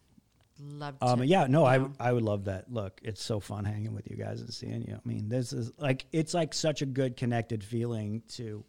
[0.59, 0.99] love.
[1.01, 2.73] To, um, yeah, no, you I know, would I would love that.
[2.73, 4.95] Look, it's so fun hanging with you guys and seeing you.
[4.95, 8.65] I mean, this is like it's like such a good connected feeling to,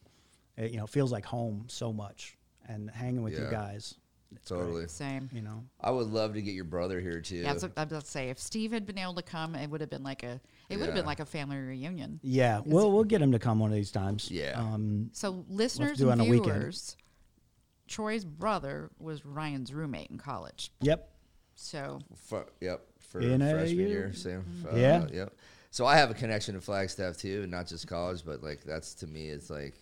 [0.59, 2.37] uh, you know, feels like home so much
[2.67, 3.95] and hanging with you guys.
[4.33, 4.87] It's great, Totally.
[4.87, 5.29] same.
[5.33, 5.63] you know.
[5.81, 7.37] I would love to get your brother here too.
[7.37, 9.81] Yeah, so I'm about to say if Steve had been able to come, it would
[9.81, 10.39] have been like a
[10.69, 11.01] it would have Yeah.
[11.01, 12.19] been like a family reunion.
[12.23, 14.31] Yeah, we'll we'll get him to come one of these times.
[14.31, 14.53] Yeah.
[14.57, 16.53] Um, So listeners do it and on a weekend.
[16.59, 16.95] viewers,
[17.87, 20.71] Troy's brother was Ryan's roommate in college.
[20.81, 21.09] yep.
[21.55, 23.87] So For, yep, for In a freshman year.
[23.87, 24.43] year, same.
[24.71, 25.07] Uh, Yeah.
[25.11, 25.35] Yep.
[25.69, 29.07] So I have a connection to Flagstaff too, not just college, but like that's to
[29.07, 29.75] me, it's like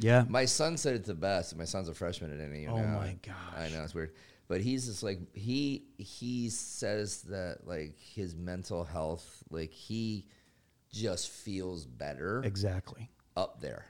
[0.00, 0.24] Yeah.
[0.28, 1.56] my son said it the best.
[1.56, 2.98] My son's a freshman at NAU Oh now.
[2.98, 3.34] my gosh.
[3.56, 4.12] I know it's weird,
[4.48, 10.26] but he's just like he he says that like his mental health, like he
[10.92, 13.10] just feels better Exactly.
[13.36, 13.86] up there.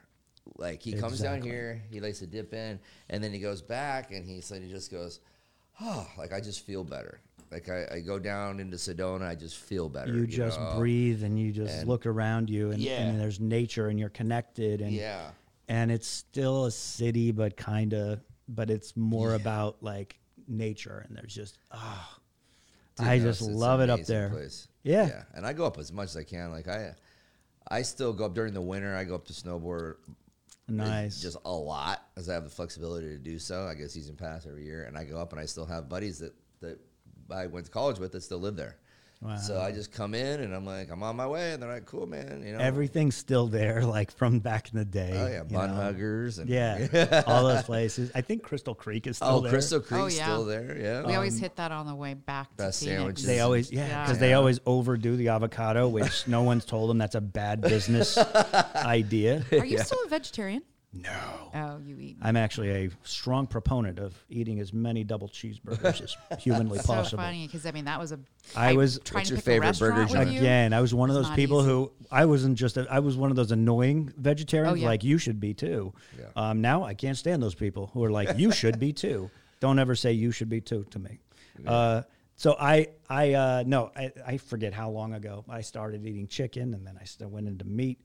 [0.57, 2.79] Like he comes down here, he likes to dip in,
[3.09, 5.19] and then he goes back, and he said he just goes,
[5.79, 7.21] oh, like I just feel better.
[7.51, 10.11] Like I, I go down into Sedona, I just feel better.
[10.13, 10.73] You just know?
[10.77, 13.01] breathe and you just And- look around you, and, Yeah.
[13.01, 15.29] and there's nature, and you're connected, and Yeah,
[15.69, 18.19] and it's still a city, but kind of,
[18.49, 22.19] but it's more about like nature, and there's just ah,
[22.97, 24.29] Dude, I just love it up there.
[24.29, 24.67] place.
[24.83, 25.07] Yeah.
[25.07, 26.51] yeah, and I go up as much as I can.
[26.51, 26.95] Like I,
[27.69, 28.95] I still go up during the winter.
[28.95, 29.95] I go up to snowboard
[30.67, 31.21] nice.
[31.21, 33.67] just a lot as I have the flexibility to do so.
[33.67, 35.87] I get a season pass every year, and I go up and I still have
[35.87, 36.79] buddies that that
[37.31, 38.77] I went to college with that still live there.
[39.45, 41.85] So I just come in and I'm like, I'm on my way, and they're like,
[41.85, 42.41] cool, man.
[42.45, 45.11] You know, Everything's still there, like from back in the day.
[45.13, 48.11] oh yeah, you bun huggers and Yeah, all those places.
[48.15, 49.37] I think Crystal Creek is still there.
[49.37, 49.51] oh, there.
[49.51, 50.23] Crystal Creek's Oh, yeah.
[50.25, 50.77] still there.
[50.79, 52.97] Yeah, We always um, hit that on the way back to best Phoenix.
[52.97, 53.25] sandwiches.
[53.25, 54.05] They always, yeah, Yeah.
[54.05, 58.17] because they always overdo the avocado, which no one's told them that's a bad business
[58.75, 59.43] idea.
[59.51, 60.63] Are you still a vegetarian?
[60.91, 61.51] No.
[61.53, 62.17] Oh, you eat.
[62.19, 66.01] I'm actually a strong proponent of eating as many double cheeseburgers
[66.31, 67.21] as humanly so possible.
[67.23, 68.19] funny because I mean that was a.
[68.55, 70.29] I was- trying What's to your pick favorite a burger with.
[70.37, 71.69] Again, I was one of those people easy.
[71.69, 74.87] who I wasn't just a, I was one of those annoying vegetarians Oh, yeah.
[74.87, 75.93] like you should be too.
[76.17, 76.25] Yeah.
[76.35, 79.29] Um, now I can't stand those people who are like you should be too.
[79.59, 81.19] Don't ever say you should be too to me.
[81.67, 82.01] Uh,
[82.35, 86.73] so I I uh, no I, I forget how long ago I started eating chicken
[86.73, 87.99] and then I still went into meat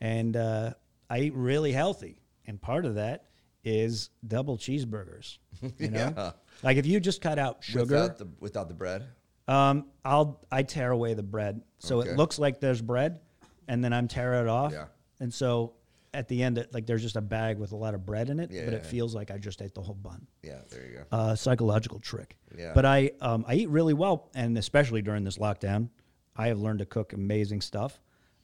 [0.00, 0.74] and uh,
[1.10, 3.26] I eat really healthy and part of that
[3.62, 5.38] is double cheeseburgers.
[5.78, 6.32] You know, Yeah.
[6.62, 7.80] like if you just cut out sugar.
[7.80, 9.06] without the without the bread.
[9.46, 12.10] Um, I'll I tear away the bread, so Okay.
[12.10, 13.20] it looks like there's bread,
[13.66, 14.72] and then I'm tearing it off.
[14.72, 14.86] Yeah.
[15.20, 15.74] And so
[16.14, 18.40] at the end, it, like there's just a bag with a lot of bread in
[18.40, 20.26] it, Yeah, but yeah, it feels like I just ate the whole bun.
[20.42, 21.04] Yeah, there you go.
[21.16, 22.36] Uh, psychological trick.
[22.56, 22.72] Yeah.
[22.74, 25.88] But I um, I eat really well, and especially during this lockdown,
[26.36, 28.00] I have learned to cook amazing stuff.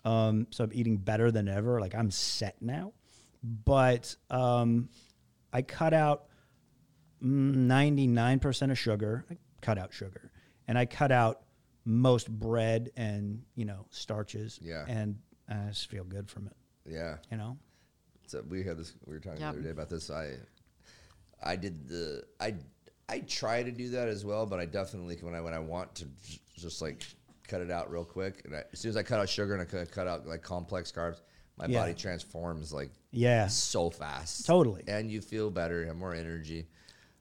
[0.07, 1.81] Um, so I'm eating better than ever.
[1.81, 2.93] Like I'm set now,
[3.45, 4.89] but um,
[5.53, 6.25] I cut out
[7.21, 9.25] ninety nine percent of sugar.
[9.31, 10.31] I cut out sugar,
[10.69, 11.43] and I cut out
[11.85, 14.59] most bread and you know starches.
[14.63, 14.85] Yeah.
[14.89, 15.19] And
[15.49, 16.55] I just feel good from it.
[16.87, 17.17] yeah.
[17.31, 17.59] You know.
[18.27, 18.95] So we had this.
[19.05, 19.53] We were talking Yep.
[19.53, 20.11] the other day about this.
[20.11, 20.33] I,
[21.43, 22.25] I did the.
[22.41, 22.55] I
[23.09, 25.95] I try to do that as well, but I definitely when I when I want
[25.97, 26.07] to
[26.57, 27.05] just like
[27.47, 29.61] cut it out real quick, and I, as soon as I cut out sugar and
[29.61, 31.21] I cut, cut out like complex carbs,
[31.59, 31.81] my Yeah.
[31.81, 33.47] body transforms like Yeah.
[33.47, 34.47] so fast.
[34.47, 34.83] Totally.
[34.89, 36.67] and you feel better, you have more energy.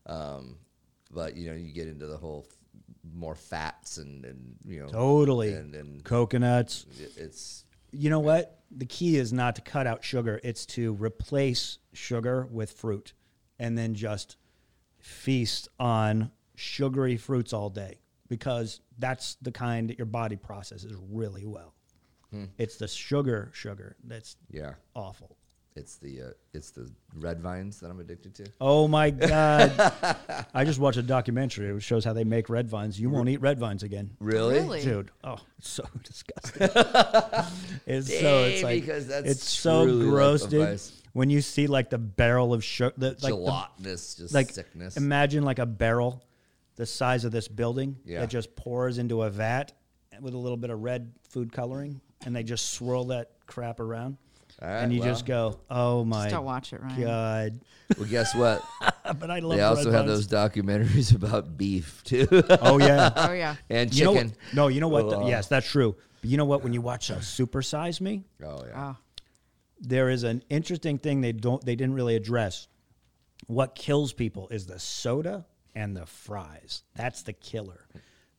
[0.06, 0.58] Um,
[1.12, 2.58] but you know, you get into the whole f-
[3.16, 5.54] more fats and and you know Totally.
[5.54, 6.86] and and Coconuts.
[7.18, 8.60] it's You know what?
[8.72, 13.14] The key is not to cut out sugar, it's to replace sugar with fruit
[13.60, 14.38] and then just
[15.00, 18.00] feast on sugary fruits all day
[18.30, 21.74] because that's the kind that your body processes really well.
[22.58, 24.74] It's the sugar, sugar that's yeah.
[24.96, 25.38] awful.
[25.76, 28.46] It's the uh, it's the red vines that I'm addicted to.
[28.62, 29.72] Oh my God.
[30.54, 31.76] I just watched a documentary.
[31.76, 33.00] It shows how they make red vines.
[33.00, 34.12] You won't eat red vines again.
[34.20, 34.56] Really?
[34.60, 34.82] Really?
[34.84, 36.62] Dude, oh, it's so disgusting.
[37.88, 40.68] it's so it's Dang, like because that's it's so truly like gross, the dude.
[40.70, 41.02] vice.
[41.14, 44.98] When you see like the barrel of sugar, the, like the, Gelatinous, just like sickness.
[44.98, 46.24] imagine like a barrel
[46.76, 48.22] the size of this building Yeah.
[48.22, 49.74] that just pours into a vat
[50.22, 54.18] with a little bit of red food coloring, and they just swirl that crap around,
[54.62, 55.10] All right, and you well.
[55.10, 57.02] just go, "Oh my don't watch it, Ryan.
[57.02, 57.60] god!"
[57.98, 58.64] well, guess what?
[59.20, 59.58] but I love.
[59.58, 60.28] they also red have vines.
[60.28, 62.28] those documentaries about beef too,
[62.62, 63.12] Oh yeah.
[63.16, 63.56] Oh yeah.
[63.70, 64.28] and You know chicken.
[64.30, 64.54] what?
[64.56, 65.06] No, you know what?
[65.14, 65.28] Ugh.
[65.28, 65.96] yes, that's true.
[66.22, 66.64] But you know what?
[66.64, 68.94] When you watch uh, Super Size Me, Oh yeah.
[68.94, 68.98] Oh,
[69.80, 72.68] there is an interesting thing they don't they didn't really address.
[73.48, 76.84] What kills people is the soda and the fries.
[76.96, 77.88] That's the killer.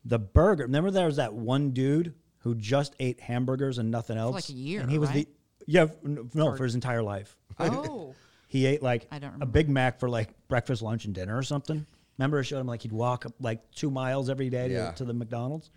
[0.06, 0.64] The burger.
[0.64, 4.34] Remember there was that one dude who just ate hamburgers and nothing else.
[4.34, 5.28] like a year, and he was right?
[5.66, 7.36] The yeah n- no for his entire life.
[7.58, 8.14] oh.
[8.46, 9.52] He ate like I don't a remember.
[9.52, 11.84] Big Mac for like breakfast, lunch, and dinner or something.
[12.18, 14.90] Remember, I showed him like he'd walk like two miles every day to, Yeah.
[14.92, 15.70] to the McDonald's.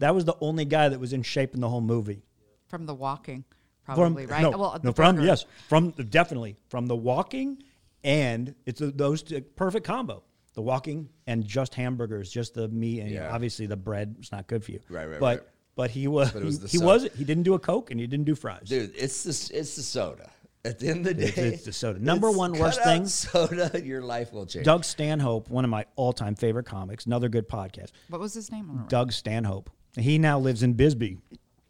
[0.00, 2.22] That was the only guy that was in shape in the whole movie.
[2.68, 3.44] From the walking,
[3.84, 4.42] From- probably right.
[4.42, 5.26] No, uh, well, no the from burger.
[5.26, 7.62] yes, from definitely from the walking,
[8.04, 10.22] and it's a, those two, perfect combo.
[10.52, 13.34] The walking and just hamburgers, just the meat, and you know, Yeah.
[13.34, 14.80] obviously the bread is not good for you.
[14.90, 15.48] Right, right, But right.
[15.76, 18.06] But he was But was he, he was he didn't do a coke and he
[18.08, 18.62] didn't do fries.
[18.68, 20.30] Dude, it's the it's the soda.
[20.64, 22.00] At the end of the day, It's- it's the soda.
[22.00, 24.64] Number one cut worst out thing- Soda, your life will change.
[24.64, 27.92] Doug Stanhope, one of my all-time favorite comics, another good podcast.
[28.08, 28.62] What was his name?
[28.62, 28.90] I don't remember.
[28.90, 29.70] Doug Stanhope.
[29.96, 31.18] He now lives in Bisbee.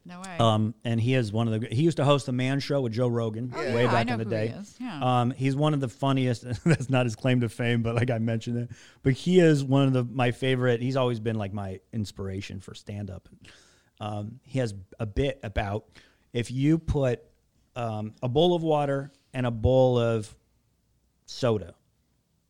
[0.07, 0.37] No way.
[0.39, 1.67] Um, and he is one of the.
[1.69, 4.07] He used to host the Man Show with Joe Rogan Oh, way yeah, I back
[4.07, 4.47] know in the who day.
[4.47, 5.01] he is, yeah.
[5.21, 6.45] Um, he's one of the funniest.
[6.65, 8.71] that's not his claim to fame, but like I mentioned it.
[9.03, 10.81] But he is one of the my favorite.
[10.81, 13.29] He's always been like my inspiration for stand up.
[14.01, 15.85] Um, he has a bit about
[16.33, 17.23] if you put
[17.75, 20.35] um, a bowl of water and a bowl of
[21.27, 21.75] soda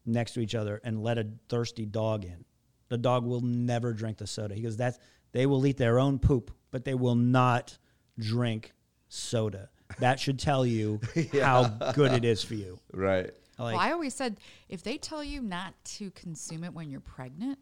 [0.04, 2.44] next to each other and let a thirsty dog in,
[2.88, 4.54] the dog will never drink the soda.
[4.54, 4.98] He goes, "That's
[5.32, 7.78] they will eat their own poop, but they will not
[8.18, 8.72] drink
[9.08, 9.70] soda."
[10.00, 11.00] That should tell you
[11.40, 12.78] how good it is for you.
[12.92, 13.30] Right.
[13.58, 17.00] Like, well, I always said if they tell you not to consume it when you're
[17.00, 17.58] pregnant,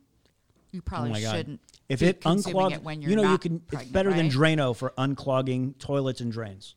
[0.75, 1.37] you oh probably god!
[1.37, 1.61] shouldn't.
[1.89, 3.57] If it unclogs, it when you're you know, you can.
[3.57, 4.29] it's pregnant, better than?
[4.31, 6.75] Drano for unclogging toilets and drains.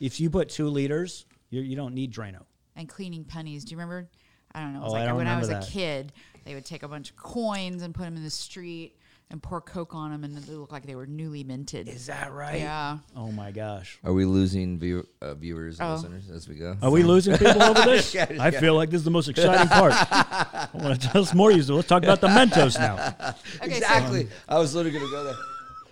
[0.00, 2.42] If you put two liters, you you don't need Drano.
[2.74, 3.64] and cleaning pennies.
[3.64, 4.08] Do you remember?
[4.54, 4.80] I don't know.
[4.80, 6.12] It was Oh, I like don't when I was remember a kid,
[6.44, 8.96] they would take a bunch of coins and put them in the street
[9.30, 11.88] and pour Coke on them, and they look like they were newly minted.
[11.88, 12.60] Is that right?
[12.60, 12.98] Yeah.
[13.16, 13.98] Oh my gosh.
[14.04, 15.94] Are we losing view, uh, viewers and Oh.
[15.94, 16.76] listeners as we go?
[16.80, 18.14] Are we losing people over this?
[18.14, 19.92] I feel like this is the most exciting part.
[20.12, 21.50] I want to tell us more.
[21.50, 22.94] You let's talk about the Mentos now.
[23.56, 24.28] Okay, so exactly.
[24.48, 25.34] I was literally going to go there.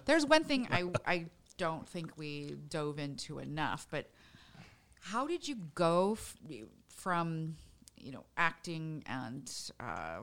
[0.05, 1.27] there's one thing I I
[1.59, 4.11] don't think we dove into enough, but
[5.01, 6.36] how did you go f-
[6.89, 7.56] from
[7.97, 9.51] you know acting and
[9.81, 10.19] uh,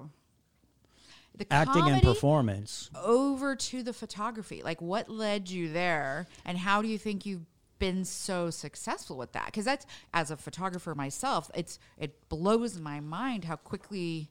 [1.38, 2.90] the Acting and performance.
[3.04, 4.62] over to the photography?
[4.64, 7.46] Like, what led you there, and how do you think you've
[7.80, 9.46] been so successful with that?
[9.46, 14.30] Because that's as a photographer myself, it's it blows my mind how quickly,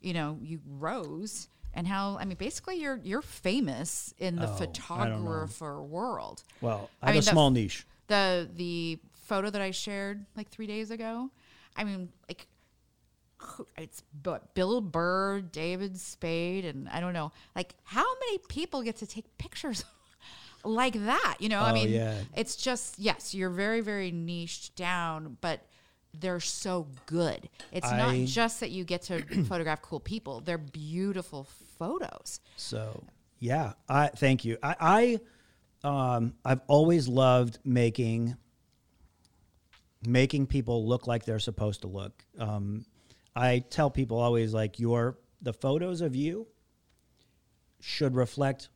[0.00, 1.48] you know, you rose.
[1.76, 4.66] And how I mean, basically, you're you're famous in the Oh, I don't know.
[4.66, 6.44] photographer world.
[6.60, 7.84] Well, I I have mean, a the- small niche.
[8.06, 11.30] The the photo that I shared like three days ago,
[11.74, 12.46] I mean, like
[13.76, 14.02] it's
[14.54, 19.36] Bill Burr, David Spade, and I don't know, like how many people get to take
[19.38, 19.84] pictures
[20.64, 21.36] like that?
[21.40, 22.14] You know, I Oh, mean, yeah.
[22.36, 25.60] it's just yes, you're very very niched down, but
[26.20, 27.48] they're so good.
[27.72, 31.48] It's I- not just that you get to photograph cool people; they're beautiful
[31.78, 32.40] photos.
[32.56, 33.02] So
[33.40, 34.56] yeah, I thank you.
[34.62, 35.18] I,
[35.84, 38.36] I um, I've always loved making
[40.06, 42.24] making people look like they're supposed to look.
[42.38, 42.84] Um,
[43.36, 46.46] I tell people always like your the photos of you
[47.80, 48.68] should reflect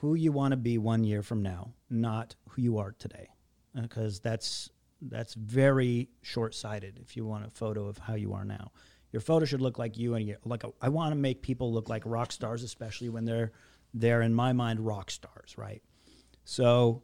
[0.00, 3.28] who you want to be one year from now, not who you are today,
[3.74, 4.70] because that's
[5.02, 6.98] that's very short sighted.
[7.02, 8.72] If you want a photo of how you are now,
[9.12, 10.64] your photo should look like you and you like.
[10.64, 13.52] A, I want to make people look like rock stars, especially when they're
[13.94, 15.82] they're in my mind rock stars, right?
[16.44, 17.02] So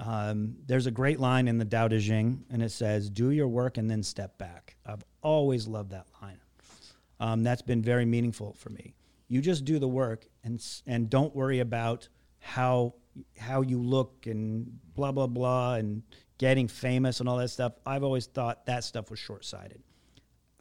[0.00, 3.48] um, there's a great line in the Tao Te Ching, and it says, "Do your
[3.48, 6.40] work and then step back." I've always loved that line.
[7.20, 8.94] Um, that's been very meaningful for me.
[9.28, 12.94] You just do the work and and don't worry about how
[13.38, 16.02] how you look and blah blah blah and
[16.38, 17.72] getting famous and all that stuff.
[17.84, 19.82] I've always thought that stuff was short sighted.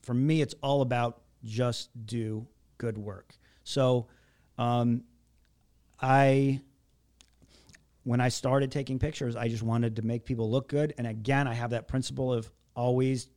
[0.02, 3.36] For me, it's all about just do good work.
[3.64, 4.08] So,
[4.58, 5.04] um,
[6.00, 6.62] I
[8.04, 10.94] when I started taking pictures, I just wanted to make people look good.
[10.98, 13.28] And again, I have that principle of always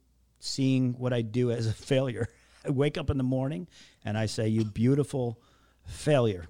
[0.41, 2.29] seeing what I do as a failure.
[2.67, 3.67] I wake up in the morning
[4.05, 5.41] and I say, You beautiful
[5.87, 6.47] failure.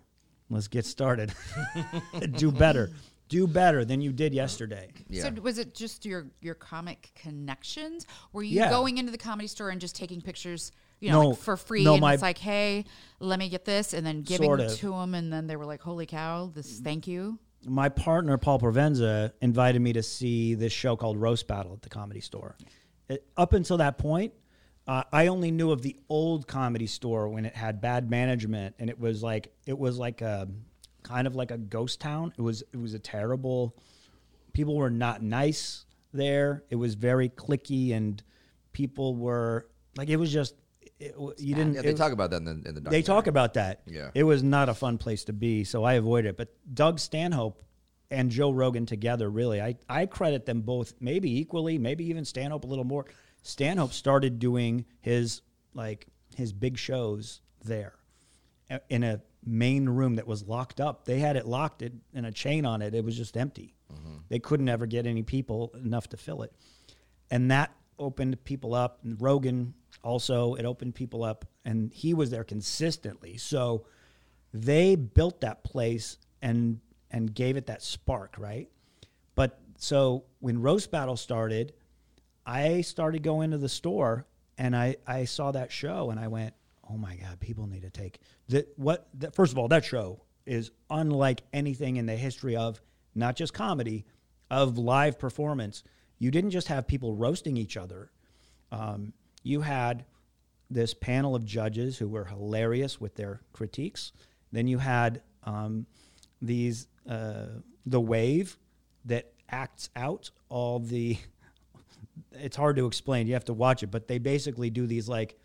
[0.51, 1.33] Let's get started.
[2.33, 2.91] do better.
[3.29, 4.89] Do better than you did yesterday.
[5.09, 5.25] Yeah.
[5.25, 8.07] So was it just your your comic connections?
[8.33, 8.71] Were you Yeah.
[8.71, 11.85] going into the comedy store and just taking pictures, you know, No, like for free?
[11.85, 12.87] no, and my- it's like, hey,
[13.21, 14.79] let me get this, and then giving Sort it of.
[14.79, 17.39] to them, and then they were like, holy cow, this, thank you.
[17.67, 21.89] my partner Paul Provenza invited me to see this show called Roast Battle at the
[21.91, 22.57] Comedy Store.
[23.11, 24.33] It, up until that point,
[24.89, 28.89] uh, I only knew of the old Comedy Store when it had bad management, and
[28.89, 30.49] it was like it was like a
[31.03, 32.33] kind of like a ghost town.
[32.39, 33.77] It was it was a terrible.
[34.55, 36.65] People were not nice there.
[36.71, 38.23] It was very clicky, and
[38.73, 40.55] people were like it was just
[40.99, 41.75] it, you didn't.
[41.75, 43.83] Yeah, they it- talk about that in the, in the they talk about that.
[43.87, 44.11] Yeah.
[44.15, 46.37] It was not a fun place to be, so I avoided it.
[46.39, 47.63] But Doug Stanhope
[48.11, 52.65] and Joe Rogan together, really, I, I credit them both maybe equally, maybe even Stanhope
[52.65, 53.05] a little more.
[53.49, 55.43] Stanhope started doing his
[55.75, 56.07] like
[56.37, 57.95] his big shows there
[58.89, 61.05] in a main room that was locked up.
[61.05, 62.95] They had it locked it and a chain on it.
[62.95, 63.75] It was just empty.
[63.93, 64.17] Mm-hmm.
[64.29, 66.53] They couldn't ever get any people enough to fill it
[67.31, 69.01] and that opened people up.
[69.03, 73.37] And Rogan also it opened people up, and he was there consistently.
[73.37, 73.87] So
[74.53, 76.81] they built that place and
[77.11, 78.69] and gave it that spark, right?
[79.35, 81.73] But so when roast battle started,
[82.49, 84.27] I started going to the store
[84.57, 86.55] and I I saw that show and I went,
[86.91, 88.73] oh my god, people need to take that.
[88.77, 92.81] What that, first of all, that show is unlike anything in the history of
[93.15, 94.07] not just comedy,
[94.51, 95.85] of live performance,
[96.19, 98.11] you didn't just have people roasting each other.
[98.73, 99.13] Um,
[99.43, 100.07] you had
[100.71, 104.13] this panel of judges who were hilarious with their critiques.
[104.53, 105.85] Then you had um,
[106.41, 108.57] these uh, the wave
[109.05, 111.19] that acts out all the.
[112.33, 113.27] It's hard to explain.
[113.27, 115.39] You have to watch it, but they basically do these like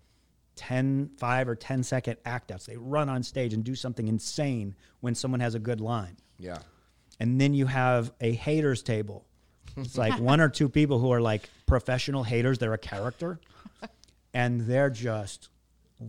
[0.55, 2.65] 10, 5 or 10 second act outs.
[2.65, 6.17] They run on stage and do something insane when someone has a good line.
[6.37, 6.57] Yeah.
[7.19, 9.25] And then you have a haters table.
[9.77, 12.57] It's like one or two people who are like professional haters.
[12.57, 13.39] They're a character.
[14.35, 15.49] And they're just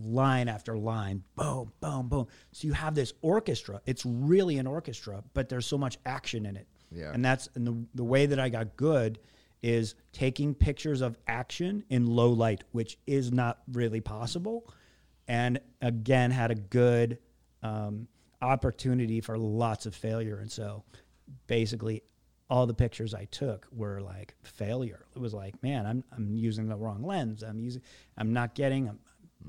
[0.03, 2.27] line after line, boom, boom, boom.
[2.51, 3.81] So you have this orchestra.
[3.85, 6.67] It's really an orchestra, but there's so much action in it.
[6.91, 7.11] Yeah.
[7.13, 9.19] And that's and the, the way that I got good
[9.65, 14.71] is taking pictures of action in low light, which is not really possible.
[15.27, 17.17] And again, had a good
[17.63, 18.07] um,
[18.43, 20.37] opportunity for lots of failure.
[20.37, 20.83] And so
[21.47, 22.03] basically,
[22.47, 25.07] all the pictures I took were like failure.
[25.15, 27.41] It was like, man, I'm I'm using the wrong lens.
[27.41, 27.81] I'm using,
[28.19, 28.99] I'm not getting, I'm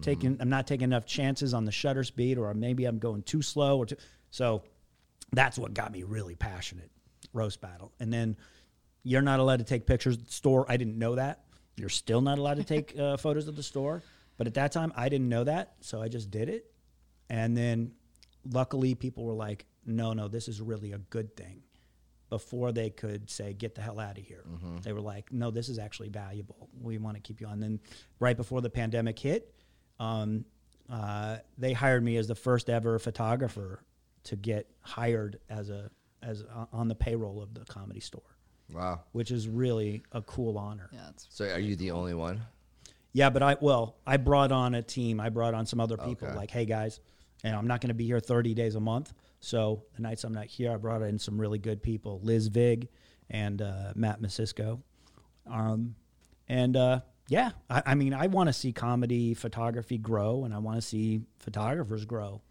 [0.00, 3.42] taking, I'm not taking enough chances on the shutter speed, or maybe I'm going too
[3.42, 3.96] slow, or too.
[4.30, 4.62] So
[5.32, 6.90] that's what got me really passionate.
[7.34, 8.38] Roast battle, and then
[9.06, 10.66] you're not allowed to take pictures at the store.
[10.68, 11.44] I didn't know that.
[11.76, 14.02] You're still not allowed to take uh, photos at the store,
[14.36, 16.72] but at that time I didn't know that, so I just did it.
[17.30, 17.92] And then
[18.44, 21.62] luckily people were like, no, no, this is really a good thing.
[22.28, 24.42] Before they could say, get the hell out of here,
[24.82, 26.68] they were like, no, this is actually valuable.
[26.82, 27.60] We want to keep you on.
[27.60, 27.78] Then,
[28.18, 29.54] right before the pandemic hit,
[30.00, 30.44] um,
[30.90, 33.84] uh, they hired me as the first ever photographer
[34.24, 35.88] to get hired as a
[36.20, 38.35] as a, on the payroll of the comedy store,
[38.72, 39.02] Wow.
[39.12, 40.90] which is really a cool honor.
[40.92, 42.42] Yeah, it's So are you the only one?
[43.12, 45.20] Yeah, but I well, I brought on a team.
[45.20, 46.28] I brought on some other people.
[46.28, 46.36] Okay.
[46.36, 47.00] Like, hey guys,
[47.44, 49.12] and I'm not going to be here 30 days a month.
[49.40, 52.88] So the nights I'm not here, I brought in some really good people, Liz Vig
[53.30, 54.80] and uh, Matt Masisco.
[55.50, 55.94] Um,
[56.48, 60.58] and uh, yeah, I, I mean, I want to see comedy photography grow, and I
[60.58, 62.42] want to see photographers grow.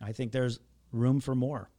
[0.00, 0.60] I think there's
[0.92, 1.70] room for more.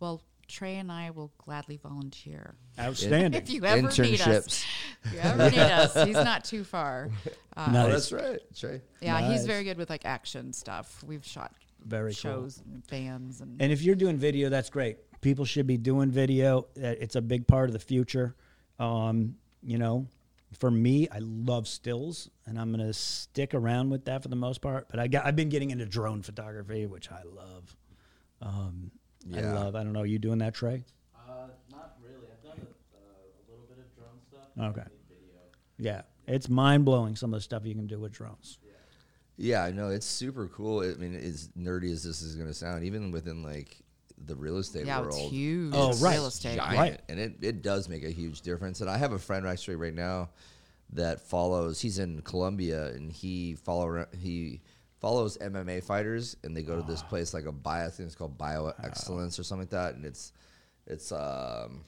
[0.00, 3.40] well, Trey and I will gladly volunteer Outstanding.
[3.42, 4.64] if you ever need us.
[5.04, 7.10] If you ever need us, he's not too far.
[7.56, 7.90] Uh, Oh, Nice.
[7.92, 8.38] that's right.
[8.56, 8.80] Trey.
[9.00, 9.32] Yeah, Nice.
[9.32, 11.02] he's very good with like action stuff.
[11.04, 11.52] We've shot
[11.84, 12.14] Very cool.
[12.14, 14.98] shows and bands and, And if you're doing video, that's great.
[15.22, 16.68] People should be doing video.
[16.76, 18.36] It's a big part of the future.
[18.78, 19.34] Um,
[19.64, 20.06] you know,
[20.60, 24.60] for me, I love stills, and I'm gonna stick around with that for the most
[24.62, 24.86] part.
[24.88, 27.76] But I got, I've been getting into drone photography, which I love.
[28.40, 28.92] Um,
[29.34, 29.74] I love.
[29.74, 30.04] I don't know.
[30.04, 30.84] You doing that, Trey?
[31.14, 32.26] Uh, not really.
[32.32, 34.78] I've done a, uh, a little bit of drone stuff.
[34.78, 34.88] Okay.
[35.08, 35.40] Video.
[35.78, 38.58] Yeah, it's mind blowing some of the stuff you can do with drones.
[39.40, 40.80] Yeah, I know it's super cool.
[40.80, 43.76] I mean, as nerdy as this is going to sound, even within like
[44.26, 45.72] the real estate yeah, world, it's huge.
[45.76, 46.14] Oh, right.
[46.14, 46.56] Real estate.
[46.56, 47.00] giant, Right.
[47.08, 48.80] and it, it does make a huge difference.
[48.80, 50.30] And I have a friend actually right now
[50.94, 51.80] that follows.
[51.80, 54.60] He's in Colombia, and he follow he
[55.00, 56.86] follows MMA fighters, and they go to Ah.
[56.86, 57.86] this place like a bio.
[57.86, 60.32] I think it's called Bio Excellence or something like that, and it's
[60.86, 61.84] it's um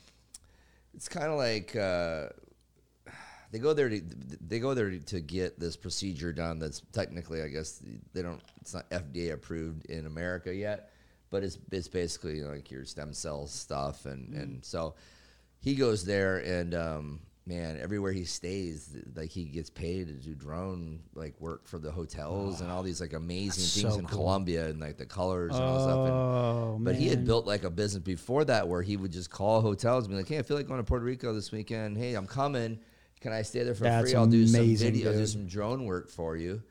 [0.94, 1.74] it's kind of like.
[1.76, 2.28] Uh,
[3.52, 4.00] they go there to
[4.46, 7.82] they go there to get this procedure done that's technically I guess
[8.12, 10.92] they don't it's not FDA approved in America yet
[11.30, 14.94] but it's it's basically you know, like your stem cell stuff and and so
[15.58, 20.34] he goes there and um man everywhere he stays like he gets paid to do
[20.34, 24.18] drone like work for the hotels and all these like amazing things so in cool.
[24.18, 27.46] Colombia and like the colors and all that stuff and, Oh, but he had built
[27.46, 30.38] like a business before that where he would just call hotels and be like, "Hey,
[30.38, 31.96] I feel like going to Puerto Rico this weekend.
[31.96, 32.78] Hey, I'm coming.
[33.20, 34.16] Can I stay there for That's free?
[34.18, 36.62] I'll do some amazing, video, I'll do some drone work for you."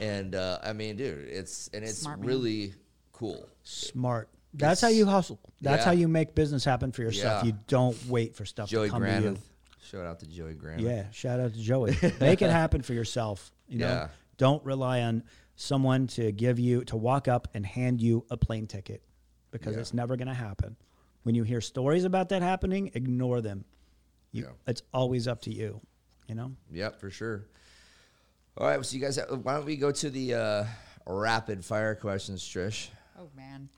[0.00, 2.28] And uh, I mean, dude, it's and it's Smart man.
[2.28, 2.74] really
[3.12, 3.46] cool.
[3.64, 4.28] smart.
[4.56, 5.40] That's how you hustle.
[5.60, 5.84] That's Yeah.
[5.86, 7.42] how you make business happen for yourself.
[7.42, 7.48] Yeah.
[7.52, 9.36] You don't wait for stuff Joey to come to you.
[9.84, 10.80] Granith, shout out to Joey Graham.
[10.80, 11.96] Yeah, shout out to Joey.
[12.20, 13.52] Make it happen for yourself.
[13.68, 14.08] You know, Yeah.
[14.36, 15.22] don't rely on
[15.56, 19.02] someone to give you to walk up and hand you a plane ticket
[19.50, 19.80] because Yeah.
[19.80, 20.76] it's never going to happen.
[21.22, 23.64] When you hear stories about that happening, ignore them.
[24.32, 24.50] You, Yeah.
[24.66, 25.80] It's always up to you.
[26.28, 26.52] You know.
[26.72, 27.44] Yep, for sure.
[28.56, 30.64] All right, so you guys, why don't we go to the uh,
[31.06, 32.88] rapid fire questions, Trish?
[33.18, 33.68] Oh man,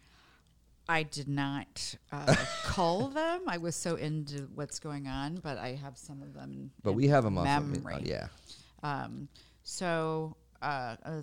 [0.89, 2.35] I did not uh,
[2.65, 3.43] call them.
[3.47, 6.71] I was so into what's going on, but I have some of them.
[6.83, 7.45] But in we have them off.
[7.45, 7.95] memory.
[7.95, 8.29] Of, yeah.
[8.83, 9.29] Um,
[9.63, 11.23] so uh, uh,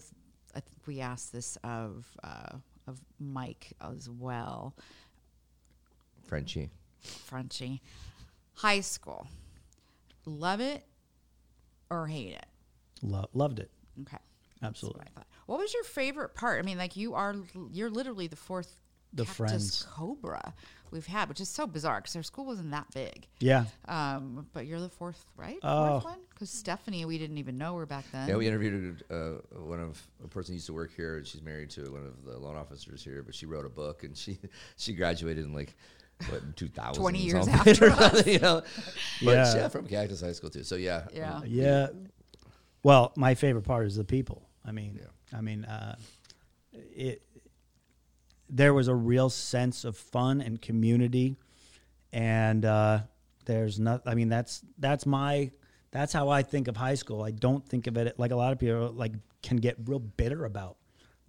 [0.56, 2.58] I think we asked this of uh,
[2.88, 4.76] of Mike as well,
[6.26, 6.70] Frenchie.
[7.02, 7.82] Frenchie.
[8.56, 9.28] High school,
[10.26, 10.86] love it
[11.90, 12.46] or hate it?
[13.02, 13.70] Lo- loved it.
[14.02, 14.18] Okay.
[14.62, 15.00] Absolutely.
[15.00, 15.28] That's what I thought.
[15.46, 16.60] What was your favorite part?
[16.60, 17.36] I mean, like you are,
[17.72, 18.78] you're literally the fourth
[19.14, 19.88] the Cactus friends.
[19.90, 20.54] Cobra
[20.94, 23.28] we've had, which is so bizarre because our school wasn't that big.
[23.40, 23.66] Yeah.
[23.88, 25.58] Um, but you're the fourth, right?
[25.64, 25.90] Oh.
[26.00, 26.20] Fourth one?
[26.30, 28.30] Because Stephanie, we didn't even know her back then.
[28.30, 31.18] Yeah, we interviewed uh, one of a person who used to work here.
[31.18, 34.04] and She's married to one of the loan officers here, but she wrote a book
[34.04, 34.38] and she
[34.78, 35.76] she graduated in like
[36.30, 38.62] what two thousand 20 years after or something, you know.
[39.26, 39.56] But Yeah.
[39.56, 39.68] yeah.
[39.68, 40.64] from Cactus High School too.
[40.64, 41.42] So yeah, yeah.
[41.46, 41.88] Yeah.
[42.84, 44.44] Well, my favorite part is the people.
[44.66, 45.38] I mean, Yeah.
[45.38, 45.96] I mean, uh,
[46.72, 47.22] it.
[48.56, 51.38] There was a real sense of fun and community,
[52.12, 53.00] and uh,
[53.46, 54.04] there's not.
[54.06, 55.52] I mean, that's that's my.
[55.92, 57.24] That's how I think of high school.
[57.24, 60.46] I don't think of it like a lot of people like can get real bitter
[60.46, 60.78] about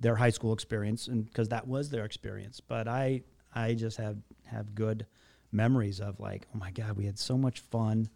[0.01, 2.61] their high school experience, and because that was their experience.
[2.61, 3.23] But I,
[3.55, 5.07] I just have have good
[5.51, 8.09] memories of like, oh my god, we had so much fun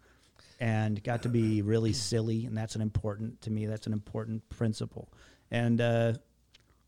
[0.59, 4.47] and got to be really silly and that's an important to me that's an important
[4.49, 5.09] principle
[5.51, 6.13] and uh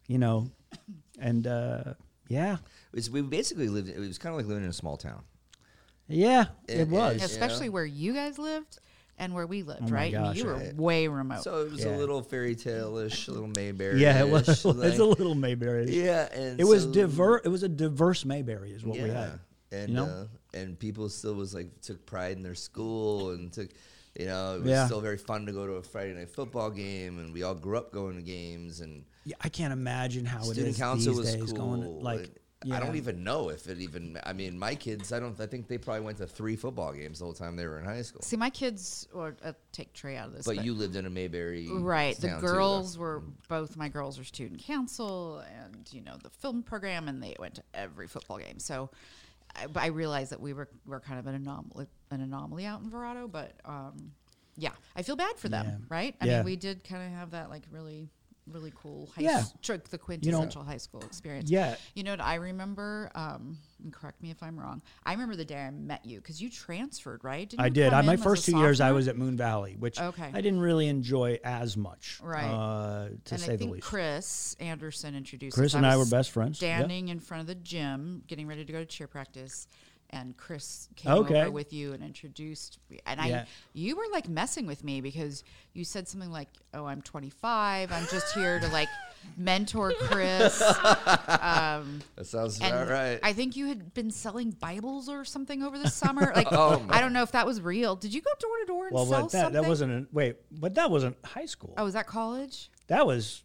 [0.08, 0.50] you know
[1.20, 1.94] and uh
[2.32, 2.58] yeah
[2.94, 3.90] It's, we basically lived.
[3.90, 5.24] It was kind of like living in a small town.
[6.08, 7.72] yeah It- it was Especially Yeah.
[7.72, 8.80] where you guys lived
[9.18, 10.16] and where we lived, Oh my right?
[10.16, 11.44] I mean, gosh, you were way remote.
[11.44, 11.96] So it was Yeah.
[11.96, 14.02] a little fairy tale-ish, a little Mayberry.
[14.02, 17.50] yeah it was, it was a little mayberry Yeah, and it was so- diverse it
[17.50, 19.22] was a diverse mayberry is what we yeah.
[19.30, 19.40] had
[19.74, 20.06] and you know?
[20.06, 20.26] uh,
[20.58, 23.70] and people still was like took pride in their school and took
[24.20, 24.86] you know it was Yeah.
[24.86, 27.78] still very fun to go to a Friday night football game and we all grew
[27.78, 31.18] up going to games and yeah, i can't imagine how it student is council these
[31.26, 31.78] was days cool.
[31.78, 32.78] going like and yeah.
[32.78, 34.20] I don't even know if it even.
[34.24, 35.12] I mean, my kids.
[35.12, 35.40] I don't.
[35.42, 37.86] I think they probably went to three football games the whole time they were in
[37.86, 38.22] high school.
[38.22, 41.10] See, my kids, or uh, take Trey out of this, But you lived in a
[41.10, 42.16] Mayberry, Right.
[42.16, 46.30] The town, too, girls were both my girls are student council and you know the
[46.30, 48.60] film program and they went to every football game.
[48.60, 48.92] So
[49.56, 52.90] I, I realized that we were were kind of an anomaly an anomaly out in
[52.90, 54.12] Verrado, but um,
[54.58, 55.76] yeah, I feel bad for them, Yeah.
[55.90, 56.16] right?
[56.22, 56.36] I Yeah.
[56.38, 58.10] mean, we did kind of have that like really
[58.48, 59.38] really cool high Yeah.
[59.40, 61.50] s- tr- the quintessential high school experience.
[61.50, 61.76] Yeah.
[61.96, 63.12] You know what I remember?
[63.16, 64.82] Um, and correct me if I'm wrong.
[65.06, 67.50] I remember the day I met you because you transferred, right?
[67.50, 67.94] Didn't I you did.
[67.94, 70.30] I, my in as a first two years, I was at Moon Valley, which Okay.
[70.34, 72.44] I didn't really enjoy as much, Right.
[72.46, 73.86] Uh, to and say I the least.
[73.86, 75.78] Chris Anderson introduced Chris us.
[75.78, 76.58] and I were best friends.
[76.58, 79.68] Standing in front of the gym, getting ready to go to cheer practice,
[80.14, 81.42] and Chris came Okay.
[81.42, 82.80] over with you and introduced.
[82.90, 83.00] me.
[83.06, 83.46] And I, Yeah.
[83.74, 85.44] you were like messing with me because
[85.74, 87.92] you said something like, "Oh, I'm 25.
[87.92, 88.90] I'm just here to like
[89.38, 90.62] mentor Chris."
[91.28, 93.20] um, That sounds and about right.
[93.24, 96.32] I think you had been selling Bibles or something over the summer.
[96.42, 97.96] Like, Oh, I don't know if that was real.
[97.96, 99.62] Did you go door to door and Well, sell but that, something?
[99.62, 101.74] that wasn't a, wait, but that wasn't high school.
[101.78, 102.70] Oh, was that college?
[102.88, 103.44] That was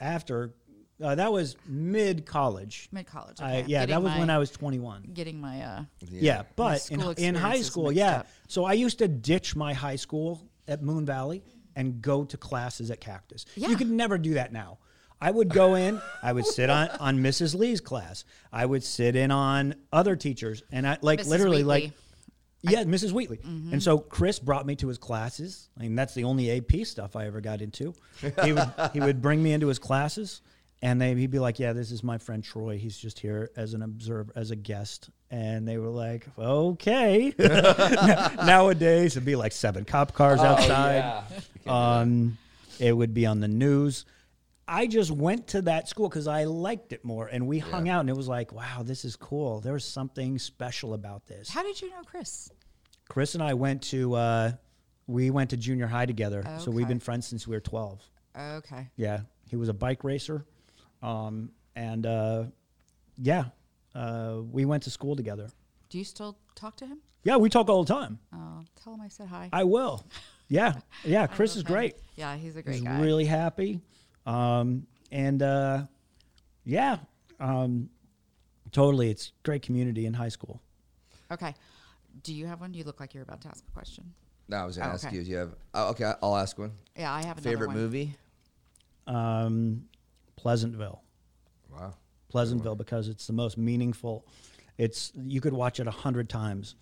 [0.00, 0.54] after.
[1.02, 2.88] Uh, that was mid college.
[2.90, 3.40] Mid college.
[3.40, 5.10] I yeah, that was when I was 21.
[5.14, 8.18] getting my uh, Yeah, but school in, in high school, yeah.
[8.18, 8.26] up.
[8.48, 11.44] So I used to ditch my high school at Moon Valley
[11.76, 13.46] and go to classes at Cactus.
[13.54, 13.68] Yeah.
[13.68, 14.78] You could never do that now.
[15.20, 17.54] I would go in, I would sit on on Mrs.
[17.56, 18.24] Lee's class.
[18.52, 21.28] I would sit in on other teachers and I like Mrs.
[21.28, 21.82] literally Wheatley.
[21.86, 21.92] like
[22.62, 23.12] yeah, Mrs.
[23.12, 23.38] Wheatley.
[23.44, 25.68] And so Chris brought me to his classes.
[25.78, 27.94] I mean, that's the only AP stuff I ever got into.
[28.44, 30.40] He would he would bring me into his classes,
[30.80, 32.78] and they, he'd be like, "Yeah, this is my friend Troy.
[32.78, 39.16] He's just here as an observer, as a guest." And they were like, "Okay." Nowadays,
[39.16, 41.24] it'd be like seven cop cars outside.
[41.66, 41.98] Yeah.
[41.98, 42.38] Um,
[42.78, 44.04] it would be on the news.
[44.70, 48.00] I just went to that school because I liked it more, and we hung out,
[48.00, 51.48] and it was like, "Wow, this is cool." There's something special about this.
[51.48, 52.50] How did you know Chris?
[53.08, 54.52] Chris and I went to uh,
[55.06, 58.02] we went to junior high together, so we've been friends since we were twelve.
[58.38, 58.88] Okay.
[58.96, 60.44] Yeah, he was a bike racer,
[61.02, 62.44] um, and uh,
[63.20, 63.44] yeah,
[63.94, 65.48] uh, we went to school together.
[65.90, 66.98] Do you still talk to him?
[67.24, 68.18] Yeah, we talk all the time.
[68.32, 69.48] Oh, tell him I said hi.
[69.52, 70.04] I will.
[70.48, 71.26] Yeah, yeah.
[71.34, 71.74] Chris is love him.
[71.74, 71.94] great.
[72.16, 73.00] Yeah, he's a great He's guy.
[73.00, 73.80] really happy,
[74.26, 75.82] um, and uh,
[76.64, 76.98] yeah,
[77.40, 77.90] um,
[78.72, 79.10] totally.
[79.10, 80.60] It's great community in high school.
[81.30, 81.54] okay.
[82.24, 82.74] Do you have one?
[82.74, 84.12] You look like you're about to ask a question.
[84.48, 85.14] No, I was gonna Oh, ask okay.
[85.16, 85.54] you if you have.
[85.74, 86.72] Oh, okay, I'll ask one.
[86.96, 87.76] Yeah, I have another Favorite one.
[87.76, 88.16] movie?
[89.06, 89.87] Um,
[90.38, 91.02] Pleasantville.
[91.70, 91.94] Wow.
[92.28, 94.24] Pleasantville because it's the most meaningful.
[94.76, 96.76] It's you could watch it a hundred times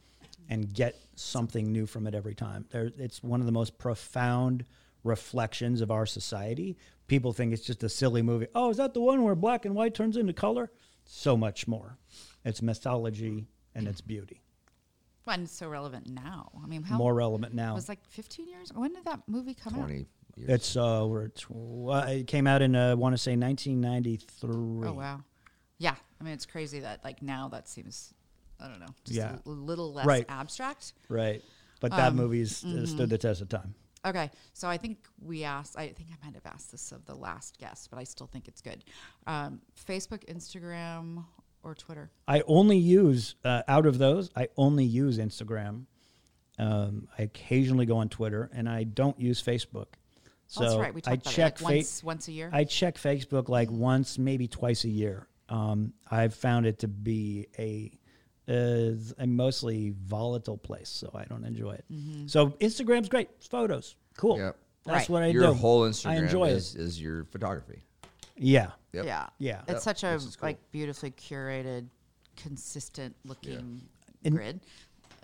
[0.49, 2.67] and get something new from it every time.
[2.71, 4.65] There, it's one of the most profound
[5.05, 6.77] reflections of our society.
[7.07, 8.47] People think it's just a silly movie.
[8.55, 10.71] Oh, is that the one where black and white turns into color?
[11.05, 11.97] So much more.
[12.45, 14.43] It's mythology and its beauty.
[15.25, 16.51] Well, and it's so relevant now.
[16.63, 17.73] I mean, how More relevant now?
[17.73, 18.73] it was like 15 years.
[18.75, 19.91] When did that movie come out?
[20.37, 20.61] Twenty years.
[20.61, 21.51] It's uh, we're tw-
[21.91, 24.89] uh, it came out in uh, I want to say 1993.
[24.89, 25.23] Oh wow.
[25.79, 28.13] Yeah, I mean it's crazy that like now that seems
[28.61, 29.33] I don't know just Yeah.
[29.37, 30.25] a l- little less Right.
[30.29, 30.93] abstract.
[31.09, 31.43] Right,
[31.81, 33.75] but that Um, movie's uh, stood the test of time.
[34.05, 35.77] Okay, so I think we asked.
[35.77, 38.47] I think I might have asked this of the last guest, but I still think
[38.47, 38.85] it's good.
[39.27, 41.25] Um, Facebook, Instagram,
[41.65, 42.11] or Twitter?
[42.29, 44.31] I only use uh, out of those.
[44.37, 45.87] I only use Instagram.
[46.59, 49.95] Um, I occasionally go on Twitter, and I don't use Facebook.
[50.49, 50.95] So Oh, that's right.
[50.95, 52.51] We I talked about check it like Fa- once once a year.
[52.53, 55.27] I check Facebook like once, maybe twice a year.
[55.49, 57.91] Um, I've found it to be a
[58.49, 61.85] uh, a mostly volatile place, so I don't enjoy it.
[61.93, 62.27] Mm-hmm.
[62.29, 64.39] So Instagram's great, photos, cool.
[64.39, 64.57] Yep.
[64.85, 65.09] That's Right.
[65.11, 65.47] what I Your do.
[65.49, 66.81] Your whole Instagram I enjoy is, it.
[66.81, 67.83] is your photography.
[68.37, 69.05] Yeah, Yep.
[69.05, 69.27] Yeah.
[69.39, 69.61] Yeah.
[69.63, 70.31] It's Yep, such a cool.
[70.43, 71.89] like beautifully curated,
[72.37, 73.81] consistent looking
[74.25, 74.61] And- grid.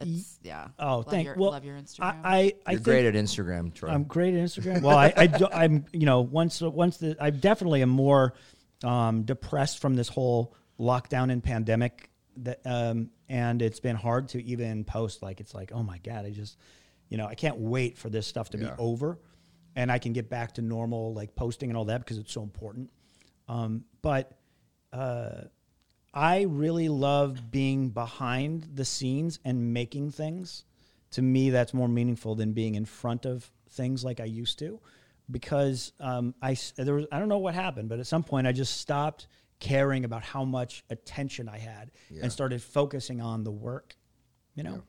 [0.09, 0.69] It's yeah.
[0.79, 1.27] Oh, love thank.
[1.27, 2.01] Your, well, love your Instagram.
[2.03, 3.91] I, I, I You're think great at Instagram, Troy.
[3.91, 4.83] I'm great at Instagram.
[4.83, 8.35] Well, I, I do, I'm, you know, once once the I definitely am more
[8.85, 12.11] um, depressed from this whole lockdown and pandemic.
[12.39, 15.23] That um, and it's been hard to even post.
[15.23, 16.57] Like it's like, oh my god, I just,
[17.09, 18.71] you know, I can't wait for this stuff to Yeah.
[18.71, 19.19] be over,
[19.77, 22.43] and I can get back to normal like posting and all that because it's so
[22.43, 22.91] important.
[23.49, 24.33] Um, but
[24.93, 25.43] uh,
[26.15, 30.65] I really love being behind the scenes and making things.
[31.13, 34.81] To me, that's more meaningful than being in front of things like I used to,
[35.31, 38.53] because um, I there was I don't know what happened, but at some point I
[38.53, 39.27] just stopped
[39.61, 42.23] caring about how much attention I had Yeah.
[42.25, 43.97] and started focusing on the work,
[44.55, 44.75] you know.
[44.75, 44.81] Yeah.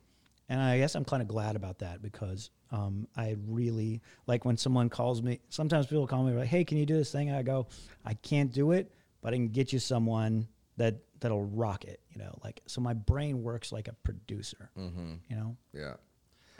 [0.50, 4.58] And I guess I'm kind of glad about that because um, I really like when
[4.58, 5.40] someone calls me.
[5.50, 7.68] Sometimes people call me like, "Hey, can you do this thing?" I go,
[8.04, 8.92] "I can't do it,
[9.22, 10.48] but I can get you someone
[10.78, 14.70] that that'll rock it." You know, like so my brain works like a producer.
[14.78, 15.14] mm-hmm.
[15.28, 15.58] You know.
[15.74, 15.94] Yeah.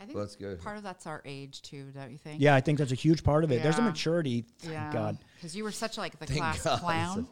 [0.00, 0.60] I think Well, that's good.
[0.60, 2.40] part of that's our age too, don't you think?
[2.40, 3.62] Yeah, I think that's a huge part of it.
[3.62, 4.44] There's a maturity.
[4.58, 4.92] Thank Yeah.
[4.92, 5.18] God.
[5.36, 6.80] Because you were such like the Thank class God.
[6.80, 7.28] clown.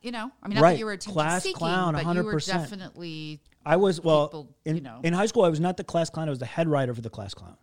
[0.00, 0.72] You know, I mean, not Right.
[0.72, 2.46] that you were attention Class seeking, clown, but you were 100%.
[2.46, 5.00] definitely I was well People, in, you know.
[5.04, 5.44] in high school.
[5.44, 6.26] I was not the class clown.
[6.26, 7.56] I was the head writer for the class clown.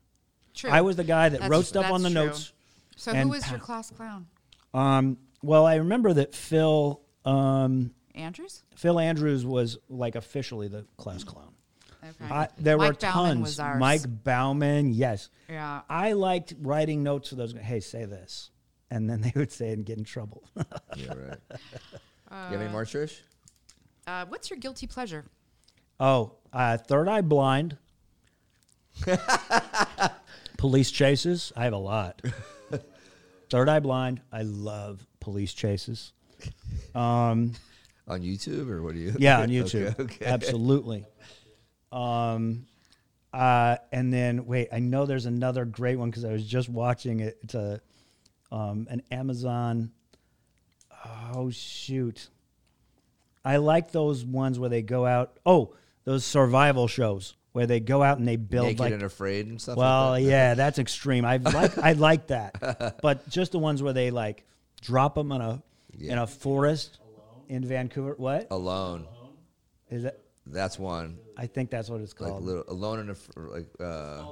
[0.53, 0.69] true.
[0.69, 2.27] I was the guy that That's- wrote stuff on the true.
[2.27, 2.53] notes.
[2.95, 4.27] So who was your class clown?
[4.73, 8.63] Um, well, I remember that Phil um, Andrews.
[8.75, 11.53] Phil Andrews was like officially the class clown.
[12.03, 12.33] Okay.
[12.33, 13.41] I, there were Mike Bauman tons.
[13.41, 13.79] was ours.
[13.79, 15.29] Mike Bauman, yes.
[15.49, 15.81] yeah.
[15.89, 17.53] I liked writing notes for those.
[17.53, 18.51] Hey, say this,
[18.89, 20.43] and then they would say it and get in trouble.
[20.95, 21.37] Yeah, right.
[21.51, 21.57] you
[22.31, 23.19] have any more, Trish?
[24.07, 25.25] Uh, what's your guilty pleasure?
[25.99, 27.77] oh, uh, Third Eye Blind,
[30.57, 31.51] police chases.
[31.55, 32.21] I have a lot.
[33.49, 34.21] Third Eye Blind.
[34.31, 36.13] I love police chases.
[36.95, 37.53] Um,
[38.09, 39.15] On YouTube or what do you?
[39.19, 39.99] Yeah, on YouTube.
[39.99, 40.25] Okay.
[40.25, 41.05] Absolutely.
[41.91, 42.65] Um,
[43.31, 47.19] uh, and then wait, I know there's another great one because I was just watching
[47.19, 47.37] it.
[47.43, 47.81] It's a
[48.51, 49.91] um, an Amazon.
[51.33, 52.29] Oh shoot!
[53.45, 55.37] I like those ones where they go out.
[55.45, 58.93] Oh, those survival shows where they go out and they build Naked like.
[58.93, 59.77] and afraid and stuff.
[59.77, 60.29] well, like that?
[60.29, 61.25] yeah, that's extreme.
[61.25, 64.43] I like I like that, but just the ones where they like
[64.81, 65.61] drop them in a
[65.99, 66.97] in a forest
[67.49, 68.13] in Vancouver.
[68.17, 69.05] What Alone.
[69.89, 70.23] is it?
[70.45, 71.17] That's one.
[71.37, 72.43] I think that's what it's Like called.
[72.43, 73.67] little alone in a fr- like.
[73.79, 74.23] Uh,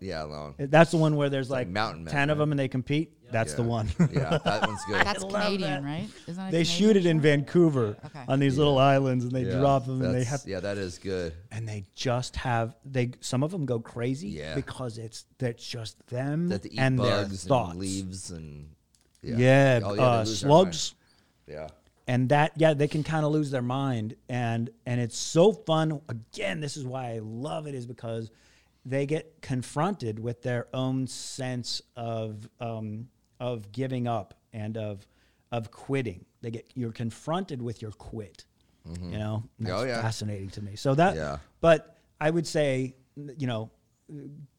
[0.00, 0.54] yeah, alone.
[0.58, 2.42] That's the one where there's like like, Mountain Man, ten of right?
[2.42, 3.12] them and they compete.
[3.30, 3.88] That's the one.
[4.12, 4.96] yeah, that one's good.
[5.06, 5.82] That's love Canadian, that.
[5.82, 6.08] right?
[6.26, 7.22] Isn't that a they Canadian shoot it in show?
[7.22, 8.24] Vancouver Okay.
[8.28, 10.76] on these little islands and they Yeah, drop them and they that's- have Yeah, that
[10.76, 11.32] is good.
[11.50, 14.54] and they just have they some of them go crazy Yeah.
[14.54, 17.70] because it's that's just them That they eat and their bugs thoughts.
[17.70, 18.68] and leaves and.
[19.22, 20.94] Yeah, Oh, they uh, lose their slugs.
[21.48, 21.68] Yeah.
[22.06, 26.00] And that yeah they can kind of lose their mind and and it's so fun
[26.08, 28.30] again this is why i love it is because
[28.84, 33.08] they get confronted with their own sense of um,
[33.40, 35.06] of giving up and of
[35.52, 38.44] of quitting they get you're confronted with your quit
[39.00, 40.02] you know that's Oh, yeah.
[40.02, 41.38] fascinating to me so that Yeah.
[41.62, 42.94] but i would say
[43.38, 43.70] you know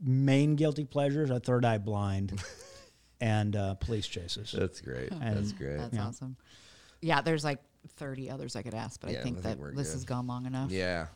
[0.01, 2.41] main guilty pleasures are third eye blind
[3.21, 5.11] and uh, police chases That's great.
[5.11, 5.77] And That's great.
[5.77, 6.07] That's Yeah.
[6.07, 6.35] awesome.
[7.05, 7.59] Yeah, there's like
[7.97, 9.93] 30 others I could ask, but Yeah, I think I that think we're this good.
[9.93, 10.71] has gone long enough.
[10.71, 11.07] Yeah.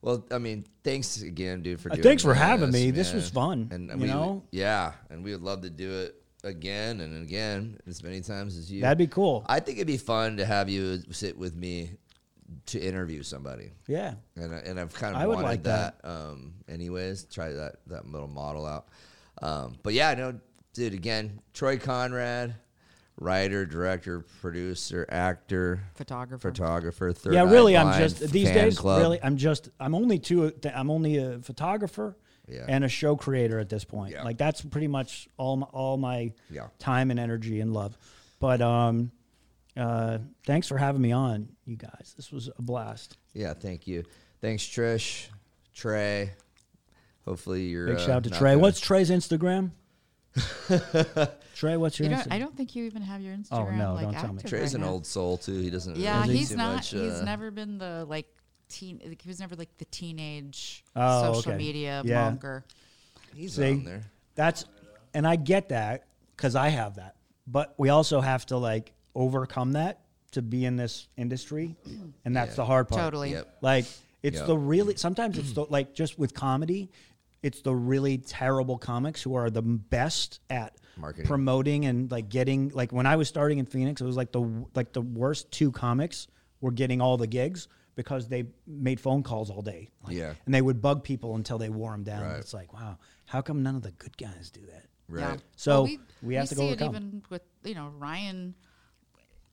[0.00, 2.90] Well, I mean, thanks again, dude, for Uh, doing thanks for this, having me.
[2.90, 4.42] This was fun, And you we, know?
[4.50, 8.70] yeah, and we would love to do it again and again as many times as
[8.70, 8.80] you.
[8.82, 9.44] That'd be cool.
[9.46, 11.90] I think it'd be fun to have you sit with me
[12.66, 14.14] to interview somebody, Yeah.
[14.38, 16.00] I, and I've kind of I would wanted like that.
[16.04, 18.88] Um, anyways, try that that little model out.
[19.42, 20.38] Um, but yeah, no,
[20.74, 20.92] dude.
[20.94, 22.54] Again, Troy Conrad,
[23.16, 26.50] writer, director, producer, actor, Photographer.
[26.50, 27.12] photographer.
[27.12, 28.78] Third yeah, really, I'm Blind just these days.
[28.78, 29.00] club.
[29.00, 29.68] Really, I'm just.
[29.80, 30.52] I'm only two.
[30.74, 32.16] I'm only a photographer
[32.48, 32.64] Yeah.
[32.68, 34.12] and a show creator at this point.
[34.12, 34.24] Yeah.
[34.24, 36.68] Like that's pretty much all my, all my Yeah.
[36.78, 37.96] time and energy and love.
[38.40, 39.10] But um,
[39.76, 42.14] uh, thanks for having me on, you guys.
[42.16, 43.16] This was a blast.
[43.32, 44.04] Yeah, thank you.
[44.40, 45.28] Thanks, Trish,
[45.74, 46.32] Trey.
[47.24, 47.86] Hopefully you're.
[47.86, 48.50] Big uh, shout out to Trey.
[48.50, 49.70] gonna- What's Trey's Instagram?
[51.54, 53.52] Trey, what's your You Insta- don't, I don't think you even have your Instagram.
[53.52, 54.42] Oh, no, like, don't tell me.
[54.42, 54.88] Trey's right an now.
[54.88, 55.60] old soul too.
[55.60, 55.96] He doesn't.
[55.96, 56.74] Yeah, really do he's not.
[56.76, 58.26] Much, he's uh, never been the like
[58.68, 59.00] teen.
[59.06, 61.58] like, He was never like the teenage Oh, social okay.
[61.58, 62.30] media Yeah.
[62.32, 62.64] monker.
[63.34, 63.70] He's See?
[63.70, 64.02] on there.
[64.34, 64.64] That's
[65.12, 66.06] and I get that
[66.36, 67.14] because I have that,
[67.46, 70.00] but we also have to like overcome that
[70.32, 71.76] to be in this industry,
[72.24, 72.56] and that's Yeah.
[72.56, 73.00] the hard part.
[73.00, 73.30] Totally.
[73.32, 73.58] Yep.
[73.60, 73.84] Like
[74.24, 74.46] it's Yep.
[74.48, 76.90] the really sometimes it's the like just with comedy,
[77.44, 81.26] it's the really terrible comics who are the best at Marketing.
[81.26, 84.40] promoting and like getting like when I was starting in Phoenix, it was like the
[84.74, 86.26] like the worst two comics
[86.62, 89.90] were getting all the gigs because they made phone calls all day.
[90.02, 90.32] Like, Yeah.
[90.46, 92.22] and they would bug people until they wore them down.
[92.22, 92.38] Right.
[92.38, 94.86] It's like, wow, how come none of the good guys do that?
[95.06, 95.40] Right.
[95.56, 98.54] So, Well, we have to go see it even with you know Ryan.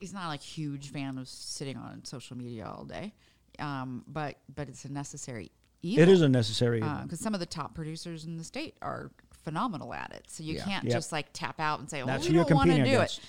[0.00, 3.12] He's not like huge fan of sitting on social media all day,
[3.58, 5.52] um, but but it's a necessary
[5.82, 6.02] evil.
[6.02, 6.80] It is a necessary.
[6.80, 9.10] because some of the top producers in the state are
[9.44, 10.24] phenomenal at it.
[10.28, 10.64] So you Yeah.
[10.64, 10.92] can't Yep.
[10.92, 13.18] just like tap out and say, "Oh, That's we don't want to competing do against.
[13.18, 13.24] it."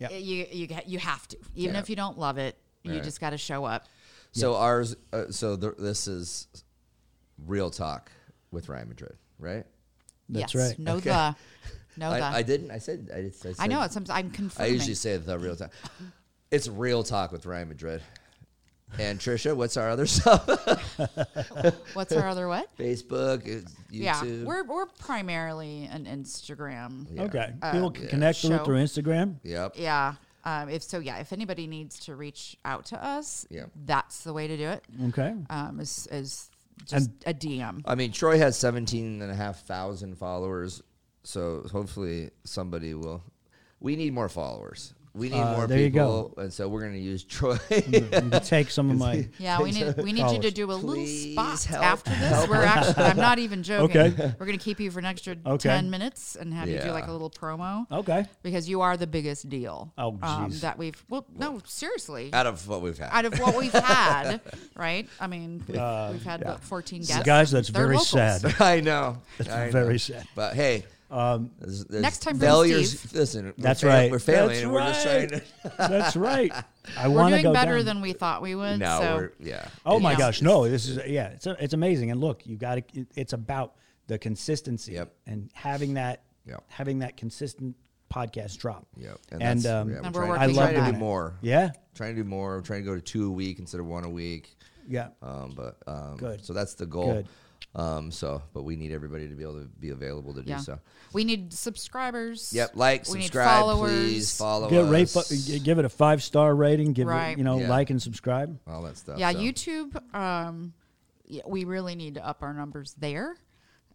[0.00, 0.10] Yep.
[0.12, 1.80] You you ha- you have to, even Yeah.
[1.80, 2.58] if you don't love it.
[2.82, 3.02] You Right.
[3.02, 3.86] just got to show up.
[4.32, 4.94] So ours.
[5.12, 6.48] Uh, so th- this is
[7.46, 8.10] real talk
[8.50, 9.64] with Ryan Madrid, right?
[10.28, 10.68] That's yes.
[10.70, 10.78] right.
[10.78, 11.10] No Okay.
[11.10, 11.36] the.
[11.96, 12.16] No the.
[12.24, 12.72] I, I didn't.
[12.72, 13.08] I said.
[13.14, 13.94] I, I, said, I know it's.
[13.96, 14.20] I'm confused.
[14.20, 14.72] I confirming.
[14.74, 15.70] usually say the real talk.
[16.50, 18.02] It's real talk with Ryan Madrid.
[18.98, 20.46] And Trisha, what's our other stuff?
[21.94, 22.68] What's our other what?
[22.78, 23.90] Facebook, uh, YouTube.
[23.90, 27.06] Yeah, we're we're primarily an Instagram.
[27.12, 27.22] Yeah.
[27.24, 27.52] okay.
[27.60, 28.64] Uh, People can connect with show.
[28.64, 29.36] through Instagram.
[29.42, 29.72] Yep.
[29.76, 30.14] Yeah.
[30.44, 31.18] Um, if so, yeah.
[31.18, 33.64] If anybody needs to reach out to us, Yeah.
[33.84, 34.84] that's the way to do it.
[35.08, 35.34] Okay.
[35.50, 36.50] Um, is is
[36.86, 37.82] just And- a DM.
[37.86, 40.82] I mean, Troy has 17 and a half thousand followers,
[41.24, 43.22] so hopefully somebody will.
[43.80, 44.94] We need more followers.
[45.16, 46.34] We need Uh, more there you go.
[46.38, 47.56] and so we're going to use Troy.
[47.86, 48.00] you
[48.44, 49.28] take some of my.
[49.38, 52.48] Yeah, we need we need you to do a little spot help- after this.
[52.48, 53.96] We're actually I'm not even joking.
[53.96, 54.34] Okay.
[54.38, 55.68] We're gonna keep you for an extra Okay.
[55.68, 58.24] ten minutes and have you do like a little promo Okay.
[58.42, 59.92] because you are the biggest deal.
[59.96, 63.56] Oh, um, that we've well no seriously Out of what we've had, out of what
[63.56, 64.40] we've had,
[64.76, 65.08] right?
[65.20, 67.22] I mean, we've, we've had what, 14 guests.
[67.24, 68.08] Guys, that's very locals.
[68.10, 68.60] sad.
[68.60, 69.18] I know.
[69.48, 69.70] I know.
[69.70, 70.26] very sad.
[70.34, 72.98] But hey, Um, there's, there's Next time bring failures.
[72.98, 73.12] Steve.
[73.14, 74.10] Listen, we're That's fail- right.
[74.10, 75.28] We're failing, That's and we're just right.
[75.28, 75.72] trying to.
[75.78, 76.52] that's right.
[76.98, 77.84] I We're want to doing go better down.
[77.86, 78.78] than we thought we would.
[78.80, 79.68] No, so we're yeah.
[79.86, 80.18] Oh my Yeah.
[80.18, 80.68] gosh, no!
[80.68, 82.10] This is yeah, it's it's amazing.
[82.10, 83.06] And look, you got to.
[83.14, 83.74] It's about
[84.06, 85.12] the consistency Yep.
[85.26, 86.64] and having that Yep.
[86.68, 87.76] having that consistent
[88.12, 88.86] podcast drop.
[88.96, 89.18] Yep.
[89.32, 90.92] And, that's- um, yeah, we're we're trying, working we're trying on to it.
[90.92, 91.34] do more.
[91.42, 92.56] Yeah, Trying to do more.
[92.56, 94.56] I'm Trying to go to two a week instead of one a week.
[94.88, 95.08] yeah.
[95.22, 96.44] Um, but um, Good.
[96.44, 97.12] So that's the goal.
[97.14, 97.28] Good.
[97.76, 100.62] Um, so, but we need everybody to be able to be available to yeah, do
[100.62, 100.78] so.
[101.12, 102.52] we need subscribers.
[102.52, 102.72] Yep.
[102.74, 103.90] Like, We need subscribe, followers.
[103.92, 105.48] please follow Get us.
[105.48, 106.92] fi- give it a five star rating.
[106.92, 107.30] Give Right.
[107.30, 107.68] it, you know, Yeah.
[107.68, 108.58] like and subscribe.
[108.68, 109.18] all that stuff.
[109.18, 109.38] Yeah, so.
[109.38, 110.14] YouTube.
[110.14, 110.72] Um,
[111.26, 113.34] yeah, we really need to up our numbers there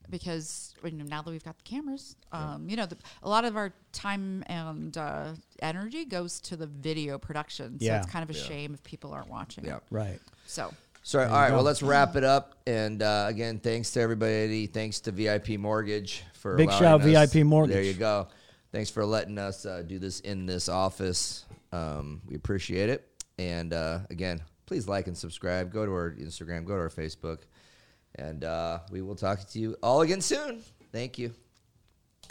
[0.10, 3.46] because you know, now that we've got the cameras, um, you know, the, a lot
[3.46, 7.80] of our time and uh, energy goes to the video production.
[7.80, 8.00] So Yeah.
[8.02, 8.46] it's kind of a Yeah.
[8.46, 9.66] shame if people aren't watching.
[9.66, 9.78] Yeah.
[9.78, 9.84] It.
[9.92, 10.20] Right.
[10.48, 10.74] So
[11.10, 11.56] So, all right, go.
[11.56, 12.54] Well, let's wrap it up.
[12.68, 14.68] And uh, again, thanks to everybody.
[14.68, 17.74] Thanks to VIP Mortgage for Big shout, us- VIP Mortgage.
[17.74, 18.28] There you go.
[18.72, 21.46] Thanks for letting us uh, do this in this office.
[21.72, 23.10] Um, we appreciate it.
[23.40, 25.74] And uh, again, please like and subscribe.
[25.74, 26.64] Go to our Instagram.
[26.64, 27.40] Go to our Facebook.
[28.14, 30.62] And uh, we will talk to you all again soon.
[30.92, 31.34] Thank you.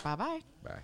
[0.05, 0.41] bye bye.
[0.63, 0.83] Bye.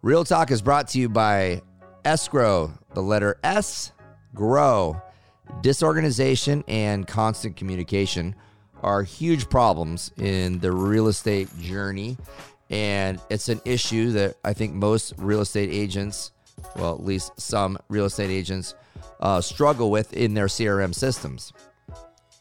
[0.00, 1.60] Real Talk is brought to you by
[2.02, 3.92] Escrow, the letter S,
[4.34, 5.02] grow.
[5.60, 8.34] Disorganization and constant communication
[8.82, 12.16] are huge problems in the real estate journey.
[12.70, 16.32] And it's an issue that I think most real estate agents,
[16.76, 18.74] well, at least some real estate agents,
[19.20, 21.52] uh, struggle with in their CRM systems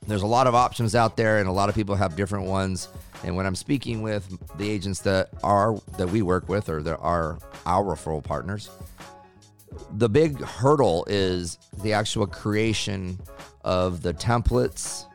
[0.07, 2.87] there's a lot of options out there and a lot of people have different ones
[3.23, 6.97] and when i'm speaking with the agents that are that we work with or that
[6.97, 8.69] are our referral partners
[9.91, 13.19] the big hurdle is the actual creation
[13.63, 15.05] of the templates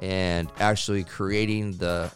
[0.00, 2.10] and actually creating the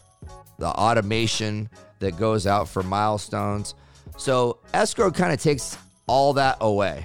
[0.58, 1.70] the automation
[2.00, 3.74] that goes out for milestones
[4.16, 7.04] so escrow kind of takes all that away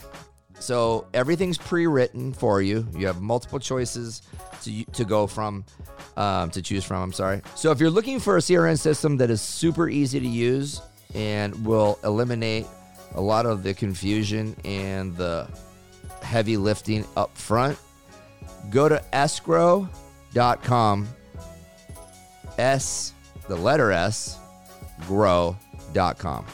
[0.60, 2.88] so everything's pre-written for you.
[2.96, 4.22] You have multiple choices
[4.64, 5.66] to to go from,
[6.18, 7.02] um, to choose from.
[7.04, 7.42] I'm sorry.
[7.56, 10.82] So if you're looking for a CRM system that is super easy to use
[11.14, 12.66] and will eliminate
[13.16, 15.48] a lot of the confusion and the
[16.22, 17.78] heavy lifting up front,
[18.70, 21.08] go to escrow.com.
[22.58, 23.14] S,
[23.48, 24.38] the letter S,
[25.08, 26.46] grow.com.